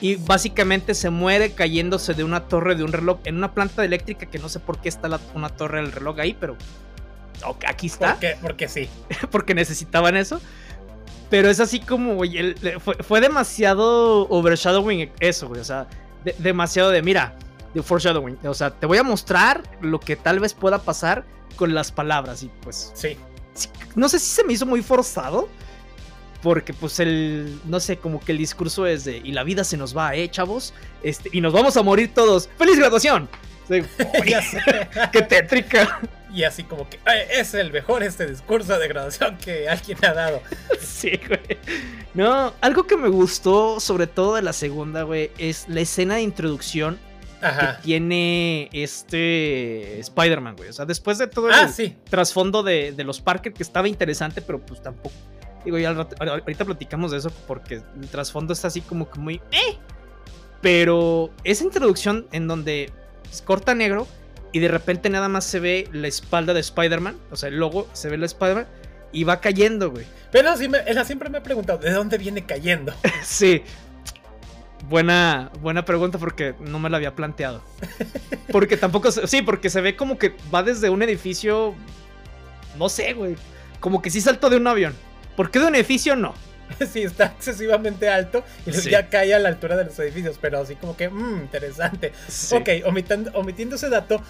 Y 0.02 0.16
básicamente 0.16 0.96
se 0.96 1.10
muere 1.10 1.54
cayéndose 1.54 2.14
de 2.14 2.24
una 2.24 2.48
torre 2.48 2.76
de 2.76 2.84
un 2.84 2.92
reloj 2.92 3.20
en 3.26 3.38
una 3.38 3.54
planta 3.54 3.86
eléctrica 3.86 4.26
que 4.26 4.40
no 4.40 4.50
sé 4.50 4.60
por 4.60 4.82
qué 4.82 4.90
está 4.90 5.20
una 5.36 5.50
torre 5.50 5.82
del 5.82 5.92
reloj 5.92 6.20
ahí, 6.20 6.36
pero 6.38 6.58
aquí 7.68 7.88
está. 7.88 8.18
Porque 8.42 8.68
sí. 8.68 8.90
Porque 9.32 9.54
necesitaban 9.54 10.18
eso. 10.18 10.42
Pero 11.30 11.50
es 11.50 11.60
así 11.60 11.80
como, 11.80 12.22
fue, 13.00 13.22
demasiado 13.22 14.28
overshadowing 14.30 15.12
eso, 15.20 15.48
güey. 15.48 15.62
O 15.62 15.64
sea, 15.64 15.88
demasiado 16.38 16.92
de, 16.92 17.02
mira, 17.02 17.36
de 17.74 17.84
foreshadowing. 17.84 18.38
O 18.46 18.54
sea, 18.54 18.72
te 18.72 18.86
voy 18.86 18.98
a 18.98 19.04
mostrar 19.04 19.64
lo 19.82 20.00
que 20.00 20.16
tal 20.16 20.40
vez 20.40 20.54
pueda 20.54 20.80
pasar 20.80 21.26
con 21.56 21.74
las 21.74 21.92
palabras 21.92 22.44
y 22.44 22.52
pues... 22.62 22.92
Sí. 22.94 23.18
no 23.96 24.10
sé 24.10 24.20
si 24.20 24.28
se 24.28 24.44
me 24.44 24.54
hizo 24.54 24.66
muy 24.66 24.82
forzado. 24.82 25.50
Porque 26.42 26.74
pues 26.74 27.00
el, 27.00 27.58
no 27.64 27.80
sé, 27.80 27.96
como 27.96 28.20
que 28.20 28.34
el 28.34 28.38
discurso 28.38 28.86
es 28.86 29.06
de, 29.06 29.16
y 29.16 29.32
la 29.32 29.46
vida 29.46 29.64
se 29.64 29.78
nos 29.78 29.96
va, 29.96 30.14
¿eh, 30.14 30.30
chavos? 30.30 30.74
Este, 31.02 31.30
y 31.32 31.40
nos 31.40 31.54
vamos 31.54 31.78
a 31.78 31.84
morir 31.84 32.14
todos. 32.14 32.50
¡Feliz 32.58 32.78
graduación! 32.78 33.30
¡Qué 35.12 35.22
tétrica! 35.22 36.02
Y 36.34 36.44
así 36.44 36.64
como 36.64 36.90
que 36.90 37.00
es 37.32 37.54
el 37.54 37.72
mejor 37.72 38.02
este 38.04 38.26
discurso 38.26 38.78
de 38.80 38.88
graduación 38.88 39.38
que 39.38 39.70
alguien 39.70 39.98
ha 40.04 40.14
dado. 40.14 40.42
Sí, 40.82 41.20
güey. 41.28 41.60
No, 42.14 42.54
algo 42.62 42.88
que 42.88 42.96
me 42.96 43.10
gustó, 43.10 43.82
sobre 43.82 44.08
todo 44.08 44.36
de 44.36 44.42
la 44.42 44.54
segunda, 44.54 45.04
güey, 45.04 45.32
es 45.38 45.68
la 45.68 45.82
escena 45.82 46.16
de 46.16 46.22
introducción 46.22 46.98
que 47.44 47.84
tiene 47.84 48.70
este 48.72 50.00
Spider-Man, 50.00 50.56
güey. 50.56 50.70
O 50.70 50.74
sea, 50.74 50.86
después 50.86 51.18
de 51.18 51.28
todo 51.28 51.50
el 51.50 51.54
ah, 51.54 51.70
trasfondo 52.10 52.64
de, 52.64 52.96
los 53.04 53.22
Parker, 53.22 53.54
que 53.54 53.64
estaba 53.64 53.88
interesante, 53.88 54.42
pero 54.42 54.60
pues 54.60 54.82
tampoco. 54.82 55.16
Digo, 55.66 55.78
ya 55.78 55.90
ahorita 55.92 56.66
platicamos 56.66 57.12
de 57.12 57.20
eso 57.20 57.32
porque 57.48 57.76
el 57.76 58.08
trasfondo 58.10 58.54
está 58.54 58.68
así 58.68 58.82
como 58.82 59.10
que 59.10 59.20
muy. 59.20 59.36
¡Eh! 59.52 59.78
Pero 60.62 61.30
esa 61.44 61.64
introducción 61.64 62.28
en 62.32 62.48
donde 62.48 62.92
corta 63.46 63.74
negro 63.76 64.08
y 64.52 64.60
de 64.60 64.68
repente 64.68 65.10
nada 65.10 65.28
más 65.28 65.46
se 65.46 65.60
ve 65.60 65.90
la 65.92 66.08
espalda 66.08 66.54
de 66.54 66.60
Spider-Man, 66.60 67.18
o 67.32 67.36
sea, 67.36 67.50
el 67.50 67.58
logo, 67.58 67.88
se 67.94 68.10
ve 68.10 68.18
la 68.18 68.26
Spider-Man 68.26 68.68
y 69.12 69.24
va 69.24 69.40
cayendo, 69.40 69.92
güey. 69.92 70.06
Pero 70.32 70.56
sí 70.58 70.70
ella 70.88 71.06
siempre 71.06 71.30
me 71.30 71.38
ha 71.38 71.44
preguntado, 71.44 71.80
¿de 71.80 71.92
dónde 71.92 72.18
viene 72.18 72.46
cayendo? 72.46 72.94
sí. 73.24 73.64
Buena, 74.90 75.52
buena 75.62 75.86
pregunta 75.86 76.18
porque 76.18 76.56
no 76.60 76.80
me 76.80 76.90
la 76.90 76.98
había 76.98 77.16
planteado. 77.16 77.62
Porque 78.52 78.78
tampoco, 78.78 79.12
sí, 79.12 79.42
porque 79.42 79.70
se 79.70 79.82
ve 79.82 79.96
como 79.96 80.18
que 80.18 80.36
va 80.54 80.62
desde 80.62 80.90
un 80.90 81.02
edificio, 81.02 81.74
no 82.78 82.90
sé, 82.90 83.14
güey, 83.14 83.36
como 83.80 84.02
que 84.02 84.10
sí 84.10 84.22
saltó 84.22 84.50
de 84.50 84.58
un 84.58 84.68
avión. 84.68 84.94
¿Por 85.36 85.50
qué 85.50 85.60
de 85.60 85.68
un 85.68 85.76
edificio 85.76 86.16
no? 86.16 86.34
sí, 86.92 87.02
está 87.04 87.26
excesivamente 87.26 88.10
alto 88.10 88.44
y 88.66 88.72
ya 88.72 89.10
cae 89.10 89.34
a 89.34 89.40
la 89.40 89.50
altura 89.50 89.76
de 89.76 89.86
los 89.86 89.98
edificios, 90.00 90.38
pero 90.40 90.60
así 90.60 90.76
como 90.76 90.96
que, 90.96 91.10
mmm, 91.10 91.42
interesante. 91.42 92.12
Ok, 92.52 92.70
omitiendo, 93.34 93.76
ese 93.76 93.90
dato, 93.90 94.22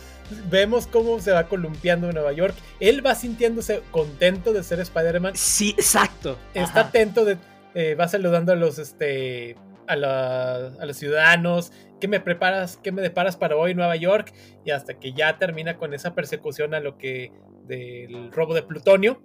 vemos 0.49 0.87
cómo 0.87 1.19
se 1.19 1.31
va 1.31 1.47
columpiando 1.47 2.07
en 2.07 2.15
Nueva 2.15 2.33
York. 2.33 2.55
Él 2.79 3.05
va 3.05 3.15
sintiéndose 3.15 3.81
contento 3.91 4.53
de 4.53 4.63
ser 4.63 4.79
Spider-Man. 4.79 5.33
Sí, 5.35 5.75
exacto. 5.77 6.37
Está 6.53 6.81
atento 6.81 7.25
de, 7.25 7.37
eh, 7.75 7.95
va 7.95 8.07
saludando 8.07 8.51
a 8.51 8.55
los, 8.55 8.79
este, 8.79 9.55
a, 9.87 9.93
a, 9.93 10.85
los 10.85 10.97
ciudadanos. 10.97 11.71
¿Qué 11.99 12.07
me 12.07 12.19
preparas? 12.19 12.77
¿Qué 12.77 12.91
me 12.91 13.01
deparas 13.01 13.37
para 13.37 13.55
hoy 13.55 13.73
Nueva 13.75 13.95
York? 13.95 14.33
Y 14.65 14.71
hasta 14.71 14.95
que 14.99 15.13
ya 15.13 15.37
termina 15.37 15.77
con 15.77 15.93
esa 15.93 16.13
persecución 16.13 16.73
a 16.73 16.79
lo 16.79 16.97
que 16.97 17.31
del 17.65 18.31
robo 18.31 18.53
de 18.53 18.63
plutonio 18.63 19.21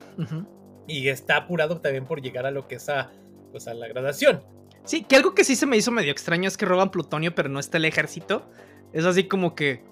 y 0.87 1.09
está 1.09 1.37
apurado 1.37 1.81
también 1.81 2.07
por 2.07 2.23
llegar 2.23 2.47
a 2.47 2.51
lo 2.51 2.67
que 2.67 2.77
es 2.77 2.89
a, 2.89 3.11
pues 3.51 3.69
a 3.69 3.75
la 3.75 3.89
graduación. 3.89 4.43
Sí, 4.85 5.05
que 5.05 5.17
algo 5.17 5.35
que 5.35 5.45
sí 5.45 5.55
se 5.55 5.67
me 5.67 5.77
hizo 5.77 5.91
medio 5.91 6.13
extraño 6.13 6.49
es 6.49 6.57
que 6.57 6.65
roban 6.65 6.91
plutonio, 6.91 7.35
pero 7.35 7.49
no 7.49 7.61
está 7.61 7.77
el 7.77 7.85
ejército. 7.85 8.49
Es 8.93 9.05
así 9.05 9.25
como 9.25 9.55
que, 9.55 9.83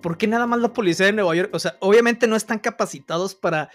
¿por 0.00 0.16
qué 0.16 0.28
nada 0.28 0.46
más 0.46 0.60
la 0.60 0.72
policía 0.72 1.06
de 1.06 1.12
Nueva 1.12 1.34
York? 1.34 1.50
O 1.52 1.58
sea, 1.58 1.76
obviamente 1.80 2.28
no 2.28 2.36
están 2.36 2.60
capacitados 2.60 3.34
para 3.34 3.70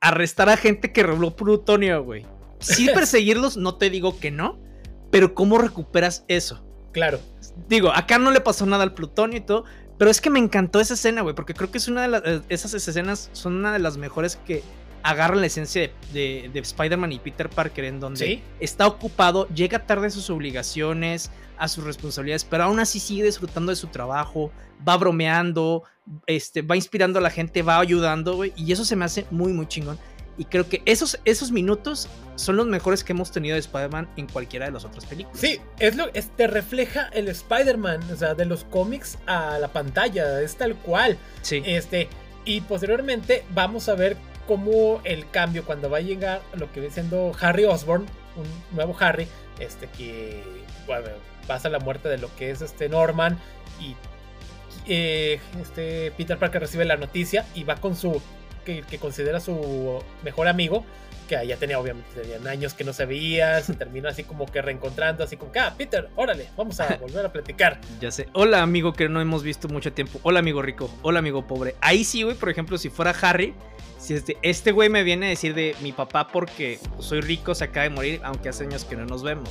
arrestar 0.00 0.48
a 0.48 0.56
gente 0.56 0.92
que 0.92 1.04
robó 1.04 1.36
plutonio, 1.36 2.02
güey. 2.02 2.26
Sí 2.58 2.88
perseguirlos, 2.94 3.56
no 3.56 3.76
te 3.76 3.90
digo 3.90 4.18
que 4.18 4.32
no, 4.32 4.60
pero 5.14 5.32
¿cómo 5.32 5.58
recuperas 5.58 6.24
eso? 6.26 6.60
Claro. 6.90 7.20
Digo, 7.68 7.92
acá 7.92 8.18
no 8.18 8.32
le 8.32 8.40
pasó 8.40 8.66
nada 8.66 8.82
al 8.82 8.94
plutonio 8.94 9.38
y 9.38 9.42
todo, 9.42 9.64
pero 9.96 10.10
es 10.10 10.20
que 10.20 10.28
me 10.28 10.40
encantó 10.40 10.80
esa 10.80 10.94
escena, 10.94 11.22
güey, 11.22 11.36
porque 11.36 11.54
creo 11.54 11.70
que 11.70 11.78
es 11.78 11.86
una 11.86 12.02
de 12.02 12.08
las, 12.08 12.22
eh, 12.24 12.40
esas 12.48 12.74
escenas 12.74 13.30
son 13.32 13.54
una 13.54 13.72
de 13.72 13.78
las 13.78 13.96
mejores 13.96 14.34
que 14.44 14.64
agarra 15.04 15.36
la 15.36 15.46
esencia 15.46 15.88
de, 16.12 16.50
Spider-Man 16.52 17.12
y 17.12 17.20
Peter 17.20 17.48
Parker, 17.48 17.84
en 17.84 18.00
donde 18.00 18.42
está 18.58 18.88
ocupado, 18.88 19.46
llega 19.50 19.86
tarde 19.86 20.08
a 20.08 20.10
sus 20.10 20.30
obligaciones, 20.30 21.30
a 21.58 21.68
sus 21.68 21.84
responsabilidades, 21.84 22.44
pero 22.44 22.64
aún 22.64 22.80
así 22.80 22.98
sigue 22.98 23.22
disfrutando 23.22 23.70
de 23.70 23.76
su 23.76 23.86
trabajo, 23.86 24.50
va 24.86 24.96
bromeando, 24.96 25.84
este, 26.26 26.62
va 26.62 26.74
inspirando 26.74 27.20
a 27.20 27.22
la 27.22 27.30
gente, 27.30 27.62
va 27.62 27.78
ayudando, 27.78 28.34
güey, 28.34 28.52
y 28.56 28.72
eso 28.72 28.84
se 28.84 28.96
me 28.96 29.04
hace 29.04 29.26
muy, 29.30 29.52
muy 29.52 29.68
chingón. 29.68 29.96
Y 30.36 30.46
creo 30.46 30.68
que 30.68 30.82
esos, 30.84 31.18
esos 31.24 31.52
minutos 31.52 32.08
son 32.36 32.56
los 32.56 32.66
mejores 32.66 33.04
que 33.04 33.12
hemos 33.12 33.30
tenido 33.30 33.54
de 33.54 33.60
Spider-Man 33.60 34.08
en 34.16 34.26
cualquiera 34.26 34.66
de 34.66 34.72
las 34.72 34.84
otras 34.84 35.06
películas. 35.06 35.38
Sí, 35.38 35.60
es 35.78 35.96
lo, 35.96 36.10
te 36.10 36.46
refleja 36.46 37.08
el 37.12 37.28
Spider-Man, 37.28 38.10
o 38.12 38.16
sea, 38.16 38.34
de 38.34 38.44
los 38.44 38.64
cómics 38.64 39.18
a 39.26 39.58
la 39.58 39.68
pantalla, 39.68 40.40
es 40.40 40.56
tal 40.56 40.74
cual. 40.76 41.16
Sí. 41.42 41.62
Este, 41.64 42.08
y 42.44 42.60
posteriormente 42.62 43.44
vamos 43.54 43.88
a 43.88 43.94
ver 43.94 44.16
como 44.46 45.00
el 45.04 45.28
cambio 45.30 45.64
cuando 45.64 45.88
va 45.88 45.98
a 45.98 46.02
llegar 46.02 46.42
lo 46.54 46.70
que 46.72 46.80
viene 46.80 46.94
siendo 46.94 47.32
Harry 47.40 47.64
Osborn, 47.64 48.02
un 48.36 48.76
nuevo 48.76 48.96
Harry, 49.00 49.26
este 49.58 49.86
que 49.96 50.42
pasa 51.46 51.68
la 51.68 51.78
muerte 51.78 52.08
de 52.08 52.18
lo 52.18 52.34
que 52.36 52.50
es 52.50 52.60
este 52.60 52.88
Norman 52.88 53.38
y 53.80 53.96
eh, 54.86 55.40
este 55.60 56.10
Peter 56.16 56.38
Parker 56.38 56.60
recibe 56.60 56.84
la 56.84 56.96
noticia 56.96 57.46
y 57.54 57.64
va 57.64 57.76
con 57.76 57.96
su 57.96 58.20
que, 58.64 58.98
considera 58.98 59.40
su 59.40 60.02
mejor 60.22 60.48
amigo 60.48 60.84
que 61.28 61.46
ya 61.46 61.56
tenía 61.56 61.78
obviamente 61.78 62.20
tenían 62.20 62.46
años 62.46 62.74
que 62.74 62.84
no 62.84 62.92
se 62.92 63.06
veía, 63.06 63.62
se 63.62 63.72
termina 63.78 64.10
así 64.10 64.24
como 64.24 64.44
que 64.44 64.60
reencontrando, 64.60 65.24
así 65.24 65.38
como 65.38 65.52
que, 65.52 65.58
ah, 65.58 65.74
Peter, 65.76 66.10
órale, 66.16 66.48
vamos 66.54 66.78
a 66.80 66.96
volver 66.96 67.24
a 67.24 67.32
platicar. 67.32 67.80
ya 68.00 68.10
sé, 68.10 68.28
hola 68.34 68.62
amigo 68.62 68.92
que 68.92 69.08
no 69.08 69.20
hemos 69.22 69.42
visto 69.42 69.68
mucho 69.68 69.92
tiempo, 69.92 70.20
hola 70.22 70.40
amigo 70.40 70.60
rico, 70.60 70.90
hola 71.02 71.20
amigo 71.20 71.46
pobre. 71.46 71.76
Ahí 71.80 72.04
sí, 72.04 72.24
güey, 72.24 72.36
por 72.36 72.50
ejemplo, 72.50 72.76
si 72.76 72.90
fuera 72.90 73.14
Harry, 73.22 73.54
si 73.98 74.12
este, 74.12 74.36
este 74.42 74.72
güey 74.72 74.90
me 74.90 75.02
viene 75.02 75.26
a 75.26 75.28
decir 75.30 75.54
de 75.54 75.74
mi 75.80 75.92
papá 75.92 76.28
porque 76.28 76.78
soy 76.98 77.22
rico, 77.22 77.54
se 77.54 77.64
acaba 77.64 77.84
de 77.84 77.90
morir, 77.90 78.20
aunque 78.22 78.50
hace 78.50 78.64
años 78.64 78.84
que 78.84 78.96
no 78.96 79.06
nos 79.06 79.22
vemos. 79.22 79.48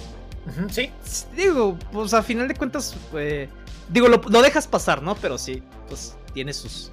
Sí. 0.69 0.91
Digo, 1.35 1.77
pues 1.91 2.13
a 2.13 2.21
final 2.21 2.47
de 2.47 2.55
cuentas, 2.55 2.95
eh, 3.17 3.47
digo, 3.89 4.07
lo, 4.07 4.17
dejas 4.41 4.67
pasar, 4.67 5.01
¿no? 5.01 5.15
Pero 5.15 5.37
sí, 5.37 5.63
pues 5.87 6.15
tiene 6.33 6.53
sus 6.53 6.91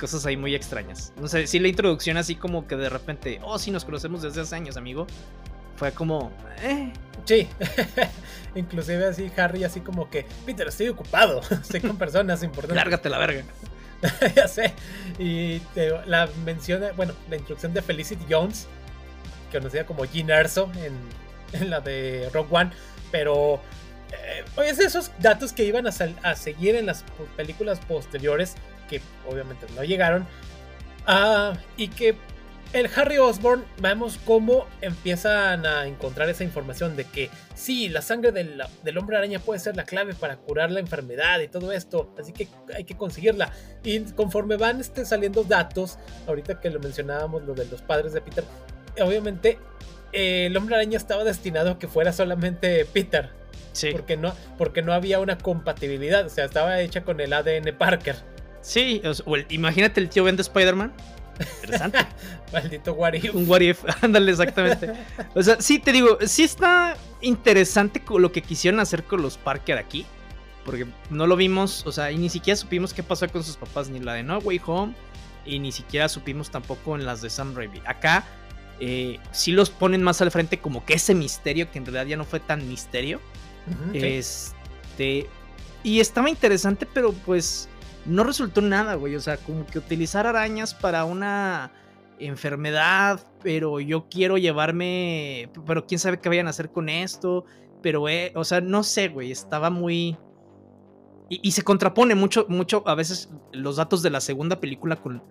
cosas 0.00 0.24
ahí 0.26 0.36
muy 0.36 0.54
extrañas. 0.54 1.12
No 1.20 1.28
sé, 1.28 1.46
si 1.46 1.58
la 1.58 1.68
introducción 1.68 2.16
así 2.16 2.34
como 2.34 2.66
que 2.66 2.76
de 2.76 2.88
repente, 2.88 3.38
oh, 3.42 3.58
sí, 3.58 3.70
nos 3.70 3.84
conocemos 3.84 4.22
desde 4.22 4.40
hace 4.40 4.56
años, 4.56 4.76
amigo. 4.76 5.06
Fue 5.76 5.92
como, 5.92 6.32
eh. 6.62 6.92
Sí, 7.24 7.48
inclusive 8.54 9.06
así 9.06 9.30
Harry 9.36 9.64
así 9.64 9.80
como 9.80 10.10
que, 10.10 10.26
Peter, 10.44 10.66
estoy 10.66 10.88
ocupado, 10.88 11.40
estoy 11.50 11.80
con 11.80 11.96
personas 11.96 12.42
importantes. 12.42 12.76
Lárgate 12.76 13.08
la 13.10 13.18
verga. 13.18 13.44
ya 14.34 14.48
sé. 14.48 14.72
Y 15.18 15.60
la 16.06 16.28
mención, 16.44 16.82
bueno, 16.96 17.12
la 17.28 17.36
introducción 17.36 17.74
de 17.74 17.82
Felicity 17.82 18.24
Jones, 18.28 18.66
conocida 19.52 19.84
como 19.84 20.04
Jean 20.06 20.30
Erso 20.30 20.70
en, 21.52 21.70
la 21.70 21.80
de 21.80 22.30
Rock 22.32 22.52
One, 22.52 22.70
pero 23.10 23.60
eh, 24.12 24.44
es 24.66 24.78
de 24.78 24.84
esos 24.84 25.10
datos 25.18 25.52
que 25.52 25.64
iban 25.64 25.86
a, 25.86 25.90
a, 26.22 26.36
seguir 26.36 26.76
en 26.76 26.86
las 26.86 27.04
películas 27.36 27.80
posteriores, 27.80 28.54
que 28.90 29.00
obviamente 29.26 29.66
no 29.76 29.84
llegaron, 29.84 30.26
ah, 31.06 31.54
y 31.76 31.88
que 31.88 32.16
el 32.72 32.88
Harry 32.94 33.18
Osborn, 33.18 33.64
vemos 33.80 34.18
cómo 34.24 34.66
empiezan 34.80 35.66
a 35.66 35.86
encontrar 35.86 36.28
esa 36.28 36.44
información 36.44 36.94
de 36.94 37.04
que 37.04 37.28
sí, 37.54 37.88
la 37.88 38.00
sangre 38.00 38.30
del, 38.30 38.62
hombre 38.96 39.16
araña 39.16 39.40
puede 39.40 39.58
ser 39.58 39.74
la 39.74 39.84
clave 39.84 40.14
para 40.14 40.36
curar 40.36 40.70
la 40.70 40.78
enfermedad 40.78 41.40
y 41.40 41.48
todo 41.48 41.72
esto, 41.72 42.14
así 42.18 42.32
que 42.32 42.46
hay 42.74 42.84
que 42.84 42.96
conseguirla. 42.96 43.52
Y 43.82 44.00
conforme 44.12 44.56
van 44.56 44.80
este, 44.80 45.04
saliendo 45.04 45.42
datos, 45.42 45.98
ahorita 46.28 46.60
que 46.60 46.70
lo 46.70 46.78
mencionábamos, 46.78 47.42
lo 47.42 47.54
de 47.54 47.66
los 47.66 47.82
padres 47.82 48.12
de 48.12 48.20
Peter, 48.20 48.44
obviamente 49.02 49.58
eh, 50.12 50.46
el 50.46 50.56
hombre 50.56 50.76
araña 50.76 50.96
estaba 50.96 51.24
destinado 51.24 51.72
a 51.72 51.78
que 51.78 51.88
fuera 51.88 52.12
solamente 52.12 52.84
Peter. 52.84 53.30
Sí. 53.72 53.90
Porque 53.92 54.16
no, 54.16 54.34
porque 54.58 54.82
no 54.82 54.92
había 54.92 55.20
una 55.20 55.38
compatibilidad, 55.38 56.26
o 56.26 56.28
sea, 56.28 56.44
estaba 56.44 56.80
hecha 56.80 57.02
con 57.02 57.20
el 57.20 57.32
ADN 57.32 57.76
Parker. 57.76 58.16
Sí, 58.60 59.02
imagínate 59.48 60.00
el 60.00 60.08
tío 60.08 60.24
Ben 60.24 60.36
de 60.36 60.42
Spider-Man. 60.42 60.92
Interesante. 61.62 61.98
Maldito 62.52 62.92
what 62.92 63.14
Un 63.32 63.48
what 63.48 63.62
ándale, 64.02 64.30
exactamente. 64.30 64.92
O 65.34 65.42
sea, 65.42 65.60
sí, 65.60 65.78
te 65.78 65.92
digo, 65.92 66.18
sí 66.26 66.42
está 66.42 66.96
interesante 67.20 68.02
lo 68.08 68.32
que 68.32 68.42
quisieron 68.42 68.80
hacer 68.80 69.04
con 69.04 69.22
los 69.22 69.38
Parker 69.38 69.78
aquí. 69.78 70.04
Porque 70.64 70.86
no 71.08 71.26
lo 71.26 71.36
vimos, 71.36 71.86
o 71.86 71.92
sea, 71.92 72.12
y 72.12 72.18
ni 72.18 72.28
siquiera 72.28 72.54
supimos 72.54 72.92
qué 72.92 73.02
pasó 73.02 73.26
con 73.28 73.42
sus 73.42 73.56
papás, 73.56 73.88
ni 73.88 73.98
la 73.98 74.14
de 74.14 74.22
No 74.22 74.38
Way 74.38 74.60
Home, 74.66 74.94
y 75.46 75.58
ni 75.58 75.72
siquiera 75.72 76.08
supimos 76.08 76.50
tampoco 76.50 76.96
en 76.96 77.06
las 77.06 77.22
de 77.22 77.30
Sam 77.30 77.54
Raimi. 77.54 77.80
Acá 77.86 78.24
eh, 78.78 79.18
sí 79.32 79.52
los 79.52 79.70
ponen 79.70 80.02
más 80.02 80.20
al 80.20 80.30
frente 80.30 80.58
como 80.58 80.84
que 80.84 80.94
ese 80.94 81.14
misterio, 81.14 81.70
que 81.70 81.78
en 81.78 81.86
realidad 81.86 82.06
ya 82.06 82.16
no 82.18 82.24
fue 82.24 82.40
tan 82.40 82.68
misterio. 82.68 83.20
Este. 83.94 85.28
Y 85.82 86.00
estaba 86.00 86.28
interesante, 86.28 86.86
pero 86.86 87.12
pues 87.12 87.69
no 88.06 88.24
resultó 88.24 88.60
nada, 88.60 88.94
güey. 88.94 89.16
O 89.16 89.20
sea, 89.20 89.36
como 89.36 89.66
que 89.66 89.78
utilizar 89.78 90.26
arañas 90.26 90.74
para 90.74 91.04
una 91.04 91.72
enfermedad, 92.20 93.20
pero 93.42 93.80
yo 93.80 94.08
quiero 94.08 94.38
llevarme, 94.38 95.50
pero 95.66 95.86
quién 95.86 95.98
sabe 95.98 96.20
qué 96.20 96.28
vayan 96.28 96.46
a 96.46 96.50
hacer 96.50 96.70
con 96.70 96.88
esto, 96.88 97.44
pero, 97.82 98.08
eh, 98.08 98.32
o 98.34 98.44
sea, 98.44 98.60
no 98.60 98.82
sé, 98.82 99.08
güey, 99.08 99.30
estaba 99.32 99.70
muy... 99.70 100.16
y, 101.28 101.50
se 101.52 101.62
contrapone 101.62 102.14
mucho, 102.14 102.46
mucho 102.48 102.82
a 102.86 102.94
veces 102.94 103.30
los 103.52 103.76
datos 103.76 104.02
de 104.02 104.10
la 104.10 104.20
segunda 104.20 104.60
película 104.60 104.96
con, 104.96 105.22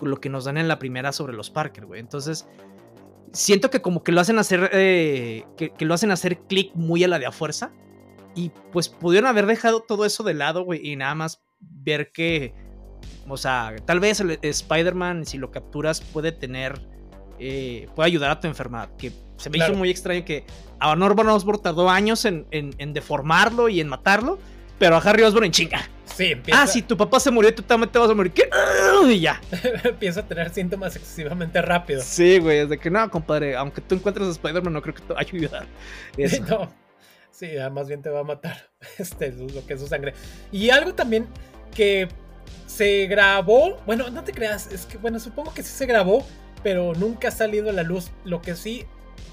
lo 0.00 0.20
que 0.20 0.28
nos 0.28 0.44
dan 0.44 0.56
en 0.58 0.68
la 0.68 0.78
primera 0.78 1.12
sobre 1.12 1.34
los 1.34 1.50
Parker, 1.50 1.86
güey. 1.86 2.00
Entonces, 2.00 2.46
siento 3.32 3.68
que 3.68 3.82
como 3.82 4.02
que 4.02 4.12
lo 4.12 4.20
hacen 4.20 4.38
hacer, 4.38 4.70
eh, 4.72 5.44
que, 5.56 5.84
lo 5.84 5.94
hacen 5.94 6.12
hacer 6.12 6.38
clic 6.38 6.72
muy 6.74 7.04
a 7.04 7.08
la 7.08 7.18
de 7.18 7.26
a 7.26 7.32
fuerza. 7.32 7.72
Y 8.34 8.52
pues 8.72 8.88
pudieron 8.88 9.28
haber 9.28 9.46
dejado 9.46 9.80
todo 9.80 10.04
eso 10.04 10.22
de 10.22 10.34
lado, 10.34 10.62
güey, 10.62 10.86
y 10.86 10.94
nada 10.94 11.16
más 11.16 11.42
ver 11.60 12.12
que, 12.12 12.54
o 13.28 13.36
sea, 13.36 13.74
tal 13.84 14.00
vez 14.00 14.20
el 14.20 14.38
Spider-Man, 14.40 15.26
si 15.26 15.38
lo 15.38 15.50
capturas, 15.50 16.00
puede 16.00 16.32
tener, 16.32 16.80
eh, 17.38 17.88
puede 17.94 18.08
ayudar 18.08 18.30
a 18.30 18.40
tu 18.40 18.46
enfermedad. 18.46 18.90
Que 18.96 19.12
se 19.36 19.50
me 19.50 19.58
hizo 19.58 19.74
muy 19.74 19.90
extraño 19.90 20.24
que 20.24 20.44
a 20.80 20.94
Norman 20.96 21.28
Osborn 21.28 21.62
tardó 21.62 21.88
años 21.88 22.24
en, 22.24 22.46
en 22.50 22.92
deformarlo 22.92 23.68
y 23.68 23.80
en 23.80 23.88
matarlo 23.88 24.38
pero 24.78 24.96
a 24.96 24.98
Harry 24.98 25.22
Osborn 25.22 25.46
en 25.46 25.52
chinga. 25.52 25.88
Sí, 26.04 26.26
empieza... 26.32 26.62
Ah, 26.62 26.66
si 26.66 26.82
tu 26.82 26.96
papá 26.96 27.20
se 27.20 27.30
murió, 27.30 27.54
tú 27.54 27.62
también 27.62 27.90
te 27.90 27.98
vas 27.98 28.10
a 28.10 28.14
morir. 28.14 28.32
¿Qué? 28.32 28.48
Y 29.06 29.20
ya. 29.20 29.40
empieza 29.84 30.20
a 30.20 30.22
tener 30.26 30.50
síntomas 30.50 30.96
excesivamente 30.96 31.60
rápido. 31.62 32.00
Sí, 32.02 32.38
güey, 32.38 32.58
es 32.58 32.68
de 32.68 32.78
que 32.78 32.90
no, 32.90 33.10
compadre, 33.10 33.56
aunque 33.56 33.80
tú 33.80 33.94
encuentres 33.94 34.26
a 34.26 34.30
Spider-Man, 34.30 34.72
no 34.72 34.82
creo 34.82 34.94
que 34.94 35.02
te 35.02 35.12
vaya 35.12 35.30
a 35.30 35.36
ayudar. 35.36 35.66
No. 36.48 36.72
Sí, 37.38 37.50
más 37.70 37.86
bien 37.86 38.02
te 38.02 38.10
va 38.10 38.20
a 38.20 38.24
matar 38.24 38.68
este, 38.98 39.30
lo 39.30 39.64
que 39.64 39.74
es 39.74 39.80
su 39.80 39.86
sangre. 39.86 40.12
Y 40.50 40.70
algo 40.70 40.94
también 40.94 41.28
que 41.72 42.08
se 42.66 43.06
grabó, 43.06 43.76
bueno, 43.86 44.10
no 44.10 44.24
te 44.24 44.32
creas, 44.32 44.72
es 44.72 44.86
que, 44.86 44.98
bueno, 44.98 45.20
supongo 45.20 45.54
que 45.54 45.62
sí 45.62 45.70
se 45.70 45.86
grabó, 45.86 46.26
pero 46.64 46.94
nunca 46.94 47.28
ha 47.28 47.30
salido 47.30 47.70
a 47.70 47.72
la 47.72 47.84
luz. 47.84 48.10
Lo 48.24 48.42
que 48.42 48.56
sí 48.56 48.86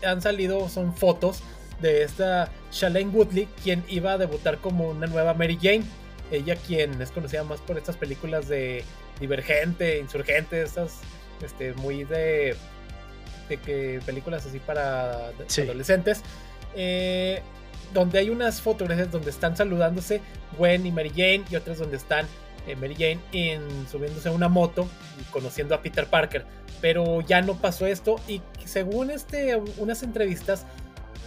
han 0.05 0.21
salido 0.21 0.69
son 0.69 0.95
fotos 0.95 1.41
de 1.81 2.03
esta 2.03 2.51
Shailene 2.71 3.09
Woodley, 3.09 3.47
quien 3.63 3.83
iba 3.87 4.13
a 4.13 4.17
debutar 4.19 4.59
como 4.59 4.89
una 4.89 5.07
nueva 5.07 5.33
Mary 5.33 5.57
Jane. 5.59 5.83
Ella 6.31 6.55
quien 6.55 7.01
es 7.01 7.09
conocida 7.09 7.43
más 7.43 7.59
por 7.61 7.75
estas 7.75 7.97
películas 7.97 8.47
de 8.47 8.83
Divergente, 9.19 9.97
Insurgente, 9.97 10.61
estas 10.61 10.99
este, 11.43 11.73
muy 11.73 12.03
de, 12.03 12.55
de 13.49 13.57
que 13.57 13.99
películas 14.05 14.45
así 14.45 14.59
para 14.59 15.29
adolescentes. 15.57 16.21
Eh, 16.75 17.41
donde 17.95 18.19
hay 18.19 18.29
unas 18.29 18.61
fotografías 18.61 19.11
donde 19.11 19.31
están 19.31 19.57
saludándose 19.57 20.21
Gwen 20.59 20.85
y 20.85 20.91
Mary 20.91 21.09
Jane 21.09 21.43
y 21.49 21.55
otras 21.55 21.79
donde 21.79 21.97
están 21.97 22.27
eh, 22.67 22.75
Mary 22.75 22.93
Jane 22.93 23.19
en, 23.31 23.87
subiéndose 23.87 24.29
a 24.29 24.31
una 24.31 24.49
moto 24.49 24.87
y 25.19 25.23
conociendo 25.31 25.73
a 25.73 25.81
Peter 25.81 26.05
Parker. 26.05 26.45
Pero 26.81 27.21
ya 27.21 27.41
no 27.41 27.55
pasó 27.55 27.87
esto 27.87 28.17
y 28.27 28.41
según 28.65 29.09
este, 29.09 29.55
unas 29.77 30.03
entrevistas 30.03 30.65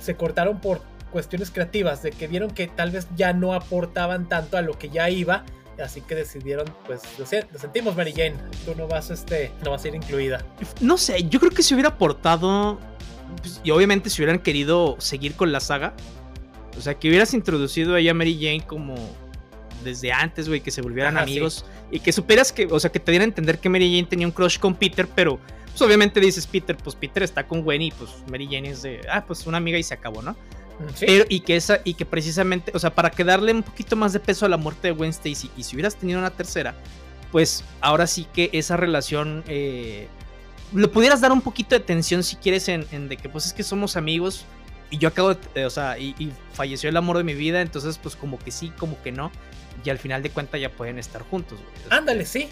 se 0.01 0.15
cortaron 0.15 0.61
por 0.61 0.83
cuestiones 1.11 1.51
creativas, 1.51 2.03
de 2.03 2.11
que 2.11 2.29
vieron 2.29 2.51
que 2.51 2.67
tal 2.69 2.91
vez 2.91 3.09
ya 3.17 3.33
no 3.33 3.55
aportaban 3.55 4.29
tanto 4.29 4.59
a 4.59 4.63
lo 4.63 4.79
que 4.79 4.91
ya 4.91 5.09
iba, 5.09 5.45
así 5.83 6.03
que 6.03 6.15
decidieron, 6.15 6.67
pues, 6.87 7.03
lo, 7.19 7.25
sentimos, 7.27 7.97
Mary 7.97 8.13
Jane, 8.13 8.35
tú 8.67 8.75
no 8.77 8.87
vas, 8.87 9.11
este, 9.11 9.51
no 9.65 9.71
vas 9.71 9.85
a 9.85 9.89
ir 9.89 9.95
incluida. 9.95 10.45
No 10.81 10.99
sé, 10.99 11.25
yo 11.25 11.41
creo 11.41 11.51
que 11.51 11.63
si 11.63 11.73
hubiera 11.73 11.91
aportado, 11.91 12.79
pues, 13.41 13.61
y 13.65 13.71
obviamente 13.71 14.11
si 14.11 14.21
hubieran 14.23 14.41
querido 14.41 14.97
seguir 14.99 15.35
con 15.35 15.51
la 15.51 15.61
saga, 15.61 15.95
o 16.77 16.81
sea, 16.81 16.95
que 16.95 17.09
hubieras 17.09 17.35
introducido 17.35 17.95
a 17.95 18.01
ella 18.01 18.15
Mary 18.15 18.35
Jane 18.35 18.65
como 18.67 18.95
desde 19.85 20.13
antes, 20.13 20.49
güey, 20.49 20.61
que 20.61 20.71
se 20.71 20.83
volvieran 20.83 21.17
amigos 21.17 21.65
y 21.91 22.01
que 22.01 22.13
superas 22.13 22.53
que, 22.53 22.67
o 22.67 22.81
sea, 22.81 22.91
que 22.91 23.01
te 23.01 23.13
dieran 23.13 23.27
a 23.27 23.31
entender 23.31 23.59
que 23.59 23.69
Mary 23.69 23.91
Jane 23.91 24.09
tenía 24.09 24.27
un 24.27 24.33
crush 24.33 24.59
con 24.59 24.75
Peter, 24.75 25.09
pero 25.15 25.39
pues 25.67 25.81
obviamente 25.83 26.21
dices 26.21 26.47
Peter, 26.47 26.77
pues 26.77 26.97
Peter 26.97 27.23
está 27.23 27.47
con 27.47 27.63
Gwen 27.63 27.83
y 27.83 27.91
pues 27.93 28.11
Mary 28.31 28.49
Jane 28.51 28.71
es 28.71 28.83
de, 28.83 29.01
ah, 29.11 29.25
pues 29.27 29.47
una 29.47 29.59
amiga 29.59 29.79
y 29.79 29.83
se 29.83 29.95
acabó, 29.95 30.23
¿no? 30.23 30.37
Pero, 31.01 31.25
y 31.29 31.41
que 31.41 31.57
esa, 31.57 31.81
y 31.85 31.95
que 31.95 32.07
precisamente, 32.07 32.71
o 32.75 32.79
sea, 32.79 32.95
para 32.95 33.11
que 33.11 33.25
darle 33.25 33.53
un 33.53 33.63
poquito 33.63 33.97
más 33.97 34.13
de 34.13 34.21
peso 34.21 34.47
a 34.47 34.49
la 34.49 34.57
muerte 34.57 34.89
de 34.89 34.95
Gwen 34.95 35.11
Stacy, 35.11 35.51
y 35.57 35.65
si 35.65 35.75
hubieras 35.75 35.97
tenido 35.97 36.21
una 36.21 36.31
tercera, 36.31 36.75
pues 37.33 37.65
ahora 37.81 38.07
sí 38.07 38.27
que 38.33 38.51
esa 38.53 38.77
relación 38.77 39.43
eh, 39.49 40.07
le 40.75 40.89
pudieras 40.89 41.21
dar 41.21 41.33
un 41.33 41.41
poquito 41.41 41.75
de 41.75 41.81
tensión 41.81 42.23
si 42.23 42.37
quieres 42.37 42.69
en, 42.69 43.09
de 43.09 43.17
que 43.17 43.29
pues 43.29 43.47
es 43.47 43.53
que 43.53 43.63
somos 43.63 43.97
amigos 43.97 44.45
y 44.91 44.99
yo 44.99 45.09
acabo 45.09 45.35
de, 45.35 45.67
o 45.67 45.71
sea, 45.71 45.99
y, 45.99 46.33
falleció 46.53 46.89
el 46.89 46.97
amor 46.97 47.19
de 47.19 47.25
mi 47.25 47.35
vida, 47.35 47.61
entonces 47.61 47.99
pues 47.99 48.17
como 48.17 48.39
que 48.39 48.51
sí, 48.51 48.71
como 48.79 49.01
que 49.03 49.13
no, 49.13 49.31
y 49.85 49.91
al 49.91 49.99
final 49.99 50.23
de 50.23 50.31
cuentas 50.31 50.61
ya 50.61 50.71
pueden 50.71 50.99
estar 50.99 51.23
juntos. 51.23 51.59
Ándale, 51.91 52.25
sí. 52.25 52.49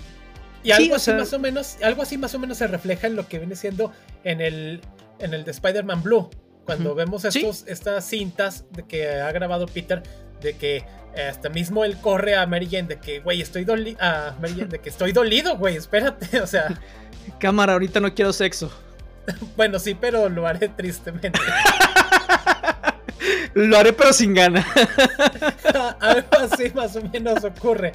Y 0.63 0.73
algo 0.73 0.97
así 0.97 1.13
más 1.13 1.33
o 1.33 1.39
menos, 1.39 1.77
algo 1.83 2.03
así 2.03 2.19
más 2.19 2.35
o 2.35 2.39
menos 2.39 2.59
se 2.59 2.67
refleja 2.67 3.07
en 3.07 3.15
lo 3.17 3.29
que 3.29 3.39
viene 3.39 3.55
siendo 3.55 3.93
en 4.25 4.41
el, 4.41 4.81
en 5.21 5.33
el 5.33 5.45
de 5.45 5.51
Spider-Man 5.53 6.03
Blue 6.03 6.29
cuando 6.65 6.95
vemos 6.95 7.25
estos, 7.25 7.65
estas 7.69 8.05
cintas 8.05 8.65
de 8.73 8.83
que 8.83 9.09
ha 9.09 9.31
grabado 9.31 9.67
Peter, 9.67 10.03
de 10.41 10.57
que 10.57 10.85
hasta 11.29 11.49
mismo 11.49 11.85
él 11.85 11.97
corre 12.01 12.35
a 12.35 12.47
Mary 12.47 12.69
Jane 12.71 12.89
de 12.89 12.99
que, 12.99 13.21
güey, 13.21 13.41
estoy 13.41 13.65
dolido, 13.65 13.99
a 14.03 14.35
Mary 14.41 14.55
Jane 14.55 14.67
de 14.67 14.81
que 14.81 14.89
estoy 14.89 15.13
dolido, 15.13 15.57
güey, 15.57 15.77
espérate, 15.77 16.41
o 16.43 16.47
sea. 16.47 16.79
Cámara, 17.39 17.75
ahorita 17.75 18.01
no 18.01 18.13
quiero 18.13 18.33
sexo. 18.33 18.71
bueno, 19.57 19.79
sí, 19.79 19.95
pero 19.95 20.29
lo 20.29 20.47
haré 20.47 20.69
tristemente. 20.69 21.39
lo 23.55 23.77
haré 23.77 23.93
pero 23.93 24.13
sin 24.13 24.35
gana. 24.35 24.67
Algo 26.01 26.29
así 26.41 26.71
más 26.75 26.97
o 26.97 27.03
menos 27.03 27.45
ocurre. 27.45 27.93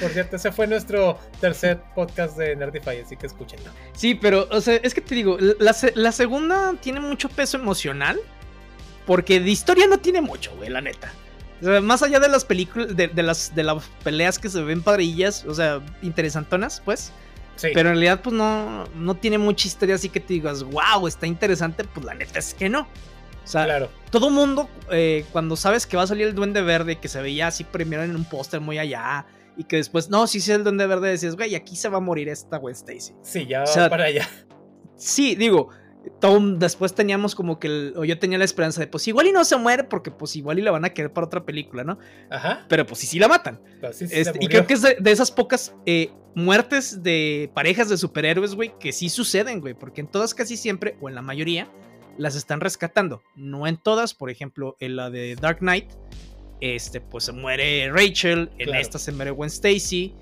Por 0.00 0.10
cierto, 0.10 0.36
ese 0.36 0.50
fue 0.52 0.66
nuestro 0.66 1.18
tercer 1.40 1.80
podcast 1.94 2.36
de 2.36 2.56
Nerdify, 2.56 3.00
así 3.00 3.16
que 3.16 3.26
escúchenlo. 3.26 3.70
Sí, 3.92 4.14
pero, 4.14 4.48
o 4.50 4.60
sea, 4.60 4.76
es 4.76 4.94
que 4.94 5.00
te 5.00 5.14
digo, 5.14 5.36
la, 5.58 6.12
segunda 6.12 6.74
tiene 6.80 7.00
mucho 7.00 7.28
peso 7.28 7.58
emocional. 7.58 8.18
Porque 9.06 9.40
de 9.40 9.50
historia 9.50 9.86
no 9.88 9.98
tiene 9.98 10.20
mucho, 10.20 10.54
güey, 10.56 10.68
la 10.68 10.80
neta. 10.80 11.10
O 11.60 11.64
sea, 11.64 11.80
más 11.80 12.02
allá 12.02 12.20
de 12.20 12.28
las 12.28 12.44
películas, 12.44 12.94
de, 12.96 13.22
las, 13.22 13.54
de 13.54 13.64
las 13.64 13.82
peleas 14.04 14.38
que 14.38 14.48
se 14.48 14.62
ven 14.62 14.82
padrillas, 14.82 15.44
o 15.46 15.54
sea, 15.54 15.80
interesantonas, 16.02 16.80
pues. 16.84 17.12
Sí. 17.56 17.68
Pero 17.74 17.88
en 17.88 17.96
realidad, 17.96 18.20
pues 18.22 18.34
no, 18.34 18.84
no 18.94 19.16
tiene 19.16 19.38
mucha 19.38 19.66
historia 19.66 19.96
así 19.96 20.10
que 20.10 20.20
te 20.20 20.34
digas, 20.34 20.62
wow, 20.62 21.08
está 21.08 21.26
interesante. 21.26 21.82
Pues 21.84 22.06
la 22.06 22.14
neta 22.14 22.38
es 22.38 22.54
que 22.54 22.68
no. 22.68 22.86
O 23.50 23.52
sea, 23.52 23.64
claro. 23.64 23.90
todo 24.12 24.30
mundo, 24.30 24.68
eh, 24.92 25.24
cuando 25.32 25.56
sabes 25.56 25.84
que 25.84 25.96
va 25.96 26.04
a 26.04 26.06
salir 26.06 26.28
el 26.28 26.36
Duende 26.36 26.62
Verde, 26.62 27.00
que 27.00 27.08
se 27.08 27.20
veía 27.20 27.48
así 27.48 27.64
primero 27.64 28.04
en 28.04 28.14
un 28.14 28.24
póster 28.24 28.60
muy 28.60 28.78
allá, 28.78 29.26
y 29.56 29.64
que 29.64 29.74
después, 29.74 30.08
no, 30.08 30.28
si 30.28 30.38
es 30.38 30.48
el 30.50 30.62
Duende 30.62 30.86
Verde, 30.86 31.08
decías, 31.08 31.34
güey, 31.34 31.56
aquí 31.56 31.74
se 31.74 31.88
va 31.88 31.96
a 31.96 32.00
morir 32.00 32.28
esta 32.28 32.58
Gwen 32.58 32.76
Stacy. 32.76 33.12
Sí, 33.22 33.46
ya 33.46 33.64
va 33.64 33.90
para 33.90 34.04
allá. 34.04 34.28
Sí, 34.94 35.34
digo, 35.34 35.70
Tom, 36.20 36.60
después 36.60 36.94
teníamos 36.94 37.34
como 37.34 37.58
que, 37.58 37.92
o 37.96 38.04
yo 38.04 38.20
tenía 38.20 38.38
la 38.38 38.44
esperanza 38.44 38.82
de, 38.82 38.86
pues 38.86 39.08
igual 39.08 39.26
y 39.26 39.32
no 39.32 39.44
se 39.44 39.56
muere, 39.56 39.82
porque 39.82 40.12
pues 40.12 40.36
igual 40.36 40.60
y 40.60 40.62
la 40.62 40.70
van 40.70 40.84
a 40.84 40.90
querer 40.90 41.12
para 41.12 41.26
otra 41.26 41.44
película, 41.44 41.82
¿no? 41.82 41.98
Ajá. 42.30 42.66
Pero 42.68 42.86
pues 42.86 43.00
sí, 43.00 43.08
sí 43.08 43.18
la 43.18 43.26
matan. 43.26 43.60
Este, 43.82 44.38
y 44.40 44.46
creo 44.46 44.64
que 44.64 44.74
es 44.74 44.82
de, 44.82 44.96
esas 45.06 45.32
pocas 45.32 45.74
eh, 45.86 46.12
muertes 46.36 47.02
de 47.02 47.50
parejas 47.52 47.88
de 47.88 47.96
superhéroes, 47.96 48.54
güey, 48.54 48.72
que 48.78 48.92
sí 48.92 49.08
suceden, 49.08 49.60
güey, 49.60 49.74
porque 49.74 50.02
en 50.02 50.06
todas 50.06 50.34
casi 50.34 50.56
siempre, 50.56 50.96
o 51.00 51.08
en 51.08 51.16
la 51.16 51.22
mayoría, 51.22 51.68
las 52.20 52.36
están 52.36 52.60
rescatando. 52.60 53.22
No 53.34 53.66
en 53.66 53.78
todas, 53.78 54.14
por 54.14 54.30
ejemplo, 54.30 54.76
en 54.78 54.96
la 54.96 55.10
de 55.10 55.36
Dark 55.36 55.58
Knight, 55.60 55.90
este, 56.60 57.00
pues 57.00 57.24
se 57.24 57.32
muere 57.32 57.90
Rachel, 57.90 58.50
en 58.58 58.74
esta 58.74 58.98
se 58.98 59.10
muere 59.12 59.30
Gwen 59.30 59.48
Stacy, 59.48 60.14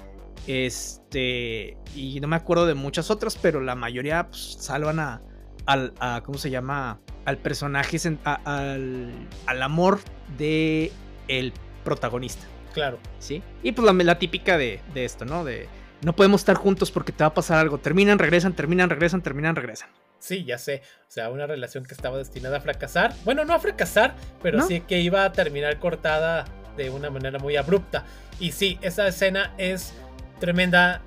este, 0.46 1.76
y 1.96 2.20
no 2.20 2.28
me 2.28 2.36
acuerdo 2.36 2.66
de 2.66 2.74
muchas 2.74 3.10
otras, 3.10 3.36
pero 3.36 3.60
la 3.60 3.74
mayoría 3.74 4.28
pues, 4.28 4.56
salvan 4.60 5.00
a, 5.00 5.22
al, 5.66 5.92
¿cómo 6.24 6.38
se 6.38 6.50
llama? 6.50 7.00
Al 7.24 7.38
personaje, 7.38 7.98
al, 8.24 9.28
al, 9.46 9.62
amor 9.62 9.98
de 10.38 10.92
el 11.26 11.52
protagonista. 11.84 12.46
Claro. 12.74 13.00
¿Sí? 13.18 13.42
Y 13.64 13.72
pues 13.72 13.92
la, 13.92 14.18
típica 14.20 14.56
de, 14.56 14.80
de 14.94 15.04
esto, 15.04 15.24
¿no? 15.24 15.44
De 15.44 15.68
no 16.02 16.14
podemos 16.14 16.42
estar 16.42 16.56
juntos 16.56 16.92
porque 16.92 17.10
te 17.10 17.24
va 17.24 17.28
a 17.28 17.34
pasar 17.34 17.58
algo. 17.58 17.78
Terminan, 17.78 18.20
regresan, 18.20 18.54
terminan, 18.54 18.88
regresan, 18.88 19.20
terminan, 19.20 19.56
regresan. 19.56 19.90
Sí, 20.18 20.44
ya 20.44 20.58
sé. 20.58 20.82
O 21.02 21.10
sea, 21.10 21.30
una 21.30 21.46
relación 21.46 21.84
que 21.84 21.94
estaba 21.94 22.18
destinada 22.18 22.58
a 22.58 22.60
fracasar. 22.60 23.14
Bueno, 23.24 23.44
no 23.44 23.54
a 23.54 23.58
fracasar, 23.58 24.14
pero 24.42 24.66
sí 24.66 24.80
que 24.80 25.00
iba 25.00 25.24
a 25.24 25.32
terminar 25.32 25.78
cortada 25.78 26.44
de 26.76 26.90
una 26.90 27.10
manera 27.10 27.38
muy 27.38 27.56
abrupta. 27.56 28.04
Y 28.40 28.52
sí, 28.52 28.78
esa 28.82 29.06
escena 29.06 29.54
es 29.58 29.92
tremenda. 30.40 31.00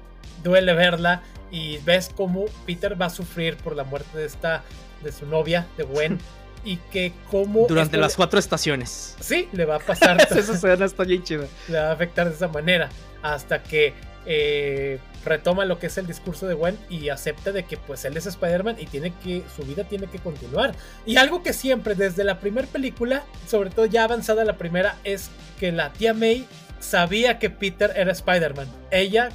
Duele 0.44 0.74
verla. 0.74 1.22
Y 1.52 1.80
ves 1.80 2.10
cómo 2.16 2.46
Peter 2.66 3.00
va 3.00 3.08
a 3.08 3.10
sufrir 3.10 3.58
por 3.58 3.76
la 3.76 3.84
muerte 3.84 4.18
de 4.18 4.26
esta. 4.26 4.64
de 5.04 5.12
su 5.12 5.26
novia, 5.26 5.68
de 5.78 5.84
Gwen. 5.84 6.20
y 6.64 6.78
que 6.78 7.12
como... 7.30 7.68
Durante 7.68 7.98
las 7.98 8.16
cuatro 8.16 8.40
estaciones. 8.40 9.16
Sí, 9.20 9.50
le 9.52 9.66
va 9.66 9.76
a 9.76 9.80
pasar. 9.80 10.22
esa 10.32 10.54
escena 10.54 10.86
está 10.86 11.04
bien 11.04 11.24
chida. 11.24 11.46
Le 11.68 11.80
va 11.80 11.90
a 11.90 11.92
afectar 11.92 12.30
de 12.30 12.36
esa 12.36 12.48
manera. 12.48 12.90
Hasta 13.22 13.62
que 13.62 13.94
eh, 14.26 15.00
retoma 15.26 15.66
lo 15.66 15.80
que 15.80 15.88
es 15.88 15.98
el 15.98 16.08
discurso 16.08 16.48
de 16.48 16.54
Gwen 16.54 16.78
y 16.90 17.10
acepta 17.10 17.52
de 17.52 17.64
que 17.64 17.78
pues 17.78 18.06
él 18.06 18.18
es 18.18 18.26
Spider-Man 18.26 18.78
y 18.80 18.86
tiene 18.86 19.14
que 19.24 19.44
su 19.56 19.64
vida 19.64 19.84
tiene 19.84 20.08
que 20.08 20.20
continuar. 20.20 20.76
Y 21.06 21.18
algo 21.18 21.44
que 21.44 21.54
siempre 21.54 21.96
desde 21.96 22.24
la 22.24 22.40
primera 22.40 22.68
película, 22.68 23.24
sobre 23.48 23.70
todo 23.70 23.86
ya 23.86 24.04
avanzada 24.04 24.46
la 24.46 24.58
primera, 24.58 24.96
es 25.04 25.30
que 25.60 25.72
la 25.72 25.92
tía 25.94 26.14
May 26.14 26.48
sabía 26.80 27.40
que 27.40 27.50
Peter 27.50 27.94
era 27.96 28.12
Spider-Man. 28.12 28.68
Ella, 28.90 29.30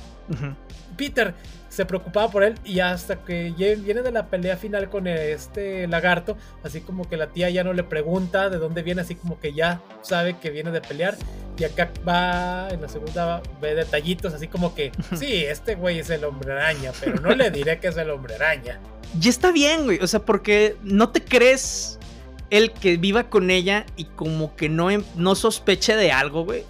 Peter, 0.96 1.34
se 1.76 1.84
preocupaba 1.84 2.30
por 2.30 2.42
él 2.42 2.54
y 2.64 2.80
hasta 2.80 3.16
que 3.22 3.50
viene 3.50 4.00
de 4.00 4.10
la 4.10 4.28
pelea 4.28 4.56
final 4.56 4.88
con 4.88 5.06
este 5.06 5.86
lagarto, 5.86 6.38
así 6.62 6.80
como 6.80 7.06
que 7.06 7.18
la 7.18 7.26
tía 7.26 7.50
ya 7.50 7.64
no 7.64 7.74
le 7.74 7.84
pregunta 7.84 8.48
de 8.48 8.56
dónde 8.56 8.82
viene, 8.82 9.02
así 9.02 9.14
como 9.14 9.38
que 9.38 9.52
ya 9.52 9.82
sabe 10.00 10.38
que 10.38 10.48
viene 10.50 10.70
de 10.70 10.80
pelear 10.80 11.16
Y 11.58 11.64
acá 11.64 11.90
va, 12.08 12.68
en 12.70 12.80
la 12.80 12.88
segunda 12.88 13.42
ve 13.60 13.74
detallitos 13.74 14.32
así 14.32 14.48
como 14.48 14.74
que, 14.74 14.90
sí, 15.14 15.44
este 15.44 15.74
güey 15.74 15.98
es 15.98 16.08
el 16.08 16.24
hombre 16.24 16.52
araña, 16.52 16.92
pero 16.98 17.20
no 17.20 17.34
le 17.34 17.50
diré 17.50 17.78
que 17.78 17.88
es 17.88 17.96
el 17.98 18.08
hombre 18.10 18.36
araña. 18.36 18.80
Y 19.22 19.28
está 19.28 19.52
bien, 19.52 19.84
güey, 19.84 19.98
o 20.00 20.06
sea, 20.06 20.20
porque 20.20 20.76
no 20.82 21.10
te 21.10 21.22
crees 21.22 21.98
el 22.50 22.72
que 22.72 22.96
viva 22.96 23.30
con 23.30 23.50
ella 23.50 23.86
y 23.96 24.04
como 24.04 24.56
que 24.56 24.68
no, 24.68 24.90
em, 24.90 25.04
no 25.14 25.34
sospeche 25.34 25.94
de 25.94 26.10
algo, 26.10 26.44
güey. 26.44 26.64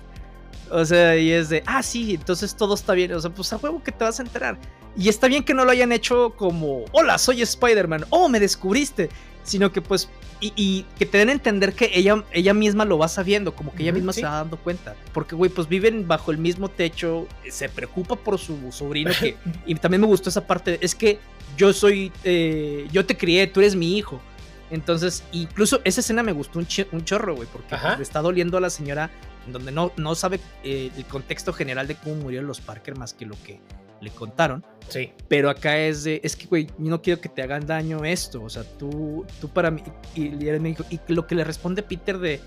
O 0.71 0.85
sea, 0.85 1.17
y 1.17 1.31
es 1.31 1.49
de, 1.49 1.63
ah, 1.67 1.83
sí, 1.83 2.15
entonces 2.15 2.55
todo 2.57 2.75
está 2.75 2.93
bien. 2.93 3.13
O 3.13 3.21
sea, 3.21 3.31
pues 3.31 3.53
a 3.53 3.57
huevo 3.57 3.83
que 3.83 3.93
te 3.93 4.05
vas 4.05 4.19
a 4.19 4.23
enterar. 4.23 4.59
Y 4.97 5.09
está 5.09 5.29
bien 5.29 5.45
que 5.45 5.55
no 5.55 5.65
lo 5.65 5.71
hayan 5.71 5.93
hecho 5.93 6.31
como, 6.37 6.85
hola, 6.93 7.19
soy 7.19 7.43
Spider-Man, 7.43 8.07
oh, 8.11 8.29
me 8.29 8.41
descubriste. 8.41 9.11
Sino 9.45 9.71
que 9.71 9.81
pues, 9.81 10.09
y, 10.41 10.85
que 10.99 11.07
te 11.07 11.19
den 11.19 11.29
a 11.29 11.33
entender 11.33 11.73
que 11.73 11.91
ella, 11.95 12.25
ella 12.33 12.53
misma 12.53 12.85
lo 12.85 12.99
va 12.99 13.07
sabiendo, 13.07 13.55
como 13.55 13.73
que 13.73 13.85
ella 13.85 13.93
misma 13.93 14.13
se 14.13 14.23
va 14.23 14.31
dando 14.31 14.57
cuenta. 14.57 14.97
Porque, 15.13 15.37
güey, 15.37 15.51
pues 15.51 15.69
viven 15.69 16.09
bajo 16.09 16.33
el 16.33 16.39
mismo 16.39 16.69
techo, 16.69 17.29
se 17.49 17.69
preocupa 17.69 18.17
por 18.17 18.39
su 18.39 18.73
sobrino, 18.73 19.13
que, 19.19 19.37
y 19.67 19.75
también 19.77 20.01
me 20.01 20.07
gustó 20.09 20.31
esa 20.31 20.47
parte, 20.47 20.79
es 20.81 20.97
que 20.97 21.21
yo 21.57 21.73
soy, 21.73 22.11
eh, 22.25 22.89
yo 22.91 23.07
te 23.07 23.17
crié, 23.17 23.47
tú 23.47 23.61
eres 23.61 23.77
mi 23.77 23.97
hijo. 23.97 24.21
Entonces, 24.69 25.23
incluso 25.31 25.81
esa 25.85 26.01
escena 26.01 26.25
me 26.25 26.33
gustó 26.33 26.59
un, 26.59 26.67
chorro, 26.67 27.37
güey, 27.37 27.49
porque 27.53 27.77
le 27.97 28.03
está 28.03 28.21
doliendo 28.21 28.59
a 28.59 28.61
la 28.61 28.69
señora, 28.69 29.11
donde 29.47 29.71
no, 29.71 29.93
no 29.97 30.17
sabe 30.17 30.41
eh, 30.65 30.91
el 30.97 31.05
contexto 31.05 31.53
general 31.53 31.87
de 31.87 31.95
cómo 31.95 32.17
murieron 32.17 32.49
los 32.49 32.61
Parker 32.61 32.99
más 32.99 33.15
que 33.15 33.27
lo 33.27 33.37
que 33.45 33.61
le 34.01 34.11
contaron. 34.11 34.65
Sí. 34.89 35.13
Pero 35.29 35.51
acá 35.51 35.79
es 35.79 36.05
de, 36.05 36.21
es 36.23 36.37
que, 36.37 36.47
güey, 36.47 36.69
no 36.79 37.03
quiero 37.03 37.21
que 37.21 37.29
te 37.29 37.43
hagan 37.43 37.67
daño 37.67 38.05
esto, 38.05 38.43
o 38.43 38.49
sea, 38.49 38.63
tú, 38.63 39.27
tú 39.41 39.49
para 39.49 39.71
mí, 39.71 39.83
y, 40.15 40.29
me 40.29 40.69
dijo, 40.69 40.85
y 40.91 41.01
lo 41.09 41.27
que 41.27 41.35
le 41.35 41.45
responde 41.45 41.83
Peter 41.83 42.19
de 42.19 42.41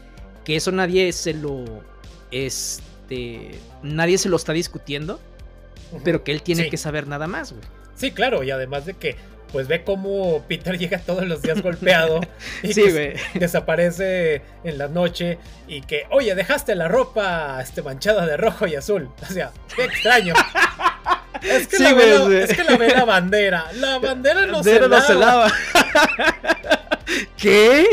que 0.46 0.56
eso 0.56 0.72
nadie 0.72 1.12
se 1.12 1.34
lo, 1.34 1.66
este, 2.32 3.52
nadie 3.84 4.18
se 4.18 4.30
lo 4.30 4.38
está 4.38 4.54
discutiendo, 4.54 5.20
pero 6.04 6.24
que 6.24 6.32
él 6.32 6.42
tiene 6.42 6.70
que 6.70 6.78
saber 6.78 7.08
nada 7.08 7.28
más, 7.28 7.52
güey. 7.52 7.64
Sí, 7.96 8.12
claro, 8.12 8.44
y 8.44 8.52
además 8.52 8.86
de 8.86 8.94
que 8.94 9.18
pues 9.52 9.68
ve 9.68 9.84
cómo 9.84 10.44
Peter 10.48 10.78
llega 10.78 11.00
todos 11.00 11.28
los 11.28 11.42
días 11.42 11.62
golpeado 11.62 12.22
y 12.64 12.74
desaparece 13.40 14.42
en 14.64 14.78
la 14.78 14.88
noche 14.88 15.40
y 15.68 15.82
que, 15.82 16.04
oye, 16.12 16.36
dejaste 16.36 16.76
la 16.76 16.88
ropa 16.88 17.60
este, 17.62 17.82
manchada 17.82 18.26
de 18.26 18.38
rojo 18.38 18.68
y 18.68 18.76
azul. 18.76 19.10
O 19.22 19.26
sea, 19.26 19.52
qué 19.76 19.86
extraño. 19.86 20.34
Es 21.42 21.68
que, 21.68 21.80
la, 21.80 21.90
es 21.90 22.56
que 22.56 22.64
la 22.64 22.78
ve 22.78 22.90
la 22.90 23.06
bandera. 23.06 23.66
La 23.74 23.98
bandera 24.00 24.46
no, 24.46 24.64
se, 24.64 24.80
lava. 25.16 25.52
¿Qué? 27.38 27.88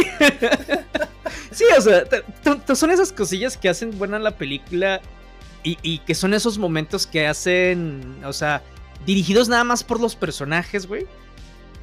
sí, 1.51 1.65
o 1.77 1.81
sea, 1.81 2.05
son 2.75 2.91
esas 2.91 3.13
cosillas 3.13 3.57
que 3.57 3.69
hacen 3.69 3.99
buena 3.99 4.19
la 4.19 4.37
película 4.37 5.01
y, 5.63 5.79
y 5.83 5.99
que 6.01 6.15
son 6.15 6.35
esos 6.35 6.59
momentos 6.59 7.07
que 7.07 7.27
hacen, 7.27 8.17
o 8.25 8.33
sea, 8.33 8.63
dirigidos 9.05 9.49
nada 9.49 9.65
más 9.65 9.85
por 9.85 10.01
los 10.01 10.17
personajes, 10.17 10.87
güey 10.87 11.07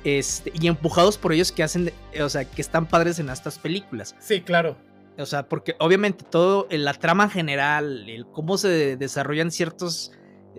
este, 0.04 0.52
y 0.60 0.68
empujados 0.68 1.18
por 1.18 1.34
ellos 1.34 1.52
que 1.52 1.64
hacen, 1.64 1.92
o 2.20 2.30
sea, 2.30 2.46
que 2.46 2.62
están 2.62 2.86
padres 2.86 3.20
en 3.20 3.30
estas 3.30 3.58
películas. 3.58 4.16
Sí, 4.20 4.42
claro. 4.42 4.76
O 5.18 5.26
sea, 5.26 5.48
porque 5.48 5.76
obviamente 5.80 6.26
todo, 6.30 6.68
la 6.70 6.94
trama 6.94 7.30
general, 7.30 8.10
el 8.10 8.26
cómo 8.26 8.58
se 8.58 8.98
desarrollan 8.98 9.52
ciertas 9.52 10.12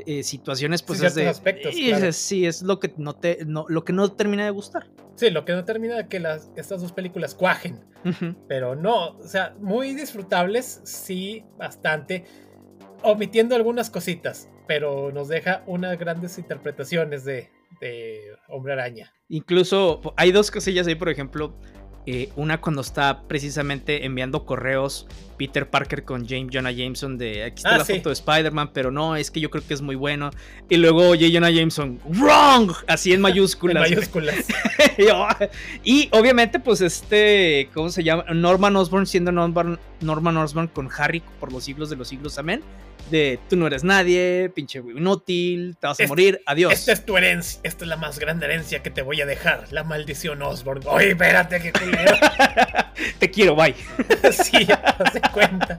eh, 0.07 0.23
situaciones, 0.23 0.83
pues 0.83 1.03
es 1.03 1.15
de, 1.15 1.29
aspectos. 1.29 1.75
Sí, 2.17 2.47
es 2.47 2.63
lo 2.63 2.81
que 2.81 2.93
no 2.97 3.15
te, 3.15 3.45
no, 3.47 3.67
lo 3.69 3.85
que 3.85 3.93
no 3.93 4.11
termina 4.13 4.45
de 4.45 4.51
gustar. 4.51 4.89
Sí, 5.17 5.31
lo 5.31 5.45
que 5.45 5.53
no 5.53 5.65
termina 5.65 5.97
de 5.97 6.09
que 6.09 6.19
las, 6.19 6.51
estas 6.57 6.81
dos 6.81 6.93
películas 6.93 7.35
cuajen. 7.35 7.85
Pero 8.49 8.75
no, 8.75 9.17
o 9.17 9.27
sea, 9.27 9.55
muy 9.61 9.95
disfrutables, 9.95 10.83
sí, 10.85 11.45
bastante. 11.57 12.25
Omitiendo 13.03 13.55
algunas 13.55 13.89
cositas, 13.89 14.51
pero 14.67 15.11
nos 15.11 15.29
deja 15.29 15.63
unas 15.67 15.99
grandes 15.99 16.37
interpretaciones 16.39 17.25
de, 17.25 17.51
de 17.81 18.21
Hombre 18.49 18.75
Araña. 18.75 19.13
Incluso 19.29 20.01
hay 20.17 20.33
dos 20.33 20.51
cosillas 20.51 20.87
ahí, 20.87 20.97
por 20.97 21.09
ejemplo, 21.09 21.57
eh, 22.07 22.29
una 22.37 22.61
cuando 22.61 22.83
está 22.83 23.23
precisamente 23.23 24.05
enviando 24.05 24.45
correos 24.45 25.07
Peter 25.39 25.69
Parker 25.69 26.05
con 26.05 26.29
James 26.29 26.51
Jonah 26.53 26.71
Jameson 26.71 27.17
de 27.17 27.45
aquí 27.45 27.57
está 27.57 27.75
ah, 27.75 27.79
la 27.79 27.85
foto 27.85 28.11
de 28.11 28.13
Spider-Man, 28.13 28.71
pero 28.73 28.91
no, 28.91 29.17
es 29.17 29.31
que 29.31 29.41
yo 29.41 29.51
creo 29.51 29.67
que 29.67 29.75
es 29.75 29.81
muy 29.81 29.97
bueno. 29.97 30.31
Y 30.69 30.77
luego 30.77 31.09
J. 31.09 31.27
Jonah 31.33 31.51
Jameson, 31.51 31.99
wrong, 32.05 32.73
así 32.87 33.13
en 33.13 33.21
mayúsculas. 33.21 33.77
en 33.77 33.95
mayúsculas. 33.95 34.47
y 35.85 36.09
obviamente, 36.13 36.61
pues 36.61 36.81
este, 36.81 37.69
¿cómo 37.75 37.89
se 37.89 38.05
llama? 38.05 38.25
Norman 38.33 38.77
Osborn 38.77 39.07
siendo 39.07 39.33
Norman, 39.33 39.79
Norman 40.01 40.37
Osborn 40.37 40.69
con 40.69 40.89
Harry 40.97 41.23
por 41.41 41.53
los 41.53 41.65
siglos 41.65 41.91
de 41.91 41.97
los 41.97 42.09
siglos, 42.09 42.39
amén 42.39 42.63
de 43.11 43.39
tú 43.49 43.57
no 43.57 43.67
eres 43.67 43.85
nadie, 43.85 44.51
pinche 44.55 44.79
inútil, 44.79 45.77
te 45.81 45.87
vas 45.87 46.01
a 46.01 46.07
morir, 46.07 46.41
adiós. 46.47 46.73
Esta 46.73 46.93
es 46.93 47.05
tu 47.05 47.17
herencia, 47.17 47.61
esta 47.63 47.85
es 47.85 47.89
la 47.89 47.97
más 47.97 48.19
grande 48.19 48.47
herencia 48.47 48.83
que 48.83 48.91
te 48.91 49.03
voy 49.03 49.21
a 49.21 49.27
dejar, 49.27 49.67
la 49.71 49.85
maldición 49.85 50.43
Osborn. 50.43 50.83
Oye, 50.87 51.11
espérate, 51.11 51.61
que 51.61 51.73
culero. 51.73 52.17
te 53.19 53.31
quiero, 53.31 53.55
bye. 53.55 53.75
sí, 54.33 54.67
se 55.13 55.21
cuenta. 55.33 55.79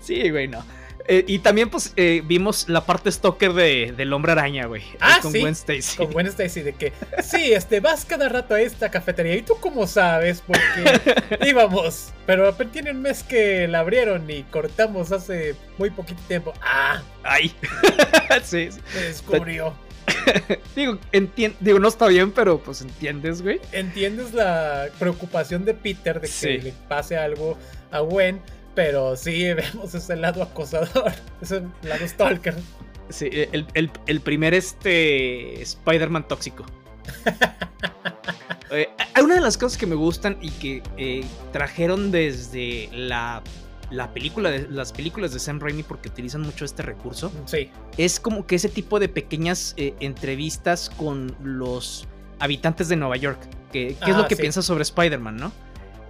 Sí, 0.00 0.30
güey, 0.30 0.48
no. 0.48 0.64
Eh, 1.06 1.24
y 1.26 1.38
también, 1.40 1.68
pues, 1.68 1.92
eh, 1.96 2.22
vimos 2.24 2.68
la 2.68 2.86
parte 2.86 3.12
stalker 3.12 3.52
de, 3.52 3.92
del 3.94 4.12
hombre 4.12 4.32
araña, 4.32 4.66
güey. 4.66 4.82
Ah, 5.00 5.18
con 5.20 5.32
Gwen 5.32 5.52
Stacy. 5.52 5.96
Con 5.98 6.12
Gwen 6.12 6.26
Stacy, 6.28 6.62
de 6.62 6.72
que, 6.72 6.92
sí, 7.22 7.52
este, 7.52 7.80
vas 7.80 8.06
cada 8.06 8.28
rato 8.28 8.54
a 8.54 8.60
esta 8.60 8.90
cafetería. 8.90 9.36
¿Y 9.36 9.42
tú 9.42 9.54
cómo 9.60 9.86
sabes? 9.86 10.42
Porque 10.46 11.00
íbamos. 11.46 12.12
Pero 12.26 12.54
tiene 12.54 12.92
un 12.92 13.02
mes 13.02 13.22
que 13.22 13.68
la 13.68 13.80
abrieron 13.80 14.30
y 14.30 14.44
cortamos 14.44 15.12
hace 15.12 15.54
muy 15.76 15.90
poquito 15.90 16.22
tiempo. 16.26 16.54
Ah. 16.62 17.02
Ay. 17.22 17.54
sí. 18.42 18.70
Se 18.92 19.00
descubrió. 19.00 19.74
digo, 20.76 20.98
digo, 21.60 21.78
no 21.78 21.88
está 21.88 22.06
bien, 22.08 22.32
pero 22.32 22.58
pues 22.58 22.80
entiendes, 22.80 23.42
güey. 23.42 23.60
Entiendes 23.72 24.32
la 24.32 24.88
preocupación 24.98 25.64
de 25.64 25.74
Peter 25.74 26.20
de 26.20 26.28
que 26.28 26.58
le 26.58 26.72
pase 26.88 27.16
algo 27.16 27.58
a 27.90 28.00
Gwen 28.00 28.40
pero 28.74 29.16
sí 29.16 29.52
vemos 29.54 29.94
ese 29.94 30.16
lado 30.16 30.42
acosador, 30.42 31.12
ese 31.40 31.62
lado 31.82 32.06
stalker. 32.06 32.54
Sí, 33.10 33.28
el, 33.52 34.20
primer 34.20 34.54
este 34.54 35.60
Spider-Man 35.60 36.26
tóxico. 36.26 36.64
eh, 38.70 38.88
una 39.22 39.34
de 39.34 39.40
las 39.42 39.58
cosas 39.58 39.76
que 39.76 39.86
me 39.86 39.94
gustan 39.94 40.38
y 40.40 40.50
que 40.52 40.82
eh, 40.96 41.22
trajeron 41.52 42.10
desde 42.10 42.88
la, 42.92 43.42
la, 43.90 44.12
película 44.14 44.50
de, 44.50 44.66
las 44.70 44.92
películas 44.92 45.34
de 45.34 45.38
Sam 45.38 45.60
Raimi 45.60 45.82
porque 45.82 46.08
utilizan 46.08 46.40
mucho 46.40 46.64
este 46.64 46.82
recurso. 46.82 47.30
Sí. 47.44 47.70
Es 47.98 48.18
como 48.18 48.46
que 48.46 48.56
ese 48.56 48.70
tipo 48.70 48.98
de 48.98 49.10
pequeñas 49.10 49.74
eh, 49.76 49.94
entrevistas 50.00 50.88
con 50.88 51.36
los 51.42 52.08
habitantes 52.38 52.88
de 52.88 52.96
Nueva 52.96 53.16
York. 53.16 53.38
Que, 53.70 53.96
¿Qué 54.02 54.10
es 54.10 54.16
lo 54.16 54.22
ah, 54.22 54.28
que 54.28 54.36
piensas 54.36 54.64
sobre 54.64 54.82
Spider-Man, 54.82 55.36
no? 55.36 55.52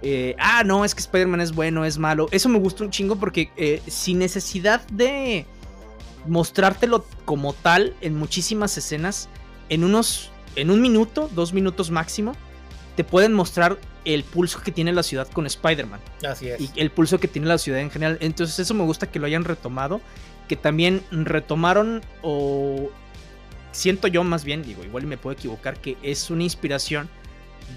Eh, 0.07 0.35
ah, 0.37 0.63
no, 0.63 0.85
es 0.85 0.93
que 0.93 1.01
Spider-Man 1.01 1.41
es 1.41 1.51
bueno, 1.51 1.83
es 1.83 1.97
malo. 1.97 2.27
Eso 2.29 2.47
me 2.47 2.59
gusta 2.59 2.83
un 2.83 2.91
chingo 2.91 3.15
porque 3.15 3.49
eh, 3.57 3.81
sin 3.87 4.19
necesidad 4.19 4.85
de 4.89 5.47
mostrártelo 6.27 7.07
como 7.25 7.53
tal 7.53 7.95
en 8.01 8.15
muchísimas 8.15 8.77
escenas, 8.77 9.29
en 9.67 9.83
unos, 9.83 10.29
en 10.55 10.69
un 10.69 10.79
minuto, 10.79 11.27
dos 11.33 11.53
minutos 11.53 11.89
máximo, 11.89 12.33
te 12.95 13.03
pueden 13.03 13.33
mostrar 13.33 13.79
el 14.05 14.23
pulso 14.23 14.61
que 14.61 14.71
tiene 14.71 14.93
la 14.93 15.01
ciudad 15.01 15.27
con 15.27 15.47
Spider-Man. 15.47 15.99
Así 16.23 16.49
es. 16.49 16.61
Y 16.61 16.69
el 16.75 16.91
pulso 16.91 17.19
que 17.19 17.27
tiene 17.27 17.47
la 17.47 17.57
ciudad 17.57 17.79
en 17.79 17.89
general. 17.89 18.19
Entonces 18.21 18.59
eso 18.59 18.75
me 18.75 18.83
gusta 18.83 19.07
que 19.07 19.17
lo 19.17 19.25
hayan 19.25 19.43
retomado, 19.43 20.01
que 20.47 20.55
también 20.55 21.01
retomaron 21.09 22.03
o 22.21 22.91
siento 23.71 24.07
yo 24.07 24.23
más 24.23 24.45
bien, 24.45 24.61
digo, 24.61 24.83
igual 24.83 25.07
me 25.07 25.17
puedo 25.17 25.35
equivocar, 25.35 25.77
que 25.81 25.97
es 26.03 26.29
una 26.29 26.43
inspiración 26.43 27.09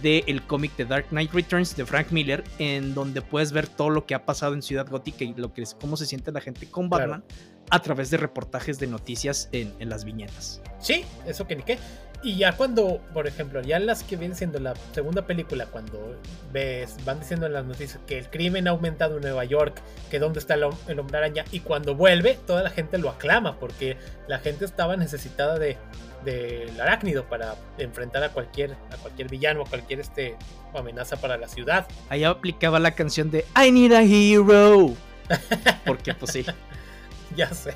del 0.02 0.42
cómic 0.46 0.76
de 0.76 0.84
Dark 0.84 1.06
Knight 1.08 1.32
Returns 1.32 1.76
de 1.76 1.84
Frank 1.84 2.10
Miller, 2.10 2.44
en 2.58 2.94
donde 2.94 3.22
puedes 3.22 3.52
ver 3.52 3.66
todo 3.66 3.90
lo 3.90 4.06
que 4.06 4.14
ha 4.14 4.24
pasado 4.24 4.54
en 4.54 4.62
Ciudad 4.62 4.88
Gótica 4.88 5.24
y 5.24 5.34
lo 5.34 5.52
que 5.52 5.62
es, 5.62 5.74
cómo 5.74 5.96
se 5.96 6.06
siente 6.06 6.30
la 6.32 6.40
gente 6.40 6.70
con 6.70 6.88
Batman 6.88 7.24
a 7.70 7.82
través 7.82 8.10
de 8.10 8.16
reportajes 8.16 8.78
de 8.78 8.86
noticias 8.86 9.48
en, 9.52 9.74
las 9.88 10.04
viñetas. 10.04 10.62
Sí, 10.80 11.04
eso 11.26 11.46
que 11.46 11.56
ni 11.56 11.62
qué. 11.62 11.78
Y 12.22 12.36
ya 12.36 12.56
cuando, 12.56 13.00
por 13.14 13.28
ejemplo, 13.28 13.62
ya 13.62 13.78
las 13.78 14.02
que 14.02 14.16
vienen 14.16 14.36
siendo 14.36 14.58
la 14.58 14.74
segunda 14.92 15.26
película, 15.26 15.66
cuando 15.66 16.20
ves, 16.52 16.96
van 17.04 17.20
diciendo 17.20 17.46
en 17.46 17.52
las 17.52 17.64
noticias 17.64 18.00
que 18.06 18.18
el 18.18 18.28
crimen 18.28 18.66
ha 18.66 18.72
aumentado 18.72 19.16
en 19.16 19.22
Nueva 19.22 19.44
York, 19.44 19.80
que 20.10 20.18
dónde 20.18 20.40
está 20.40 20.54
el, 20.54 20.64
el 20.88 20.98
hombre 20.98 21.18
araña, 21.18 21.44
y 21.52 21.60
cuando 21.60 21.94
vuelve, 21.94 22.36
toda 22.44 22.62
la 22.64 22.70
gente 22.70 22.98
lo 22.98 23.10
aclama, 23.10 23.60
porque 23.60 23.96
la 24.26 24.40
gente 24.40 24.64
estaba 24.64 24.96
necesitada 24.96 25.60
de, 25.60 25.76
del 26.24 26.80
arácnido 26.80 27.24
para 27.24 27.56
enfrentar 27.78 28.22
a 28.22 28.30
cualquier, 28.30 28.72
a 28.92 28.96
cualquier 28.96 29.28
villano, 29.28 29.62
a 29.62 29.64
cualquier 29.66 30.00
este, 30.00 30.36
amenaza 30.76 31.16
para 31.16 31.36
la 31.36 31.48
ciudad. 31.48 31.86
Ahí 32.08 32.24
aplicaba 32.24 32.78
la 32.78 32.92
canción 32.92 33.30
de 33.30 33.44
I 33.56 33.70
Need 33.70 33.92
a 33.92 34.02
Hero. 34.02 34.94
Porque 35.86 36.14
pues 36.14 36.32
sí. 36.32 36.44
ya 37.36 37.52
sé. 37.52 37.74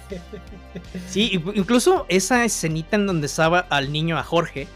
Sí, 1.09 1.43
incluso 1.55 2.07
esa 2.09 2.45
escenita 2.45 2.97
en 2.97 3.07
donde 3.07 3.27
estaba 3.27 3.61
al 3.61 3.93
niño, 3.93 4.19
a 4.19 4.23
Jorge, 4.23 4.67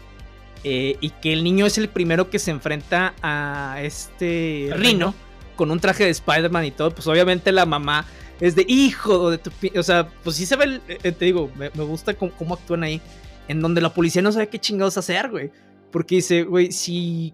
eh, 0.63 0.97
y 1.01 1.11
que 1.11 1.33
el 1.33 1.43
niño 1.43 1.65
es 1.65 1.77
el 1.77 1.89
primero 1.89 2.29
que 2.29 2.39
se 2.39 2.51
enfrenta 2.51 3.13
a 3.21 3.77
este 3.81 4.69
Rino 4.75 5.13
con 5.55 5.71
un 5.71 5.79
traje 5.79 6.05
de 6.05 6.11
Spider-Man 6.11 6.65
y 6.65 6.71
todo, 6.71 6.91
pues 6.91 7.07
obviamente 7.07 7.51
la 7.51 7.65
mamá 7.65 8.05
es 8.39 8.55
de 8.55 8.65
hijo 8.67 9.31
de 9.31 9.39
tu... 9.39 9.51
O 9.77 9.83
sea, 9.83 10.07
pues 10.23 10.35
sí 10.35 10.45
se 10.45 10.55
ve, 10.55 10.79
eh, 10.87 11.11
te 11.11 11.25
digo, 11.25 11.51
me, 11.55 11.69
gusta 11.69 12.13
cómo, 12.13 12.53
actúan 12.53 12.83
ahí, 12.83 13.01
en 13.47 13.61
donde 13.61 13.81
la 13.81 13.93
policía 13.93 14.21
no 14.21 14.31
sabe 14.31 14.49
qué 14.49 14.59
chingados 14.59 14.97
hacer, 14.97 15.29
güey. 15.29 15.51
Porque 15.91 16.15
dice, 16.15 16.43
güey, 16.43 16.71
si... 16.71 17.33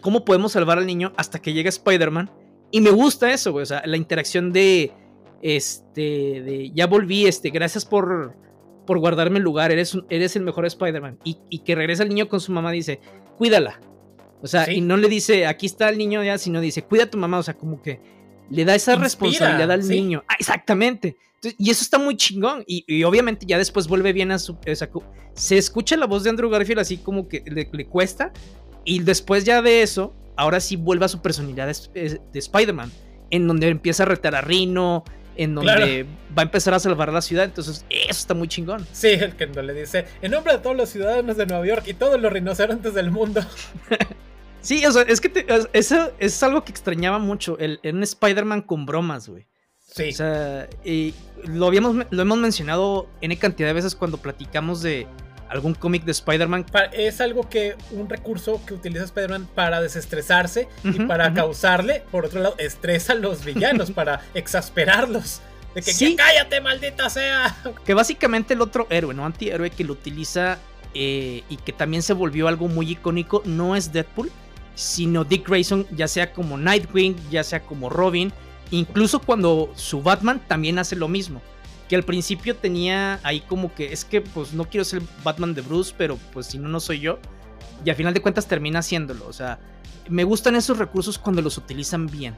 ¿Cómo 0.00 0.24
podemos 0.24 0.52
salvar 0.52 0.78
al 0.78 0.86
niño 0.86 1.12
hasta 1.16 1.40
que 1.40 1.52
llegue 1.52 1.68
Spider-Man? 1.68 2.30
Y 2.70 2.80
me 2.80 2.90
gusta 2.90 3.32
eso, 3.32 3.52
güey. 3.52 3.64
O 3.64 3.66
sea, 3.66 3.82
la 3.84 3.96
interacción 3.96 4.52
de... 4.52 4.92
Este, 5.42 6.00
de... 6.42 6.70
Ya 6.74 6.86
volví, 6.86 7.26
este, 7.26 7.50
gracias 7.50 7.84
por... 7.84 8.34
Por 8.86 8.98
guardarme 8.98 9.38
el 9.38 9.44
lugar, 9.44 9.70
eres, 9.70 9.96
eres 10.10 10.34
el 10.34 10.42
mejor 10.42 10.66
Spider-Man. 10.66 11.18
Y, 11.22 11.38
y 11.48 11.60
que 11.60 11.76
regresa 11.76 12.02
el 12.02 12.08
niño 12.08 12.28
con 12.28 12.40
su 12.40 12.50
mamá, 12.50 12.72
dice, 12.72 13.00
cuídala. 13.38 13.80
O 14.42 14.48
sea, 14.48 14.72
y 14.72 14.80
no 14.80 14.96
le 14.96 15.08
dice, 15.08 15.46
aquí 15.46 15.66
está 15.66 15.88
el 15.88 15.98
niño 15.98 16.22
ya, 16.24 16.36
sino 16.36 16.60
dice, 16.60 16.82
cuida 16.82 17.04
a 17.04 17.10
tu 17.10 17.16
mamá. 17.16 17.38
O 17.38 17.44
sea, 17.44 17.54
como 17.54 17.80
que 17.80 18.00
le 18.52 18.64
da 18.64 18.74
esa 18.74 18.96
responsabilidad 18.96 19.70
al 19.70 19.88
niño. 19.88 20.24
Ah, 20.28 20.36
exactamente. 20.38 21.16
y 21.58 21.70
eso 21.70 21.82
está 21.82 21.98
muy 21.98 22.16
chingón. 22.16 22.64
Y, 22.66 23.02
obviamente 23.04 23.46
ya 23.46 23.58
después 23.58 23.88
vuelve 23.88 24.12
bien 24.12 24.30
a 24.30 24.38
su... 24.38 24.56
se 25.34 25.58
escucha 25.58 25.96
la 25.96 26.06
voz 26.06 26.24
de 26.24 26.30
Andrew 26.30 26.50
Garfield 26.50 26.80
así 26.80 26.98
como 26.98 27.28
que 27.28 27.42
le, 27.46 27.86
cuesta. 27.86 28.32
Y 28.84 29.00
después 29.00 29.44
ya 29.44 29.62
de 29.62 29.82
eso, 29.82 30.14
ahora 30.36 30.60
sí 30.60 30.76
vuelve 30.76 31.04
a 31.06 31.08
su 31.08 31.22
personalidad 31.22 31.66
de, 31.94 32.20
Spider-Man. 32.34 32.92
En 33.30 33.48
donde 33.48 33.68
empieza 33.68 34.02
a 34.02 34.06
retar 34.06 34.34
a 34.34 34.42
Rino. 34.42 35.04
En 35.34 35.54
donde 35.54 36.04
va 36.36 36.42
a 36.42 36.44
empezar 36.44 36.74
a 36.74 36.78
salvar 36.78 37.10
la 37.10 37.22
ciudad. 37.22 37.46
Entonces, 37.46 37.86
eso 37.88 38.10
está 38.10 38.34
muy 38.34 38.48
chingón. 38.48 38.86
Sí, 38.92 39.08
el 39.08 39.34
que 39.34 39.46
no 39.46 39.62
le 39.62 39.72
dice, 39.72 40.04
en 40.20 40.32
nombre 40.32 40.52
de 40.52 40.58
todos 40.58 40.76
los 40.76 40.90
ciudadanos 40.90 41.38
de 41.38 41.46
Nueva 41.46 41.66
York 41.66 41.84
y 41.86 41.94
todos 41.94 42.20
los 42.20 42.30
rinocerontes 42.30 42.92
del 42.92 43.10
mundo. 43.10 43.40
Sí, 44.62 44.86
o 44.86 44.92
sea, 44.92 45.02
es 45.02 45.20
que 45.20 45.44
eso 45.72 46.12
es 46.18 46.42
algo 46.42 46.64
que 46.64 46.70
extrañaba 46.70 47.18
mucho, 47.18 47.58
el, 47.58 47.80
un 47.84 48.02
Spider-Man 48.02 48.62
con 48.62 48.86
bromas, 48.86 49.28
güey. 49.28 49.46
Sí. 49.94 50.08
O 50.08 50.12
sea, 50.12 50.68
y 50.84 51.14
lo, 51.44 51.66
habíamos, 51.66 52.06
lo 52.08 52.22
hemos 52.22 52.38
mencionado 52.38 53.10
N 53.20 53.36
cantidad 53.38 53.68
de 53.68 53.74
veces 53.74 53.94
cuando 53.94 54.16
platicamos 54.16 54.80
de 54.80 55.06
algún 55.50 55.74
cómic 55.74 56.04
de 56.04 56.12
Spider-Man. 56.12 56.64
Es 56.92 57.20
algo 57.20 57.48
que, 57.48 57.76
un 57.90 58.08
recurso 58.08 58.60
que 58.64 58.72
utiliza 58.72 59.04
Spider-Man 59.04 59.48
para 59.54 59.82
desestresarse 59.82 60.68
y 60.82 60.92
para 61.00 61.34
causarle, 61.34 62.02
por 62.10 62.24
otro 62.24 62.40
lado, 62.40 62.54
estrés 62.58 63.10
a 63.10 63.14
los 63.14 63.44
villanos, 63.44 63.90
para 63.92 64.22
exasperarlos. 64.32 65.42
De 65.74 65.82
que, 65.82 65.92
sí. 65.92 66.16
cállate, 66.16 66.60
maldita 66.60 67.10
sea. 67.10 67.56
Que 67.84 67.94
básicamente 67.94 68.54
el 68.54 68.62
otro 68.62 68.86
héroe, 68.90 69.12
¿no? 69.12 69.26
Antihéroe 69.26 69.70
que 69.70 69.84
lo 69.84 69.92
utiliza 69.92 70.58
eh, 70.94 71.42
y 71.48 71.56
que 71.56 71.72
también 71.72 72.02
se 72.02 72.12
volvió 72.12 72.48
algo 72.48 72.68
muy 72.68 72.90
icónico, 72.90 73.42
no 73.44 73.76
es 73.76 73.92
Deadpool, 73.92 74.30
sino 74.74 75.24
Dick 75.24 75.48
Grayson, 75.48 75.86
ya 75.96 76.08
sea 76.08 76.32
como 76.32 76.56
Nightwing, 76.56 77.16
ya 77.30 77.44
sea 77.44 77.60
como 77.64 77.88
Robin, 77.90 78.32
incluso 78.70 79.20
cuando 79.20 79.70
su 79.74 80.02
Batman 80.02 80.40
también 80.48 80.78
hace 80.78 80.96
lo 80.96 81.08
mismo. 81.08 81.40
Que 81.88 81.96
al 81.96 82.04
principio 82.04 82.56
tenía 82.56 83.20
ahí 83.22 83.40
como 83.40 83.74
que 83.74 83.92
es 83.92 84.04
que 84.04 84.22
pues 84.22 84.54
no 84.54 84.64
quiero 84.64 84.84
ser 84.84 85.02
Batman 85.22 85.54
de 85.54 85.60
Bruce, 85.60 85.94
pero 85.96 86.18
pues 86.32 86.46
si 86.46 86.58
no, 86.58 86.68
no 86.68 86.80
soy 86.80 87.00
yo. 87.00 87.18
Y 87.84 87.90
al 87.90 87.96
final 87.96 88.14
de 88.14 88.22
cuentas 88.22 88.46
termina 88.46 88.78
haciéndolo. 88.78 89.26
O 89.26 89.32
sea, 89.32 89.58
me 90.08 90.24
gustan 90.24 90.56
esos 90.56 90.78
recursos 90.78 91.18
cuando 91.18 91.42
los 91.42 91.58
utilizan 91.58 92.06
bien. 92.06 92.34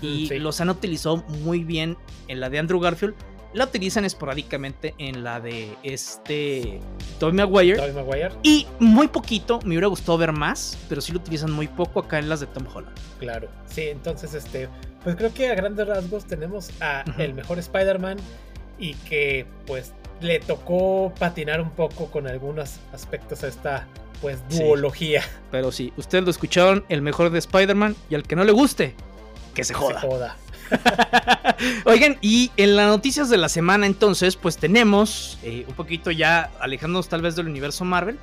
Y 0.00 0.28
los 0.38 0.60
han 0.60 0.70
utilizado 0.70 1.18
muy 1.42 1.64
bien 1.64 1.96
en 2.28 2.40
la 2.40 2.48
de 2.48 2.58
Andrew 2.58 2.80
Garfield 2.80 3.14
la 3.54 3.64
utilizan 3.64 4.04
esporádicamente 4.04 4.94
en 4.98 5.24
la 5.24 5.40
de 5.40 5.76
este 5.82 6.80
Tobey 7.18 7.34
Maguire. 7.34 7.76
Tobey 7.76 7.92
Maguire. 7.92 8.32
Y 8.42 8.66
muy 8.80 9.08
poquito, 9.08 9.60
me 9.60 9.70
hubiera 9.70 9.86
gustado 9.86 10.18
ver 10.18 10.32
más, 10.32 10.76
pero 10.88 11.00
sí 11.00 11.12
lo 11.12 11.18
utilizan 11.18 11.52
muy 11.52 11.68
poco 11.68 12.00
acá 12.00 12.18
en 12.18 12.28
las 12.28 12.40
de 12.40 12.46
Tom 12.46 12.66
Holland. 12.72 12.94
Claro, 13.18 13.48
sí, 13.66 13.82
entonces 13.82 14.34
este, 14.34 14.68
pues 15.04 15.16
creo 15.16 15.32
que 15.32 15.48
a 15.48 15.54
grandes 15.54 15.86
rasgos 15.86 16.26
tenemos 16.26 16.70
a 16.80 17.04
el 17.18 17.32
mejor 17.34 17.58
Spider-Man 17.60 18.18
y 18.78 18.94
que 18.94 19.46
pues 19.66 19.92
le 20.20 20.40
tocó 20.40 21.12
patinar 21.18 21.60
un 21.60 21.70
poco 21.70 22.06
con 22.10 22.26
algunos 22.26 22.78
aspectos 22.92 23.44
a 23.44 23.48
esta 23.48 23.86
pues 24.20 24.40
duología. 24.48 25.22
pero 25.50 25.70
sí, 25.70 25.92
ustedes 25.96 26.24
lo 26.24 26.30
escucharon, 26.30 26.84
el 26.88 27.02
mejor 27.02 27.30
de 27.30 27.38
Spider-Man 27.38 27.94
y 28.10 28.14
al 28.16 28.24
que 28.24 28.34
no 28.34 28.44
le 28.44 28.52
guste, 28.52 28.94
que 29.54 29.64
se 29.64 29.74
joda. 29.74 30.00
Se 30.00 30.06
joda. 30.06 30.36
Oigan, 31.84 32.18
y 32.20 32.50
en 32.56 32.76
las 32.76 32.88
noticias 32.88 33.30
de 33.30 33.36
la 33.36 33.48
semana 33.48 33.86
entonces, 33.86 34.36
pues 34.36 34.56
tenemos 34.56 35.38
eh, 35.42 35.64
un 35.68 35.74
poquito 35.74 36.10
ya 36.10 36.50
alejándonos 36.60 37.08
tal 37.08 37.22
vez 37.22 37.36
del 37.36 37.48
universo 37.48 37.84
Marvel, 37.84 38.18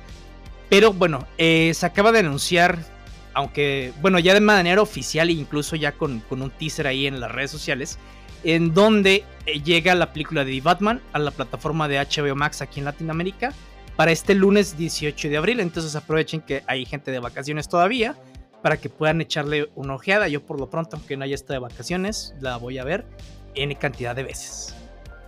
pero 0.68 0.92
bueno, 0.92 1.26
eh, 1.38 1.72
se 1.74 1.86
acaba 1.86 2.12
de 2.12 2.20
anunciar, 2.20 2.78
aunque 3.34 3.92
bueno, 4.00 4.18
ya 4.18 4.34
de 4.34 4.40
manera 4.40 4.82
oficial 4.82 5.28
e 5.28 5.32
incluso 5.32 5.76
ya 5.76 5.92
con, 5.92 6.20
con 6.20 6.42
un 6.42 6.50
teaser 6.50 6.86
ahí 6.86 7.06
en 7.06 7.20
las 7.20 7.30
redes 7.30 7.50
sociales, 7.50 7.98
en 8.44 8.74
donde 8.74 9.24
eh, 9.46 9.60
llega 9.62 9.94
la 9.94 10.12
película 10.12 10.44
de 10.44 10.60
Batman 10.60 11.00
a 11.12 11.18
la 11.18 11.30
plataforma 11.30 11.88
de 11.88 11.98
HBO 11.98 12.34
Max 12.34 12.62
aquí 12.62 12.80
en 12.80 12.86
Latinoamérica 12.86 13.52
para 13.96 14.10
este 14.10 14.34
lunes 14.34 14.76
18 14.76 15.28
de 15.28 15.36
abril, 15.36 15.60
entonces 15.60 15.94
aprovechen 15.94 16.40
que 16.40 16.64
hay 16.66 16.86
gente 16.86 17.10
de 17.10 17.18
vacaciones 17.18 17.68
todavía 17.68 18.16
para 18.62 18.76
que 18.76 18.88
puedan 18.88 19.20
echarle 19.20 19.70
una 19.74 19.94
ojeada. 19.94 20.28
Yo 20.28 20.44
por 20.44 20.58
lo 20.58 20.70
pronto, 20.70 20.96
aunque 20.96 21.16
no 21.16 21.24
haya 21.24 21.34
estado 21.34 21.54
de 21.54 21.68
vacaciones, 21.68 22.34
la 22.40 22.56
voy 22.56 22.78
a 22.78 22.84
ver 22.84 23.04
en 23.54 23.74
cantidad 23.74 24.16
de 24.16 24.22
veces. 24.22 24.74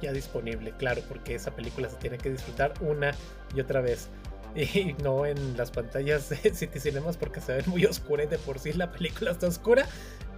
Ya 0.00 0.12
disponible, 0.12 0.72
claro, 0.78 1.02
porque 1.08 1.34
esa 1.34 1.54
película 1.54 1.88
se 1.88 1.96
tiene 1.96 2.18
que 2.18 2.30
disfrutar 2.30 2.74
una 2.80 3.12
y 3.54 3.60
otra 3.60 3.80
vez. 3.80 4.08
Y 4.56 4.94
no 5.02 5.26
en 5.26 5.56
las 5.56 5.72
pantallas 5.72 6.28
de 6.28 6.54
City 6.54 6.78
Cinemas 6.78 7.16
porque 7.16 7.40
se 7.40 7.54
ven 7.54 7.64
muy 7.66 7.84
oscuras 7.86 8.26
y 8.26 8.28
de 8.28 8.38
por 8.38 8.60
sí 8.60 8.72
la 8.72 8.92
película 8.92 9.32
está 9.32 9.48
oscura 9.48 9.84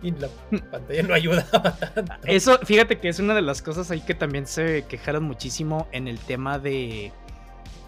y 0.03 0.11
la 0.12 0.28
pantalla 0.70 1.03
no 1.03 1.12
ayudaba 1.12 1.76
tanto. 1.94 2.14
Eso, 2.24 2.59
fíjate 2.64 2.99
que 2.99 3.11
es 3.11 3.18
una 3.18 3.34
de 3.34 3.42
las 3.42 3.61
cosas 3.61 3.90
ahí 3.90 4.01
que 4.01 4.14
también 4.14 4.47
se 4.47 4.86
quejaron 4.88 5.24
muchísimo 5.24 5.86
en 5.92 6.09
el 6.09 6.18
tema 6.18 6.59
de 6.59 7.12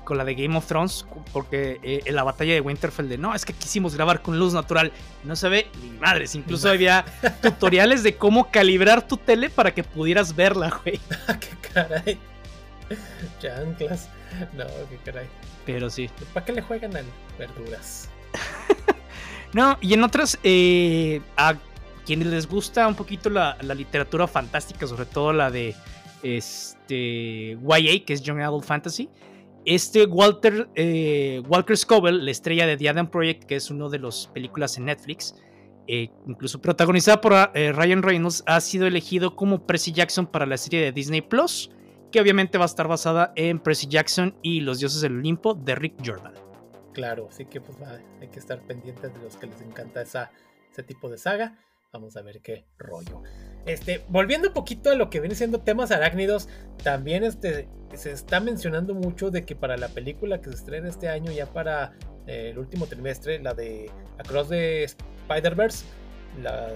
con 0.08 0.16
la 0.16 0.24
de 0.24 0.34
Game 0.34 0.56
of 0.56 0.64
Thrones, 0.64 1.04
porque 1.34 1.80
eh, 1.82 2.00
en 2.06 2.14
la 2.14 2.24
batalla 2.24 2.54
de 2.54 2.62
Winterfell 2.62 3.10
de 3.10 3.18
no, 3.18 3.34
es 3.34 3.44
que 3.44 3.52
quisimos 3.52 3.94
grabar 3.94 4.22
con 4.22 4.38
luz 4.38 4.54
natural, 4.54 4.90
no 5.22 5.36
se 5.36 5.50
ve 5.50 5.66
ni 5.82 5.90
madres, 5.90 6.34
incluso 6.34 6.70
había 6.70 7.04
tutoriales 7.42 8.02
de 8.02 8.16
cómo 8.16 8.50
calibrar 8.50 9.06
tu 9.06 9.18
tele 9.18 9.50
para 9.50 9.74
que 9.74 9.84
pudieras 9.84 10.34
verla, 10.34 10.70
güey. 10.82 10.98
qué 11.40 11.68
caray. 11.74 12.18
Chanclas. 13.38 14.08
No, 14.54 14.64
qué 14.88 14.96
caray. 15.04 15.26
Pero 15.66 15.90
sí. 15.90 16.08
¿Para 16.32 16.46
qué 16.46 16.54
le 16.54 16.62
juegan 16.62 16.96
a 16.96 17.00
verduras? 17.38 18.08
no, 19.52 19.76
y 19.82 19.92
en 19.92 20.04
otras, 20.04 20.38
eh, 20.42 21.20
a 21.36 21.54
quienes 22.06 22.28
les 22.28 22.48
gusta 22.48 22.88
un 22.88 22.94
poquito 22.94 23.28
la, 23.28 23.58
la 23.60 23.74
literatura 23.74 24.26
fantástica, 24.26 24.86
sobre 24.86 25.04
todo 25.04 25.34
la 25.34 25.50
de 25.50 25.76
este 26.22 27.58
YA, 27.60 28.06
que 28.06 28.14
es 28.14 28.22
Young 28.22 28.40
Adult 28.40 28.64
Fantasy, 28.64 29.10
este 29.74 30.06
Walter, 30.06 30.68
eh, 30.74 31.42
Walker 31.46 31.76
Scoville, 31.76 32.22
la 32.22 32.30
estrella 32.30 32.66
de 32.66 32.76
The 32.76 32.88
Adam 32.88 33.10
Project, 33.10 33.44
que 33.44 33.56
es 33.56 33.70
una 33.70 33.88
de 33.88 33.98
las 33.98 34.26
películas 34.28 34.78
en 34.78 34.86
Netflix, 34.86 35.34
eh, 35.86 36.10
incluso 36.26 36.60
protagonizada 36.60 37.20
por 37.20 37.34
eh, 37.54 37.72
Ryan 37.72 38.02
Reynolds, 38.02 38.42
ha 38.46 38.60
sido 38.60 38.86
elegido 38.86 39.36
como 39.36 39.66
Percy 39.66 39.92
Jackson 39.92 40.26
para 40.26 40.46
la 40.46 40.56
serie 40.56 40.80
de 40.80 40.92
Disney 40.92 41.20
Plus, 41.20 41.70
que 42.10 42.20
obviamente 42.20 42.56
va 42.56 42.64
a 42.64 42.66
estar 42.66 42.88
basada 42.88 43.32
en 43.36 43.58
Percy 43.58 43.86
Jackson 43.88 44.34
y 44.42 44.60
los 44.60 44.78
dioses 44.78 45.02
del 45.02 45.18
Olimpo 45.18 45.54
de 45.54 45.74
Rick 45.74 45.96
Jordan. 46.04 46.32
Claro, 46.94 47.28
así 47.30 47.44
que 47.44 47.60
pues, 47.60 47.76
hay 48.20 48.28
que 48.28 48.38
estar 48.38 48.60
pendientes 48.62 49.12
de 49.12 49.20
los 49.20 49.36
que 49.36 49.46
les 49.46 49.60
encanta 49.60 50.02
ese 50.02 50.82
tipo 50.86 51.10
de 51.10 51.18
saga. 51.18 51.58
Vamos 51.92 52.18
a 52.18 52.22
ver 52.22 52.42
qué 52.42 52.66
rollo. 52.76 53.22
Este, 53.64 54.04
volviendo 54.08 54.48
un 54.48 54.54
poquito 54.54 54.90
a 54.90 54.94
lo 54.94 55.08
que 55.08 55.20
viene 55.20 55.34
siendo 55.34 55.60
temas 55.60 55.90
arácnidos, 55.90 56.46
también 56.82 57.24
este, 57.24 57.66
se 57.94 58.12
está 58.12 58.40
mencionando 58.40 58.94
mucho 58.94 59.30
de 59.30 59.46
que 59.46 59.56
para 59.56 59.78
la 59.78 59.88
película 59.88 60.42
que 60.42 60.50
se 60.50 60.56
estrena 60.56 60.90
este 60.90 61.08
año, 61.08 61.32
ya 61.32 61.46
para 61.46 61.94
eh, 62.26 62.50
el 62.50 62.58
último 62.58 62.86
trimestre, 62.86 63.38
la 63.40 63.54
de 63.54 63.90
Across 64.18 64.50
the 64.50 64.84
Spider-Verse, 64.84 65.86
la 66.42 66.68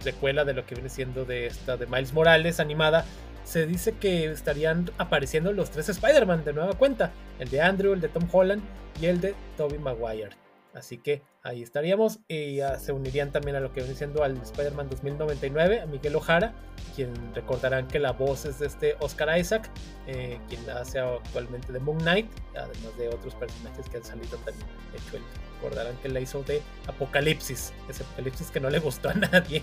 secuela 0.00 0.44
de 0.44 0.54
lo 0.54 0.66
que 0.66 0.74
viene 0.74 0.90
siendo 0.90 1.24
de 1.24 1.46
esta 1.46 1.76
de 1.76 1.86
Miles 1.86 2.12
Morales 2.12 2.58
animada, 2.58 3.04
se 3.44 3.66
dice 3.66 3.92
que 3.92 4.24
estarían 4.32 4.90
apareciendo 4.98 5.52
los 5.52 5.70
tres 5.70 5.88
Spider-Man 5.88 6.44
de 6.44 6.52
nueva 6.52 6.72
cuenta, 6.72 7.12
el 7.38 7.48
de 7.50 7.60
Andrew, 7.60 7.92
el 7.92 8.00
de 8.00 8.08
Tom 8.08 8.28
Holland 8.32 8.64
y 9.00 9.06
el 9.06 9.20
de 9.20 9.36
Tobey 9.56 9.78
Maguire. 9.78 10.45
Así 10.76 10.98
que 10.98 11.22
ahí 11.42 11.62
estaríamos. 11.62 12.20
Y 12.28 12.58
se 12.78 12.92
unirían 12.92 13.32
también 13.32 13.56
a 13.56 13.60
lo 13.60 13.72
que 13.72 13.80
viene 13.80 13.96
siendo 13.96 14.22
al 14.22 14.36
Spider-Man 14.36 14.90
2099, 14.90 15.80
a 15.80 15.86
Miguel 15.86 16.14
Ojara, 16.16 16.54
quien 16.94 17.12
recordarán 17.34 17.88
que 17.88 17.98
la 17.98 18.12
voz 18.12 18.44
es 18.44 18.58
de 18.58 18.66
este 18.66 18.96
Oscar 19.00 19.38
Isaac, 19.38 19.70
eh, 20.06 20.38
quien 20.48 20.68
hace 20.70 21.00
actualmente 21.00 21.72
de 21.72 21.80
Moon 21.80 21.98
Knight, 21.98 22.30
además 22.50 22.96
de 22.98 23.08
otros 23.08 23.34
personajes 23.34 23.88
que 23.88 23.96
han 23.96 24.04
salido 24.04 24.36
también. 24.38 24.66
De 24.92 24.98
hecho, 24.98 25.24
recordarán 25.56 25.96
que 25.96 26.10
la 26.10 26.20
hizo 26.20 26.42
de 26.42 26.62
Apocalipsis, 26.86 27.72
ese 27.88 28.02
Apocalipsis 28.02 28.50
que 28.50 28.60
no 28.60 28.68
le 28.68 28.78
gustó 28.78 29.08
a 29.08 29.14
nadie. 29.14 29.62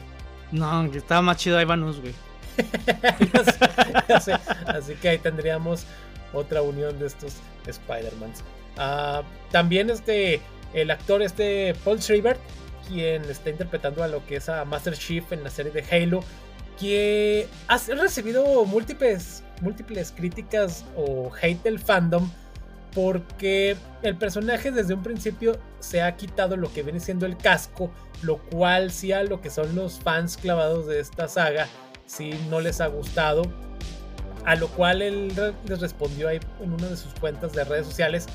No, 0.52 0.90
que 0.92 0.98
estaba 0.98 1.22
más 1.22 1.38
chido 1.38 1.62
Ivanus, 1.62 2.02
güey. 2.02 2.14
Así 4.68 4.94
que 4.96 5.10
ahí 5.10 5.18
tendríamos 5.18 5.86
otra 6.34 6.62
unión 6.62 6.98
de 7.00 7.08
estos 7.08 7.38
Spider-Mans. 7.66 8.44
Ah, 8.78 9.24
también 9.52 9.90
este 9.90 10.42
el 10.74 10.92
actor 10.92 11.22
este 11.22 11.76
Paul 11.84 12.02
Schreiber, 12.02 12.38
quien 12.88 13.24
está 13.26 13.50
interpretando 13.50 14.04
a 14.04 14.08
lo 14.08 14.26
que 14.26 14.38
es 14.38 14.50
a 14.50 14.66
Master 14.66 14.98
Chief 14.98 15.32
en 15.32 15.44
la 15.44 15.50
serie 15.50 15.72
de 15.72 15.84
Halo, 15.90 16.24
que 16.80 17.48
ha 17.68 17.78
recibido 17.78 18.66
múltiples, 18.66 19.44
múltiples 19.62 20.12
críticas 20.12 20.86
o 20.96 21.32
hate 21.42 21.64
del 21.64 21.80
fandom 21.80 22.30
porque 22.94 23.76
el 24.02 24.16
personaje 24.16 24.72
desde 24.72 24.94
un 24.94 25.04
principio 25.04 25.60
se 25.80 26.02
ha 26.02 26.16
quitado 26.16 26.58
lo 26.58 26.72
que 26.72 26.84
viene 26.84 27.00
siendo 27.00 27.26
el 27.26 27.38
casco, 27.38 27.92
lo 28.22 28.38
cual 28.38 28.92
sí 28.92 29.12
a 29.12 29.24
lo 29.24 29.42
que 29.42 29.50
son 29.50 29.76
los 29.76 30.00
fans 30.00 30.38
clavados 30.38 30.88
de 30.88 31.00
esta 31.00 31.28
saga, 31.28 31.68
sí 32.06 32.32
no 32.50 32.62
les 32.62 32.82
ha 32.82 32.88
gustado. 32.88 33.44
A 34.46 34.56
lo 34.56 34.68
cual 34.68 35.02
él 35.02 35.34
les 35.68 35.80
respondió 35.80 36.28
ahí 36.28 36.40
en 36.62 36.74
una 36.74 36.88
de 36.88 36.98
sus 36.98 37.14
cuentas 37.14 37.54
de 37.54 37.64
redes 37.64 37.88
sociales 37.88 38.28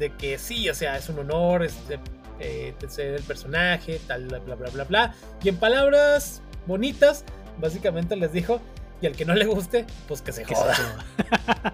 de 0.00 0.10
que 0.16 0.38
sí, 0.38 0.68
o 0.68 0.74
sea, 0.74 0.96
es 0.96 1.08
un 1.08 1.20
honor 1.20 1.62
este, 1.62 2.00
eh, 2.40 2.74
ser 2.88 3.14
el 3.14 3.22
personaje, 3.22 4.00
tal, 4.06 4.26
bla, 4.26 4.38
bla, 4.38 4.56
bla, 4.56 4.70
bla, 4.70 4.84
bla. 4.84 5.14
Y 5.44 5.50
en 5.50 5.56
palabras 5.56 6.42
bonitas, 6.66 7.24
básicamente 7.58 8.16
les 8.16 8.32
dijo, 8.32 8.60
y 9.00 9.06
al 9.06 9.14
que 9.14 9.24
no 9.24 9.34
le 9.34 9.44
guste, 9.44 9.86
pues 10.08 10.22
que 10.22 10.32
se 10.32 10.44
joda. 10.44 10.74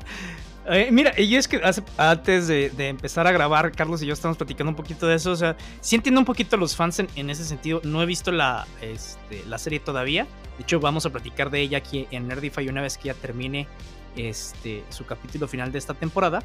Eh, 0.69 0.89
mira, 0.91 1.13
y 1.17 1.37
es 1.37 1.47
que 1.47 1.61
antes 1.97 2.49
de, 2.49 2.73
empezar 2.89 3.25
a 3.29 3.31
grabar, 3.31 3.71
Carlos 3.71 4.03
y 4.03 4.07
yo 4.07 4.13
estamos 4.13 4.37
platicando 4.37 4.71
un 4.71 4.75
poquito 4.75 5.07
de 5.07 5.15
eso. 5.15 5.31
O 5.31 5.37
sea, 5.37 5.57
sí 5.81 5.95
entiendo 5.95 6.21
un 6.21 6.25
poquito 6.25 6.57
a 6.57 6.59
los 6.59 6.75
fans 6.75 6.99
en, 6.99 7.31
ese 7.31 7.45
sentido. 7.45 7.81
No 7.85 8.03
he 8.03 8.07
visto 8.07 8.33
la, 8.33 8.67
este, 8.81 9.45
la 9.47 9.59
serie 9.59 9.79
todavía. 9.79 10.27
De 10.57 10.65
hecho, 10.65 10.81
vamos 10.81 11.07
a 11.07 11.11
platicar 11.11 11.51
de 11.51 11.61
ella 11.61 11.79
aquí 11.79 12.09
en 12.11 12.27
Nerdify 12.27 12.69
una 12.69 12.83
vez 12.83 12.99
que 12.99 13.05
ya 13.07 13.15
termine 13.15 13.69
este, 14.17 14.83
su 14.89 15.07
capítulo 15.07 15.47
final 15.47 15.71
de 15.71 15.79
esta 15.79 15.95
temporada. 15.95 16.43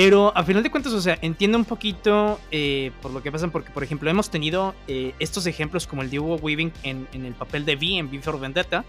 Pero 0.00 0.32
a 0.36 0.44
final 0.44 0.62
de 0.62 0.70
cuentas, 0.70 0.92
o 0.92 1.00
sea, 1.00 1.18
entiendo 1.22 1.58
un 1.58 1.64
poquito 1.64 2.38
eh, 2.50 2.92
por 3.02 3.10
lo 3.10 3.22
que 3.22 3.32
pasa, 3.32 3.48
porque 3.48 3.70
por 3.70 3.82
ejemplo 3.82 4.08
hemos 4.08 4.30
tenido 4.30 4.74
eh, 4.86 5.12
estos 5.18 5.46
ejemplos 5.46 5.86
como 5.86 6.02
el 6.02 6.10
de 6.10 6.20
Hugo 6.20 6.36
Weaving 6.36 6.72
en, 6.84 7.08
en, 7.12 7.24
el 7.24 7.34
papel 7.34 7.64
de 7.64 7.74
V 7.74 7.98
en 7.98 8.06
V 8.06 8.20
for 8.20 8.38
Vendetta, 8.38 8.84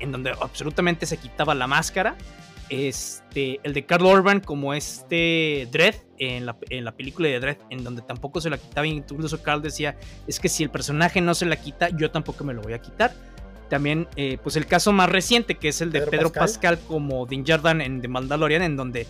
en 0.00 0.12
donde 0.12 0.30
absolutamente 0.30 1.06
se 1.06 1.16
quitaba 1.16 1.54
la 1.54 1.66
máscara 1.66 2.16
este, 2.70 3.60
el 3.62 3.72
de 3.72 3.86
Carl 3.86 4.04
Urban 4.04 4.40
como 4.40 4.74
este 4.74 5.68
Dredd 5.70 5.94
en 6.18 6.46
la, 6.46 6.56
en 6.68 6.84
la, 6.84 6.92
película 6.92 7.28
de 7.28 7.40
Dredd, 7.40 7.58
en 7.70 7.84
donde 7.84 8.02
tampoco 8.02 8.40
se 8.40 8.50
la 8.50 8.58
quitaba. 8.58 8.86
Incluso 8.86 9.42
Carl 9.42 9.62
decía, 9.62 9.96
es 10.26 10.38
que 10.40 10.48
si 10.48 10.64
el 10.64 10.70
personaje 10.70 11.20
no 11.20 11.34
se 11.34 11.46
la 11.46 11.56
quita, 11.56 11.88
yo 11.90 12.10
tampoco 12.10 12.44
me 12.44 12.54
lo 12.54 12.62
voy 12.62 12.74
a 12.74 12.80
quitar. 12.80 13.14
También, 13.70 14.08
eh, 14.16 14.38
pues 14.42 14.56
el 14.56 14.66
caso 14.66 14.92
más 14.92 15.10
reciente, 15.10 15.56
que 15.56 15.68
es 15.68 15.80
el 15.80 15.92
de 15.92 16.00
Pedro, 16.02 16.32
Pascal? 16.32 16.78
como 16.86 17.26
Din 17.26 17.44
Jordan 17.46 17.80
en 17.80 18.00
The 18.00 18.08
Mandalorian, 18.08 18.62
en 18.62 18.76
donde 18.76 19.06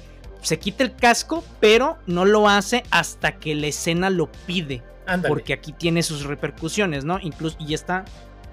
se 0.49 0.59
quita 0.59 0.83
el 0.83 0.97
casco, 0.97 1.45
pero 1.61 1.99
no 2.07 2.25
lo 2.25 2.49
hace 2.49 2.83
hasta 2.91 3.33
que 3.33 3.55
la 3.55 3.67
escena 3.67 4.09
lo 4.09 4.33
pide. 4.47 4.83
Porque 5.27 5.53
aquí 5.53 5.73
tiene 5.73 6.03
sus 6.03 6.25
repercusiones, 6.25 7.05
¿no? 7.05 7.19
Incluso, 7.21 7.57
y 7.61 7.75
está, 7.75 8.05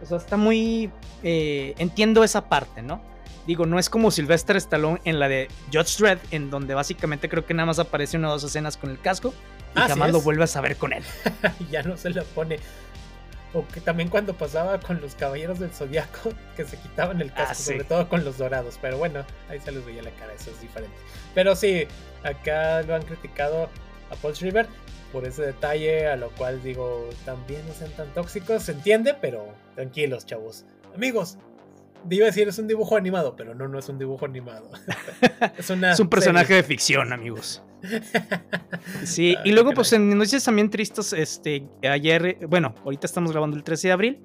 o 0.01 0.05
sea, 0.05 0.17
está 0.17 0.35
muy... 0.35 0.91
Eh, 1.23 1.73
entiendo 1.77 2.23
esa 2.23 2.49
parte, 2.49 2.81
¿no? 2.81 3.01
Digo, 3.47 3.65
no 3.65 3.79
es 3.79 3.89
como 3.89 4.11
Sylvester 4.11 4.57
Stallone 4.57 4.99
en 5.05 5.19
la 5.19 5.29
de 5.29 5.47
Judge 5.71 5.97
Dredd, 5.99 6.19
en 6.31 6.49
donde 6.49 6.73
básicamente 6.73 7.29
creo 7.29 7.45
que 7.45 7.53
nada 7.53 7.67
más 7.67 7.79
aparece 7.79 8.17
una 8.17 8.29
o 8.29 8.31
dos 8.33 8.43
escenas 8.43 8.75
con 8.75 8.89
el 8.89 8.99
casco 8.99 9.33
y 9.75 9.79
jamás 9.79 10.11
lo 10.11 10.19
vuelves 10.19 10.55
a 10.57 10.61
ver 10.61 10.75
con 10.75 10.91
él. 10.91 11.03
ya 11.71 11.81
no 11.83 11.95
se 11.95 12.09
lo 12.09 12.25
pone. 12.25 12.59
O 13.53 13.65
que 13.67 13.79
también 13.79 14.09
cuando 14.09 14.33
pasaba 14.33 14.79
con 14.79 14.99
los 15.01 15.15
caballeros 15.15 15.59
del 15.59 15.71
zodiaco, 15.71 16.31
que 16.55 16.65
se 16.65 16.77
quitaban 16.77 17.21
el 17.21 17.31
casco, 17.31 17.51
ah, 17.51 17.55
sobre 17.55 17.83
todo 17.83 18.09
con 18.09 18.25
los 18.25 18.37
dorados. 18.37 18.77
Pero 18.81 18.97
bueno, 18.97 19.25
ahí 19.49 19.59
se 19.59 19.71
les 19.71 19.85
veía 19.85 20.03
la 20.03 20.11
cara, 20.11 20.33
eso 20.33 20.51
es 20.51 20.61
diferente. 20.61 20.95
Pero 21.33 21.55
sí, 21.55 21.87
acá 22.23 22.81
lo 22.83 22.95
han 22.95 23.03
criticado 23.03 23.69
a 24.09 24.15
Paul 24.21 24.35
Schreiber 24.35 24.67
por 25.11 25.25
ese 25.25 25.43
detalle, 25.43 26.07
a 26.07 26.17
lo 26.17 26.29
cual 26.31 26.61
digo, 26.61 27.09
también 27.23 27.65
no 27.67 27.73
sean 27.73 27.91
tan 27.91 28.13
tóxicos, 28.13 28.63
se 28.63 28.73
entiende, 28.73 29.15
pero 29.19 29.47
tranquilos, 29.75 30.25
chavos. 30.25 30.65
Amigos, 30.93 31.37
iba 32.09 32.25
a 32.25 32.27
decir 32.27 32.47
es 32.47 32.57
un 32.57 32.67
dibujo 32.67 32.95
animado, 32.97 33.35
pero 33.35 33.55
no, 33.55 33.67
no 33.67 33.79
es 33.79 33.89
un 33.89 33.97
dibujo 33.97 34.25
animado. 34.25 34.69
es, 35.57 35.99
un 35.99 36.09
personaje 36.09 36.55
de 36.55 36.63
ficción, 36.63 37.13
amigos. 37.13 37.63
Sí, 39.03 39.35
y 39.43 39.51
luego, 39.51 39.73
pues 39.73 39.93
en 39.93 40.17
noticias 40.17 40.43
también 40.43 40.69
tristes, 40.69 41.13
este, 41.13 41.67
ayer, 41.83 42.37
bueno, 42.47 42.73
ahorita 42.83 43.05
estamos 43.05 43.31
grabando 43.31 43.57
el 43.57 43.63
13 43.63 43.87
de 43.87 43.91
abril. 43.91 44.19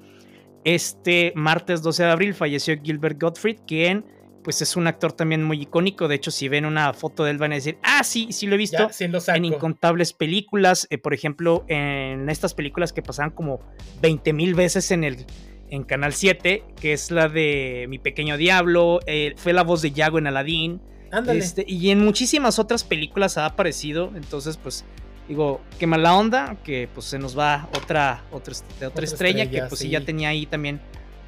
Este 0.65 1.33
martes 1.35 1.83
12 1.83 2.03
de 2.05 2.11
abril 2.11 2.35
falleció 2.35 2.75
Gilbert 2.83 3.21
Gottfried, 3.21 3.61
quien 3.67 4.05
pues 4.43 4.63
es 4.63 4.77
un 4.77 4.87
actor 4.87 5.13
también 5.13 5.45
muy 5.45 5.63
icónico. 5.63 6.09
De 6.09 6.15
hecho, 6.15 6.31
si 6.31 6.49
ven 6.49 6.65
una 6.65 6.93
foto 6.93 7.25
de 7.25 7.31
él 7.33 7.39
van 7.39 7.53
a 7.53 7.57
decir, 7.57 7.79
ah, 7.83 8.03
sí, 8.05 8.29
sí 8.33 8.47
lo 8.47 8.55
he 8.55 8.59
visto 8.59 8.89
en 8.99 9.45
incontables 9.45 10.13
películas. 10.13 10.87
Eh, 10.91 10.99
por 10.99 11.15
ejemplo, 11.15 11.65
en 11.69 12.29
estas 12.29 12.55
películas 12.55 12.93
que 12.93 13.03
pasaban 13.03 13.31
como 13.31 13.61
20 14.01 14.33
mil 14.33 14.55
veces 14.55 14.91
en 14.91 15.05
el 15.05 15.27
en 15.71 15.85
Canal 15.85 16.13
7, 16.13 16.65
que 16.81 16.93
es 16.93 17.11
la 17.11 17.29
de 17.29 17.87
Mi 17.89 17.99
Pequeño 17.99 18.37
Diablo, 18.37 19.01
eh, 19.07 19.35
fue 19.37 19.53
la 19.53 19.63
voz 19.63 19.83
de 19.83 19.93
Yago 19.93 20.19
en 20.19 20.27
Aladdin. 20.27 20.81
Este, 21.29 21.65
y 21.67 21.91
en 21.91 22.05
muchísimas 22.05 22.61
otras 22.61 22.85
películas 22.85 23.37
ha 23.37 23.47
aparecido, 23.47 24.13
entonces 24.15 24.57
pues 24.57 24.85
digo, 25.27 25.61
qué 25.79 25.89
mala 25.89 26.17
onda, 26.17 26.57
que 26.63 26.89
pues 26.93 27.07
se 27.07 27.19
nos 27.19 27.37
va 27.37 27.69
otra, 27.77 28.23
otra, 28.31 28.55
otra, 28.87 29.05
estrella, 29.05 29.51
que 29.51 29.63
pues 29.63 29.81
sí. 29.81 29.91
ya 29.91 30.05
tenía 30.05 30.29
ahí 30.29 30.47
también 30.47 30.81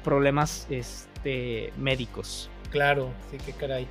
problemas 0.03 0.67
este, 0.69 1.73
médicos. 1.77 2.49
Claro, 2.69 3.11
sí, 3.29 3.37
qué 3.45 3.51
caray. 3.51 3.87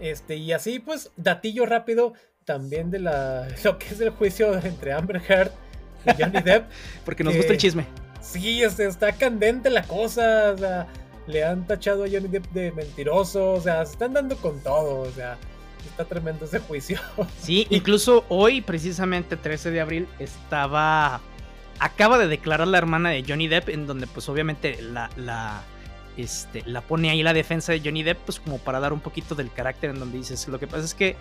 Este, 0.00 0.36
y 0.36 0.52
así 0.52 0.80
pues, 0.80 1.12
datillo 1.16 1.64
rápido 1.64 2.14
también 2.44 2.90
de 2.90 2.98
la, 2.98 3.46
lo 3.64 3.78
que 3.78 3.86
es 3.86 4.00
el 4.00 4.10
juicio 4.10 4.52
entre 4.58 4.92
Amber 4.92 5.22
Heard 5.28 5.52
y 6.06 6.22
Johnny 6.22 6.42
Depp. 6.42 6.68
Porque 7.04 7.22
nos 7.22 7.36
gusta 7.36 7.52
el 7.52 7.58
chisme 7.58 7.86
sí, 8.26 8.62
este, 8.62 8.86
está 8.86 9.12
candente 9.12 9.70
la 9.70 9.82
cosa, 9.82 10.52
o 10.54 10.58
sea, 10.58 10.86
le 11.26 11.44
han 11.44 11.66
tachado 11.66 12.04
a 12.04 12.08
Johnny 12.08 12.28
Depp 12.28 12.46
de 12.52 12.72
mentiroso, 12.72 13.52
o 13.52 13.60
sea, 13.60 13.84
se 13.84 13.92
están 13.92 14.12
dando 14.12 14.36
con 14.36 14.60
todo, 14.60 15.00
o 15.00 15.10
sea, 15.12 15.38
está 15.86 16.04
tremendo 16.04 16.44
ese 16.44 16.58
juicio. 16.60 17.00
Sí, 17.40 17.66
incluso 17.70 18.24
hoy, 18.28 18.60
precisamente 18.60 19.36
13 19.36 19.70
de 19.70 19.80
abril, 19.80 20.08
estaba, 20.18 21.20
acaba 21.78 22.18
de 22.18 22.28
declarar 22.28 22.68
la 22.68 22.78
hermana 22.78 23.10
de 23.10 23.24
Johnny 23.26 23.48
Depp, 23.48 23.68
en 23.68 23.86
donde 23.86 24.06
pues 24.06 24.28
obviamente 24.28 24.80
la, 24.82 25.10
la, 25.16 25.62
este, 26.16 26.62
la 26.66 26.80
pone 26.80 27.10
ahí 27.10 27.22
la 27.22 27.32
defensa 27.32 27.72
de 27.72 27.80
Johnny 27.80 28.02
Depp, 28.02 28.18
pues 28.24 28.40
como 28.40 28.58
para 28.58 28.80
dar 28.80 28.92
un 28.92 29.00
poquito 29.00 29.34
del 29.34 29.52
carácter 29.52 29.90
en 29.90 29.98
donde 29.98 30.18
dices, 30.18 30.46
lo 30.48 30.58
que 30.58 30.66
pasa 30.66 30.84
es 30.84 30.94
que 30.94 31.16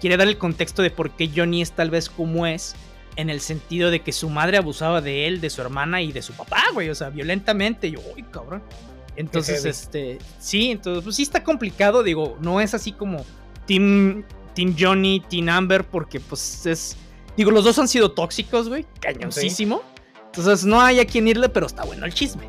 quiere 0.00 0.16
dar 0.16 0.28
el 0.28 0.38
contexto 0.38 0.82
de 0.82 0.90
por 0.90 1.10
qué 1.10 1.30
Johnny 1.34 1.62
es 1.62 1.72
tal 1.72 1.90
vez 1.90 2.08
como 2.08 2.46
es 2.46 2.74
en 3.18 3.30
el 3.30 3.40
sentido 3.40 3.90
de 3.90 4.00
que 4.00 4.12
su 4.12 4.30
madre 4.30 4.58
abusaba 4.58 5.00
de 5.00 5.26
él, 5.26 5.40
de 5.40 5.50
su 5.50 5.60
hermana 5.60 6.00
y 6.00 6.12
de 6.12 6.22
su 6.22 6.34
papá, 6.34 6.62
güey, 6.72 6.88
o 6.88 6.94
sea, 6.94 7.10
violentamente. 7.10 7.90
yo, 7.90 7.98
uy, 8.14 8.22
cabrón. 8.22 8.62
Entonces, 9.16 9.64
este, 9.64 10.18
sí, 10.38 10.70
entonces, 10.70 11.02
pues 11.02 11.16
sí 11.16 11.24
está 11.24 11.42
complicado, 11.42 12.04
digo, 12.04 12.38
no 12.40 12.60
es 12.60 12.74
así 12.74 12.92
como 12.92 13.26
Team, 13.66 14.22
Team 14.54 14.76
Johnny, 14.78 15.20
Team 15.28 15.48
Amber, 15.48 15.82
porque 15.82 16.20
pues 16.20 16.64
es, 16.64 16.96
digo, 17.36 17.50
los 17.50 17.64
dos 17.64 17.76
han 17.80 17.88
sido 17.88 18.12
tóxicos, 18.12 18.68
güey, 18.68 18.86
cañoncísimo. 19.00 19.82
Entonces 20.26 20.64
no 20.64 20.80
hay 20.80 21.00
a 21.00 21.04
quien 21.04 21.26
irle, 21.26 21.48
pero 21.48 21.66
está 21.66 21.82
bueno 21.82 22.06
el 22.06 22.14
chisme. 22.14 22.48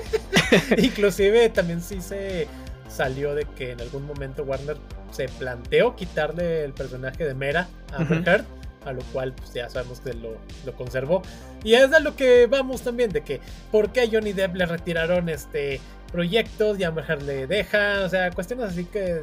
Inclusive 0.78 1.50
también 1.50 1.82
sí 1.82 2.00
se 2.00 2.48
salió 2.88 3.34
de 3.34 3.44
que 3.44 3.72
en 3.72 3.82
algún 3.82 4.06
momento 4.06 4.42
Warner 4.44 4.78
se 5.10 5.28
planteó 5.28 5.94
quitarle 5.96 6.64
el 6.64 6.72
personaje 6.72 7.26
de 7.26 7.34
Mera 7.34 7.68
a 7.92 7.96
Amber 7.96 8.46
a 8.84 8.92
lo 8.92 9.02
cual 9.12 9.32
pues 9.32 9.52
ya 9.52 9.68
sabemos 9.68 10.00
que 10.00 10.12
lo, 10.14 10.36
lo, 10.64 10.72
conservó. 10.74 11.22
Y 11.64 11.74
es 11.74 11.92
a 11.92 12.00
lo 12.00 12.16
que 12.16 12.46
vamos 12.46 12.82
también, 12.82 13.10
de 13.10 13.22
que 13.22 13.40
por 13.70 13.92
qué 13.92 14.02
a 14.02 14.08
Johnny 14.10 14.32
Depp 14.32 14.56
le 14.56 14.66
retiraron 14.66 15.28
este 15.28 15.80
proyectos 16.10 16.78
y 16.78 16.84
a 16.84 16.88
Amber 16.88 17.22
le 17.22 17.46
deja, 17.46 18.02
o 18.04 18.08
sea, 18.08 18.30
cuestiones 18.30 18.66
así 18.66 18.84
que 18.84 19.22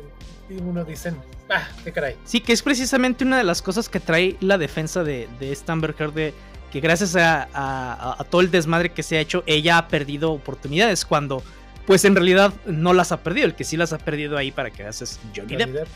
uno 0.49 0.83
dicen, 0.83 1.15
ah, 1.49 1.67
qué 1.83 1.91
caray. 1.91 2.15
Sí, 2.25 2.41
que 2.41 2.51
es 2.51 2.63
precisamente 2.63 3.23
una 3.23 3.37
de 3.37 3.43
las 3.43 3.61
cosas 3.61 3.87
que 3.87 3.99
trae 3.99 4.35
la 4.41 4.57
defensa 4.57 5.03
de, 5.03 5.29
de 5.39 5.51
esta 5.51 5.73
Amber 5.73 5.95
Heard 5.97 6.13
de 6.13 6.33
que 6.71 6.79
gracias 6.79 7.15
a, 7.15 7.47
a, 7.53 8.23
todo 8.25 8.41
el 8.41 8.51
desmadre 8.51 8.91
que 8.91 9.03
se 9.03 9.17
ha 9.17 9.21
hecho, 9.21 9.43
ella 9.47 9.77
ha 9.77 9.87
perdido 9.87 10.31
oportunidades 10.31 11.05
cuando 11.05 11.43
pues 11.87 12.05
en 12.05 12.15
realidad 12.15 12.53
no 12.67 12.93
las 12.93 13.11
ha 13.11 13.23
perdido, 13.23 13.47
el 13.47 13.55
que 13.55 13.63
sí 13.63 13.75
las 13.75 13.93
ha 13.93 13.97
perdido 13.97 14.37
ahí 14.37 14.51
para 14.51 14.69
que 14.69 14.83
haces 14.83 15.19
Johnny, 15.35 15.55
Johnny 15.55 15.71
Depp. 15.71 15.87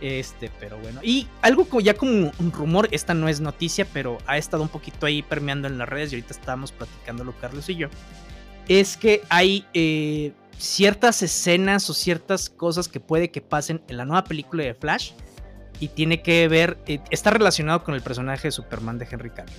Este, 0.00 0.50
pero 0.60 0.78
bueno. 0.78 1.00
Y 1.02 1.26
algo 1.42 1.66
ya 1.80 1.94
como 1.94 2.32
un 2.38 2.52
rumor, 2.52 2.88
esta 2.92 3.14
no 3.14 3.28
es 3.28 3.40
noticia, 3.40 3.86
pero 3.92 4.18
ha 4.26 4.38
estado 4.38 4.62
un 4.62 4.68
poquito 4.68 5.06
ahí 5.06 5.22
permeando 5.22 5.66
en 5.68 5.78
las 5.78 5.88
redes 5.88 6.12
y 6.12 6.16
ahorita 6.16 6.34
estábamos 6.34 6.72
platicándolo 6.72 7.34
Carlos 7.40 7.68
y 7.68 7.76
yo. 7.76 7.88
Es 8.68 8.96
que 8.96 9.22
hay 9.28 9.64
eh, 9.74 10.32
ciertas 10.58 11.22
escenas 11.22 11.88
o 11.90 11.94
ciertas 11.94 12.50
cosas 12.50 12.88
que 12.88 13.00
puede 13.00 13.30
que 13.30 13.40
pasen 13.40 13.82
en 13.88 13.96
la 13.96 14.04
nueva 14.04 14.24
película 14.24 14.64
de 14.64 14.74
Flash 14.74 15.12
y 15.80 15.88
tiene 15.88 16.22
que 16.22 16.46
ver, 16.48 16.78
eh, 16.86 17.00
está 17.10 17.30
relacionado 17.30 17.82
con 17.84 17.94
el 17.94 18.02
personaje 18.02 18.48
de 18.48 18.52
Superman 18.52 18.98
de 18.98 19.08
Henry 19.10 19.30
Cavill. 19.30 19.54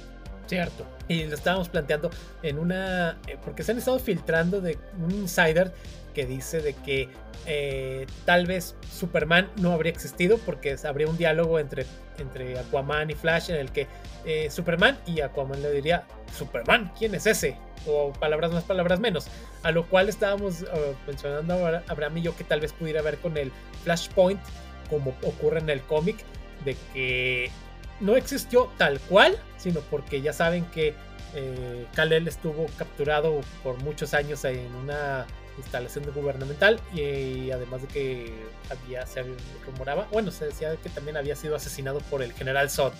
Cierto. 0.50 0.84
Y 1.08 1.26
lo 1.26 1.36
estábamos 1.36 1.70
planteando 1.70 2.10
en 2.42 2.58
una. 2.58 3.20
Eh, 3.28 3.38
porque 3.46 3.62
se 3.62 3.72
han 3.72 3.78
estado 3.78 4.00
filtrando 4.00 4.62
de 4.62 4.80
un 5.00 5.12
insider 5.12 5.72
que 6.16 6.26
dice 6.26 6.60
de 6.60 6.74
que 6.74 7.08
eh, 7.46 8.08
tal 8.26 8.48
vez 8.48 8.76
Superman 8.92 9.48
no 9.58 9.72
habría 9.74 9.92
existido 9.92 10.40
porque 10.40 10.76
habría 10.84 11.08
un 11.08 11.18
diálogo 11.18 11.60
entre, 11.60 11.86
entre 12.18 12.58
Aquaman 12.58 13.12
y 13.12 13.14
Flash 13.14 13.52
en 13.52 13.58
el 13.58 13.72
que 13.72 13.88
eh, 14.26 14.50
Superman 14.50 14.98
y 15.06 15.22
Aquaman 15.22 15.62
le 15.62 15.72
diría, 15.72 16.04
Superman, 16.36 16.92
¿quién 16.98 17.14
es 17.14 17.28
ese? 17.28 17.56
O 17.86 18.12
palabras 18.12 18.52
más, 18.52 18.64
palabras 18.64 19.00
menos. 19.00 19.28
A 19.62 19.70
lo 19.70 19.88
cual 19.88 20.10
estábamos 20.10 20.66
mencionando 21.06 21.54
ahora, 21.54 21.84
Abraham 21.88 22.18
y 22.18 22.22
yo 22.24 22.36
que 22.36 22.44
tal 22.44 22.60
vez 22.60 22.74
pudiera 22.74 23.04
ver 23.04 23.20
con 23.20 23.38
el 23.38 23.52
Flashpoint, 23.84 24.42
como 24.90 25.12
ocurre 25.22 25.60
en 25.60 25.70
el 25.70 25.82
cómic, 25.82 26.18
de 26.66 26.76
que 26.92 27.52
no 28.00 28.16
existió 28.16 28.70
tal 28.78 29.00
cual, 29.02 29.38
sino 29.58 29.82
porque 29.82 30.22
ya 30.22 30.34
saben 30.34 30.66
que 30.66 30.94
eh, 31.36 31.86
Kal-El 31.94 32.28
estuvo 32.28 32.66
capturado 32.78 33.42
por 33.64 33.82
muchos 33.84 34.14
años 34.14 34.44
en 34.46 34.74
una 34.76 35.26
instalación 35.58 36.06
gubernamental 36.14 36.80
y, 36.94 37.52
además 37.52 37.82
de 37.82 37.88
que 37.90 38.34
había, 38.70 39.06
se 39.06 39.24
rumoraba, 39.66 40.08
bueno, 40.12 40.32
se 40.32 40.46
decía 40.46 40.76
que 40.78 40.90
también 40.90 41.18
había 41.18 41.36
sido 41.36 41.56
asesinado 41.56 42.00
por 42.10 42.24
el 42.24 42.34
general 42.34 42.70
Zod. 42.70 42.94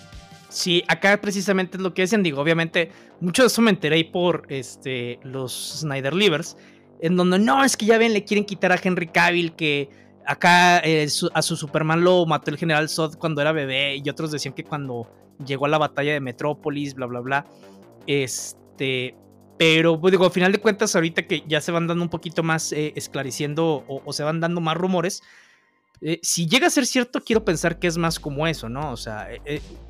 Sí, 0.48 0.84
acá 0.88 1.20
precisamente 1.20 1.76
es 1.76 1.82
lo 1.82 1.94
que 1.94 2.02
decían, 2.02 2.22
digo, 2.22 2.40
obviamente, 2.40 2.90
mucho 3.20 3.42
de 3.42 3.46
eso 3.46 3.62
me 3.62 3.70
enteré 3.70 4.04
por 4.04 4.44
este, 4.48 5.20
los 5.22 5.80
Snyder 5.80 6.12
Livers, 6.12 6.56
en 7.00 7.16
donde 7.16 7.38
no, 7.38 7.64
es 7.64 7.76
que 7.76 7.86
ya 7.86 7.98
ven, 7.98 8.12
le 8.12 8.24
quieren 8.24 8.44
quitar 8.44 8.72
a 8.72 8.80
Henry 8.82 9.06
Cavill 9.06 9.54
que 9.54 9.88
acá 10.26 10.80
eh, 10.80 11.08
a 11.34 11.42
su 11.42 11.56
Superman 11.56 12.02
lo 12.02 12.26
mató 12.26 12.50
el 12.50 12.58
general 12.58 12.88
Zod 12.88 13.16
cuando 13.16 13.40
era 13.40 13.52
bebé 13.52 13.96
y 13.96 14.08
otros 14.08 14.30
decían 14.30 14.54
que 14.54 14.64
cuando 14.64 15.06
llegó 15.44 15.66
a 15.66 15.68
la 15.68 15.78
batalla 15.78 16.12
de 16.12 16.20
Metrópolis, 16.20 16.94
bla, 16.94 17.06
bla, 17.06 17.20
bla. 17.20 17.46
Este, 18.06 19.14
pero 19.58 20.00
pues 20.00 20.12
digo, 20.12 20.24
al 20.24 20.30
final 20.30 20.52
de 20.52 20.58
cuentas, 20.58 20.94
ahorita 20.94 21.26
que 21.26 21.44
ya 21.46 21.60
se 21.60 21.72
van 21.72 21.86
dando 21.86 22.02
un 22.02 22.10
poquito 22.10 22.42
más 22.42 22.72
eh, 22.72 22.92
esclareciendo 22.96 23.84
o, 23.86 24.12
se 24.12 24.22
van 24.22 24.40
dando 24.40 24.60
más 24.60 24.76
rumores, 24.76 25.22
eh, 26.00 26.18
si 26.22 26.46
llega 26.46 26.66
a 26.66 26.70
ser 26.70 26.86
cierto, 26.86 27.20
quiero 27.22 27.44
pensar 27.44 27.78
que 27.78 27.86
es 27.86 27.98
más 27.98 28.18
como 28.18 28.46
eso, 28.46 28.68
¿no? 28.68 28.90
O 28.90 28.96
sea, 28.96 29.28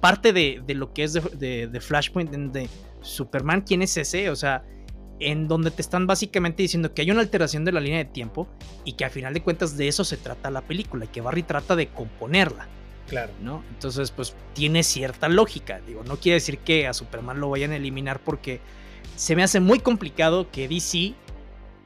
parte 0.01 0.33
de, 0.33 0.62
lo 0.74 0.93
que 0.93 1.05
es 1.05 1.12
de, 1.12 1.68
de 1.68 1.81
Flashpoint, 1.81 2.31
de 2.31 2.68
Superman, 3.01 3.62
¿quién 3.62 3.83
es 3.83 3.97
ese? 3.97 4.28
O 4.31 4.37
sea, 4.37 4.64
en 5.21 5.49
donde 5.49 5.71
te 5.71 5.83
están 5.83 6.07
básicamente 6.07 6.62
diciendo 6.62 6.93
que 6.95 7.03
hay 7.03 7.11
una 7.11 7.21
alteración 7.21 7.64
de 7.64 7.73
la 7.73 7.81
línea 7.81 7.99
de 7.99 8.07
tiempo 8.07 8.49
y 8.85 8.95
que 8.95 9.05
a 9.05 9.11
final 9.11 9.35
de 9.35 9.43
cuentas 9.43 9.77
de 9.77 9.87
eso 9.87 10.03
se 10.03 10.16
trata 10.16 10.51
la 10.51 10.62
película 10.62 11.05
y 11.05 11.09
que 11.09 11.21
Barry 11.21 11.43
trata 11.43 11.77
de 11.77 11.89
componerla. 11.89 12.66
Claro. 13.07 13.33
¿No? 13.43 13.62
Entonces, 13.71 14.11
pues 14.12 14.35
tiene 14.55 14.83
cierta 14.83 15.29
lógica. 15.29 15.81
Digo, 15.87 16.03
no 16.05 16.16
quiere 16.16 16.35
decir 16.35 16.59
que 16.59 16.87
a 16.87 16.95
Superman 16.95 17.41
lo 17.41 17.51
vayan 17.51 17.73
a 17.73 17.77
eliminar 17.77 18.21
porque 18.21 18.61
se 19.16 19.37
me 19.37 19.43
hace 19.43 19.61
muy 19.61 19.81
complicado 19.81 20.51
que 20.51 20.68
DC. 20.68 21.14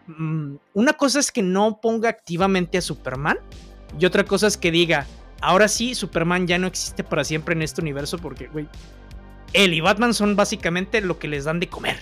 Mm, 0.07 0.57
una 0.75 0.93
cosa 0.93 1.19
es 1.19 1.33
que 1.33 1.43
no 1.43 1.81
ponga 1.81 2.11
activamente 2.11 2.79
a 2.79 2.83
Superman 2.83 3.39
y 3.99 4.05
otra 4.05 4.25
cosa 4.25 4.47
es 4.47 4.57
que 4.57 4.71
diga, 4.71 5.07
ahora 5.41 5.67
sí, 5.67 5.95
Superman 5.95 6.47
ya 6.47 6.59
no 6.59 6.67
existe 6.67 7.03
para 7.03 7.25
siempre 7.25 7.55
en 7.55 7.63
este 7.63 7.81
universo 7.81 8.19
porque, 8.19 8.49
güey, 8.49 8.69
él 9.53 9.73
y 9.73 9.81
Batman 9.81 10.13
son 10.15 10.37
básicamente 10.37 11.01
lo 11.01 11.19
que 11.19 11.29
les 11.29 11.45
dan 11.45 11.59
de 11.59 11.69
comer. 11.69 11.97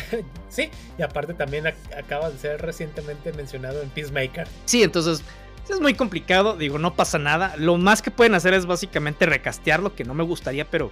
sí, 0.48 0.70
y 0.98 1.02
aparte 1.02 1.34
también 1.34 1.66
acaba 1.66 2.30
de 2.30 2.38
ser 2.38 2.62
recientemente 2.62 3.32
mencionado 3.32 3.82
en 3.82 3.90
Peacemaker. 3.90 4.46
Sí, 4.64 4.82
entonces 4.82 5.22
es 5.68 5.80
muy 5.80 5.94
complicado, 5.94 6.56
digo, 6.56 6.78
no 6.78 6.94
pasa 6.94 7.18
nada. 7.18 7.54
Lo 7.56 7.76
más 7.76 8.02
que 8.02 8.10
pueden 8.10 8.34
hacer 8.34 8.54
es 8.54 8.66
básicamente 8.66 9.26
recastearlo, 9.26 9.94
que 9.94 10.04
no 10.04 10.14
me 10.14 10.24
gustaría, 10.24 10.64
pero 10.64 10.90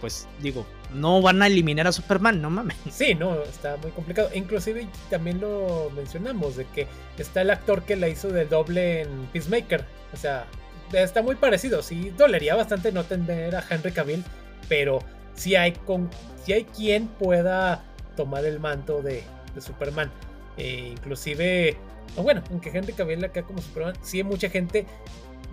pues 0.00 0.26
digo, 0.40 0.66
no 0.92 1.22
van 1.22 1.42
a 1.42 1.46
eliminar 1.46 1.86
a 1.86 1.92
Superman, 1.92 2.42
no 2.42 2.50
mames. 2.50 2.76
Sí, 2.90 3.14
no, 3.14 3.40
está 3.42 3.76
muy 3.76 3.92
complicado. 3.92 4.30
Inclusive 4.34 4.88
también 5.08 5.40
lo 5.40 5.90
mencionamos, 5.94 6.56
de 6.56 6.66
que 6.66 6.88
está 7.18 7.42
el 7.42 7.50
actor 7.50 7.84
que 7.84 7.94
la 7.94 8.08
hizo 8.08 8.28
de 8.28 8.44
doble 8.44 9.02
en 9.02 9.26
Peacemaker. 9.32 9.84
O 10.12 10.16
sea, 10.16 10.46
está 10.92 11.22
muy 11.22 11.36
parecido. 11.36 11.82
Sí, 11.82 12.10
dolería 12.10 12.56
bastante 12.56 12.90
no 12.90 13.04
tener 13.04 13.54
a 13.54 13.64
Henry 13.68 13.92
Cavill, 13.92 14.24
pero 14.68 14.98
si 15.34 15.54
hay, 15.54 15.72
con, 15.72 16.10
si 16.44 16.52
hay 16.52 16.64
quien 16.64 17.06
pueda 17.06 17.84
tomar 18.14 18.44
el 18.44 18.60
manto 18.60 19.02
de, 19.02 19.24
Superman. 19.58 20.10
Eh, 20.56 20.88
inclusive, 20.92 21.76
bueno, 22.16 22.42
aunque 22.50 22.70
Henry 22.70 22.92
Cavill 22.92 23.24
acá 23.24 23.42
como 23.42 23.60
Superman, 23.60 23.94
sí 24.02 24.22
mucha 24.22 24.48
gente 24.48 24.86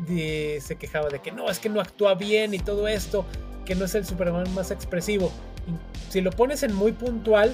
se 0.07 0.77
quejaba 0.79 1.09
de 1.09 1.19
que 1.19 1.31
no, 1.31 1.49
es 1.49 1.59
que 1.59 1.69
no 1.69 1.81
actúa 1.81 2.15
bien 2.15 2.53
y 2.53 2.59
todo 2.59 2.87
esto, 2.87 3.25
que 3.65 3.75
no 3.75 3.85
es 3.85 3.95
el 3.95 4.05
Superman 4.05 4.53
más 4.53 4.71
expresivo. 4.71 5.31
si 6.09 6.21
lo 6.21 6.31
pones 6.31 6.63
en 6.63 6.73
muy 6.73 6.93
puntual, 6.93 7.53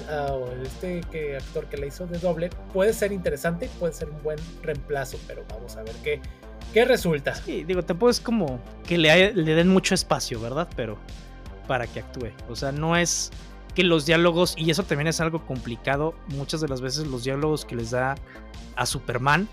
este 0.62 1.36
actor 1.36 1.66
que 1.66 1.76
le 1.76 1.88
hizo 1.88 2.06
de 2.06 2.18
doble, 2.18 2.50
puede 2.72 2.92
ser 2.92 3.12
interesante, 3.12 3.68
puede 3.80 3.92
ser 3.92 4.08
un 4.08 4.22
buen 4.22 4.38
reemplazo, 4.62 5.18
pero 5.26 5.44
vamos 5.50 5.76
a 5.76 5.82
ver 5.82 5.94
qué, 6.02 6.84
resulta. 6.84 7.34
Sí, 7.34 7.64
digo, 7.64 7.82
tampoco 7.82 8.10
es 8.10 8.20
como 8.20 8.60
que 8.86 8.98
le 8.98 9.32
den 9.32 9.68
mucho 9.68 9.94
espacio, 9.94 10.38
¿verdad? 10.38 10.68
Pero 10.76 10.98
para 11.66 11.86
que 11.86 12.00
actúe. 12.00 12.30
O 12.48 12.56
sea, 12.56 12.72
no 12.72 12.96
es 12.96 13.30
que 13.76 13.84
los 13.84 14.06
diálogos, 14.06 14.54
y 14.56 14.70
eso 14.70 14.82
también 14.82 15.06
es 15.06 15.20
algo 15.20 15.46
complicado, 15.46 16.14
muchas 16.28 16.62
de 16.62 16.68
las 16.68 16.80
veces 16.80 17.06
los 17.06 17.24
diálogos 17.24 17.66
que 17.66 17.76
les 17.76 17.90
da 17.90 18.16
a 18.74 18.86
Superman 18.86 19.48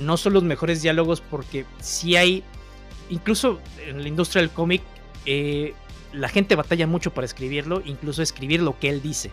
no 0.00 0.16
son 0.16 0.34
los 0.34 0.44
mejores 0.44 0.82
diálogos 0.82 1.20
porque 1.20 1.66
si 1.80 2.16
hay, 2.16 2.44
incluso 3.10 3.60
en 3.86 4.02
la 4.02 4.08
industria 4.08 4.40
del 4.42 4.50
cómic, 4.50 4.82
eh, 5.26 5.74
la 6.12 6.28
gente 6.28 6.54
batalla 6.54 6.86
mucho 6.86 7.12
para 7.12 7.24
escribirlo, 7.24 7.82
incluso 7.84 8.22
escribir 8.22 8.62
lo 8.62 8.78
que 8.78 8.88
él 8.88 9.02
dice, 9.02 9.32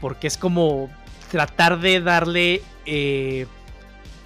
porque 0.00 0.26
es 0.26 0.36
como 0.36 0.90
tratar 1.30 1.78
de 1.78 2.00
darle 2.00 2.62
eh, 2.84 3.46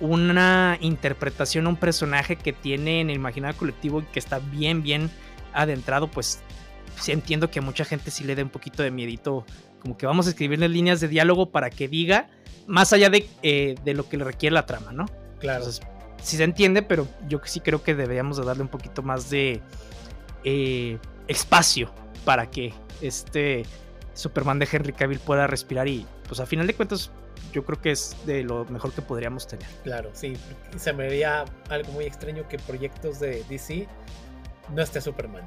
una 0.01 0.78
interpretación 0.80 1.66
a 1.66 1.68
un 1.68 1.76
personaje 1.76 2.37
que 2.37 2.55
tiene 2.55 3.03
en 3.03 3.11
el 3.11 3.16
imaginario 3.16 3.59
colectivo 3.59 4.01
y 4.01 4.05
que 4.05 4.18
está 4.18 4.39
bien, 4.39 4.82
bien 4.82 5.11
adentrado, 5.53 6.09
pues 6.09 6.41
sí 7.01 7.12
entiendo 7.12 7.51
que 7.51 7.59
a 7.61 7.62
mucha 7.62 7.84
gente 7.84 8.11
sí 8.11 8.24
le 8.24 8.34
dé 8.34 8.42
un 8.42 8.51
poquito 8.51 8.82
de 8.82 8.90
miedito, 8.90 9.44
como 9.80 9.97
que 9.97 10.07
vamos 10.07 10.26
a 10.26 10.30
escribirle 10.30 10.68
líneas 10.68 11.01
de 11.01 11.09
diálogo 11.09 11.51
para 11.51 11.70
que 11.70 11.88
diga, 11.88 12.28
más 12.66 12.92
allá 12.92 13.11
de, 13.11 13.28
eh, 13.42 13.76
de 13.84 13.94
lo 13.94 14.09
que 14.09 14.16
le 14.16 14.24
requiere 14.24 14.55
la 14.55 14.66
trama, 14.66 14.92
¿no? 14.92 15.07
Claro. 15.38 15.64
sí 15.70 16.36
se 16.36 16.44
entiende, 16.44 16.82
pero 16.82 17.07
yo 17.28 17.40
sí 17.44 17.61
creo 17.61 17.82
que 17.82 17.94
deberíamos 17.94 18.38
de 18.38 18.44
darle 18.44 18.62
un 18.62 18.68
poquito 18.68 19.03
más 19.03 19.30
de 19.30 19.61
eh, 20.44 20.99
espacio 21.28 21.92
para 22.24 22.51
que 22.51 22.72
este 23.01 23.64
Superman 24.14 24.59
de 24.59 24.68
Henry 24.70 24.92
Cavill 24.92 25.20
pueda 25.20 25.47
respirar 25.47 25.86
y 25.88 26.07
pues 26.26 26.40
a 26.40 26.47
final 26.47 26.66
de 26.66 26.74
cuentas 26.74 27.11
yo 27.53 27.64
creo 27.64 27.80
que 27.80 27.90
es 27.90 28.16
de 28.26 28.42
lo 28.42 28.64
mejor 28.66 28.92
que 28.92 29.03
podríamos 29.03 29.47
tener. 29.47 29.66
Claro, 29.84 30.11
sí, 30.12 30.34
se 30.76 30.92
me 30.92 31.07
veía 31.07 31.44
algo 31.68 31.92
muy 31.92 32.05
extraño 32.05 32.49
que 32.49 32.59
proyectos 32.59 33.20
de 33.20 33.44
DC 33.49 33.86
no 34.74 34.82
esté 34.82 35.01
Superman. 35.01 35.47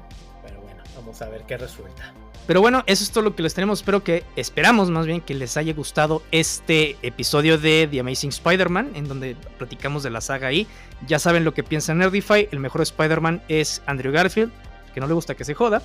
Vamos 0.96 1.20
a 1.22 1.28
ver 1.28 1.42
qué 1.46 1.56
resulta. 1.56 2.12
Pero 2.46 2.60
bueno, 2.60 2.82
eso 2.86 3.04
es 3.04 3.10
todo 3.10 3.22
lo 3.22 3.36
que 3.36 3.42
les 3.42 3.54
tenemos. 3.54 3.80
Espero 3.80 4.02
que, 4.02 4.24
esperamos 4.34 4.90
más 4.90 5.06
bien 5.06 5.20
que 5.20 5.34
les 5.34 5.56
haya 5.56 5.72
gustado 5.72 6.22
este 6.32 6.96
episodio 7.02 7.58
de 7.58 7.88
The 7.90 8.00
Amazing 8.00 8.30
Spider-Man, 8.30 8.92
en 8.94 9.06
donde 9.06 9.36
platicamos 9.58 10.02
de 10.02 10.10
la 10.10 10.20
saga 10.20 10.48
ahí. 10.48 10.66
Ya 11.06 11.18
saben 11.18 11.44
lo 11.44 11.54
que 11.54 11.62
piensa 11.62 11.94
Nerdify. 11.94 12.48
El 12.50 12.58
mejor 12.58 12.82
Spider-Man 12.82 13.42
es 13.48 13.82
Andrew 13.86 14.12
Garfield, 14.12 14.50
que 14.92 15.00
no 15.00 15.06
le 15.06 15.14
gusta 15.14 15.34
que 15.34 15.44
se 15.44 15.54
joda. 15.54 15.82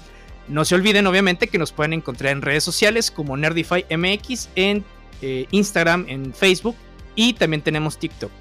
No 0.47 0.65
se 0.65 0.75
olviden, 0.75 1.05
obviamente, 1.07 1.47
que 1.47 1.57
nos 1.57 1.71
pueden 1.71 1.93
encontrar 1.93 2.31
en 2.31 2.41
redes 2.41 2.63
sociales 2.63 3.11
como 3.11 3.37
Nerdify 3.37 3.85
MX, 3.95 4.49
en 4.55 4.83
eh, 5.21 5.47
Instagram, 5.51 6.05
en 6.07 6.33
Facebook 6.33 6.75
y 7.15 7.33
también 7.33 7.61
tenemos 7.61 7.97
TikTok. 7.97 8.31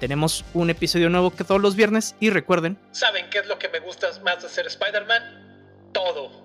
Tenemos 0.00 0.44
un 0.54 0.70
episodio 0.70 1.08
nuevo 1.10 1.30
que 1.30 1.44
todos 1.44 1.60
los 1.60 1.76
viernes 1.76 2.16
y 2.18 2.30
recuerden. 2.30 2.76
¿Saben 2.90 3.30
qué 3.30 3.38
es 3.38 3.46
lo 3.46 3.58
que 3.58 3.68
me 3.68 3.78
gusta 3.78 4.08
más 4.24 4.42
de 4.42 4.48
ser 4.48 4.66
Spider-Man? 4.66 5.51
Todo. 5.92 6.41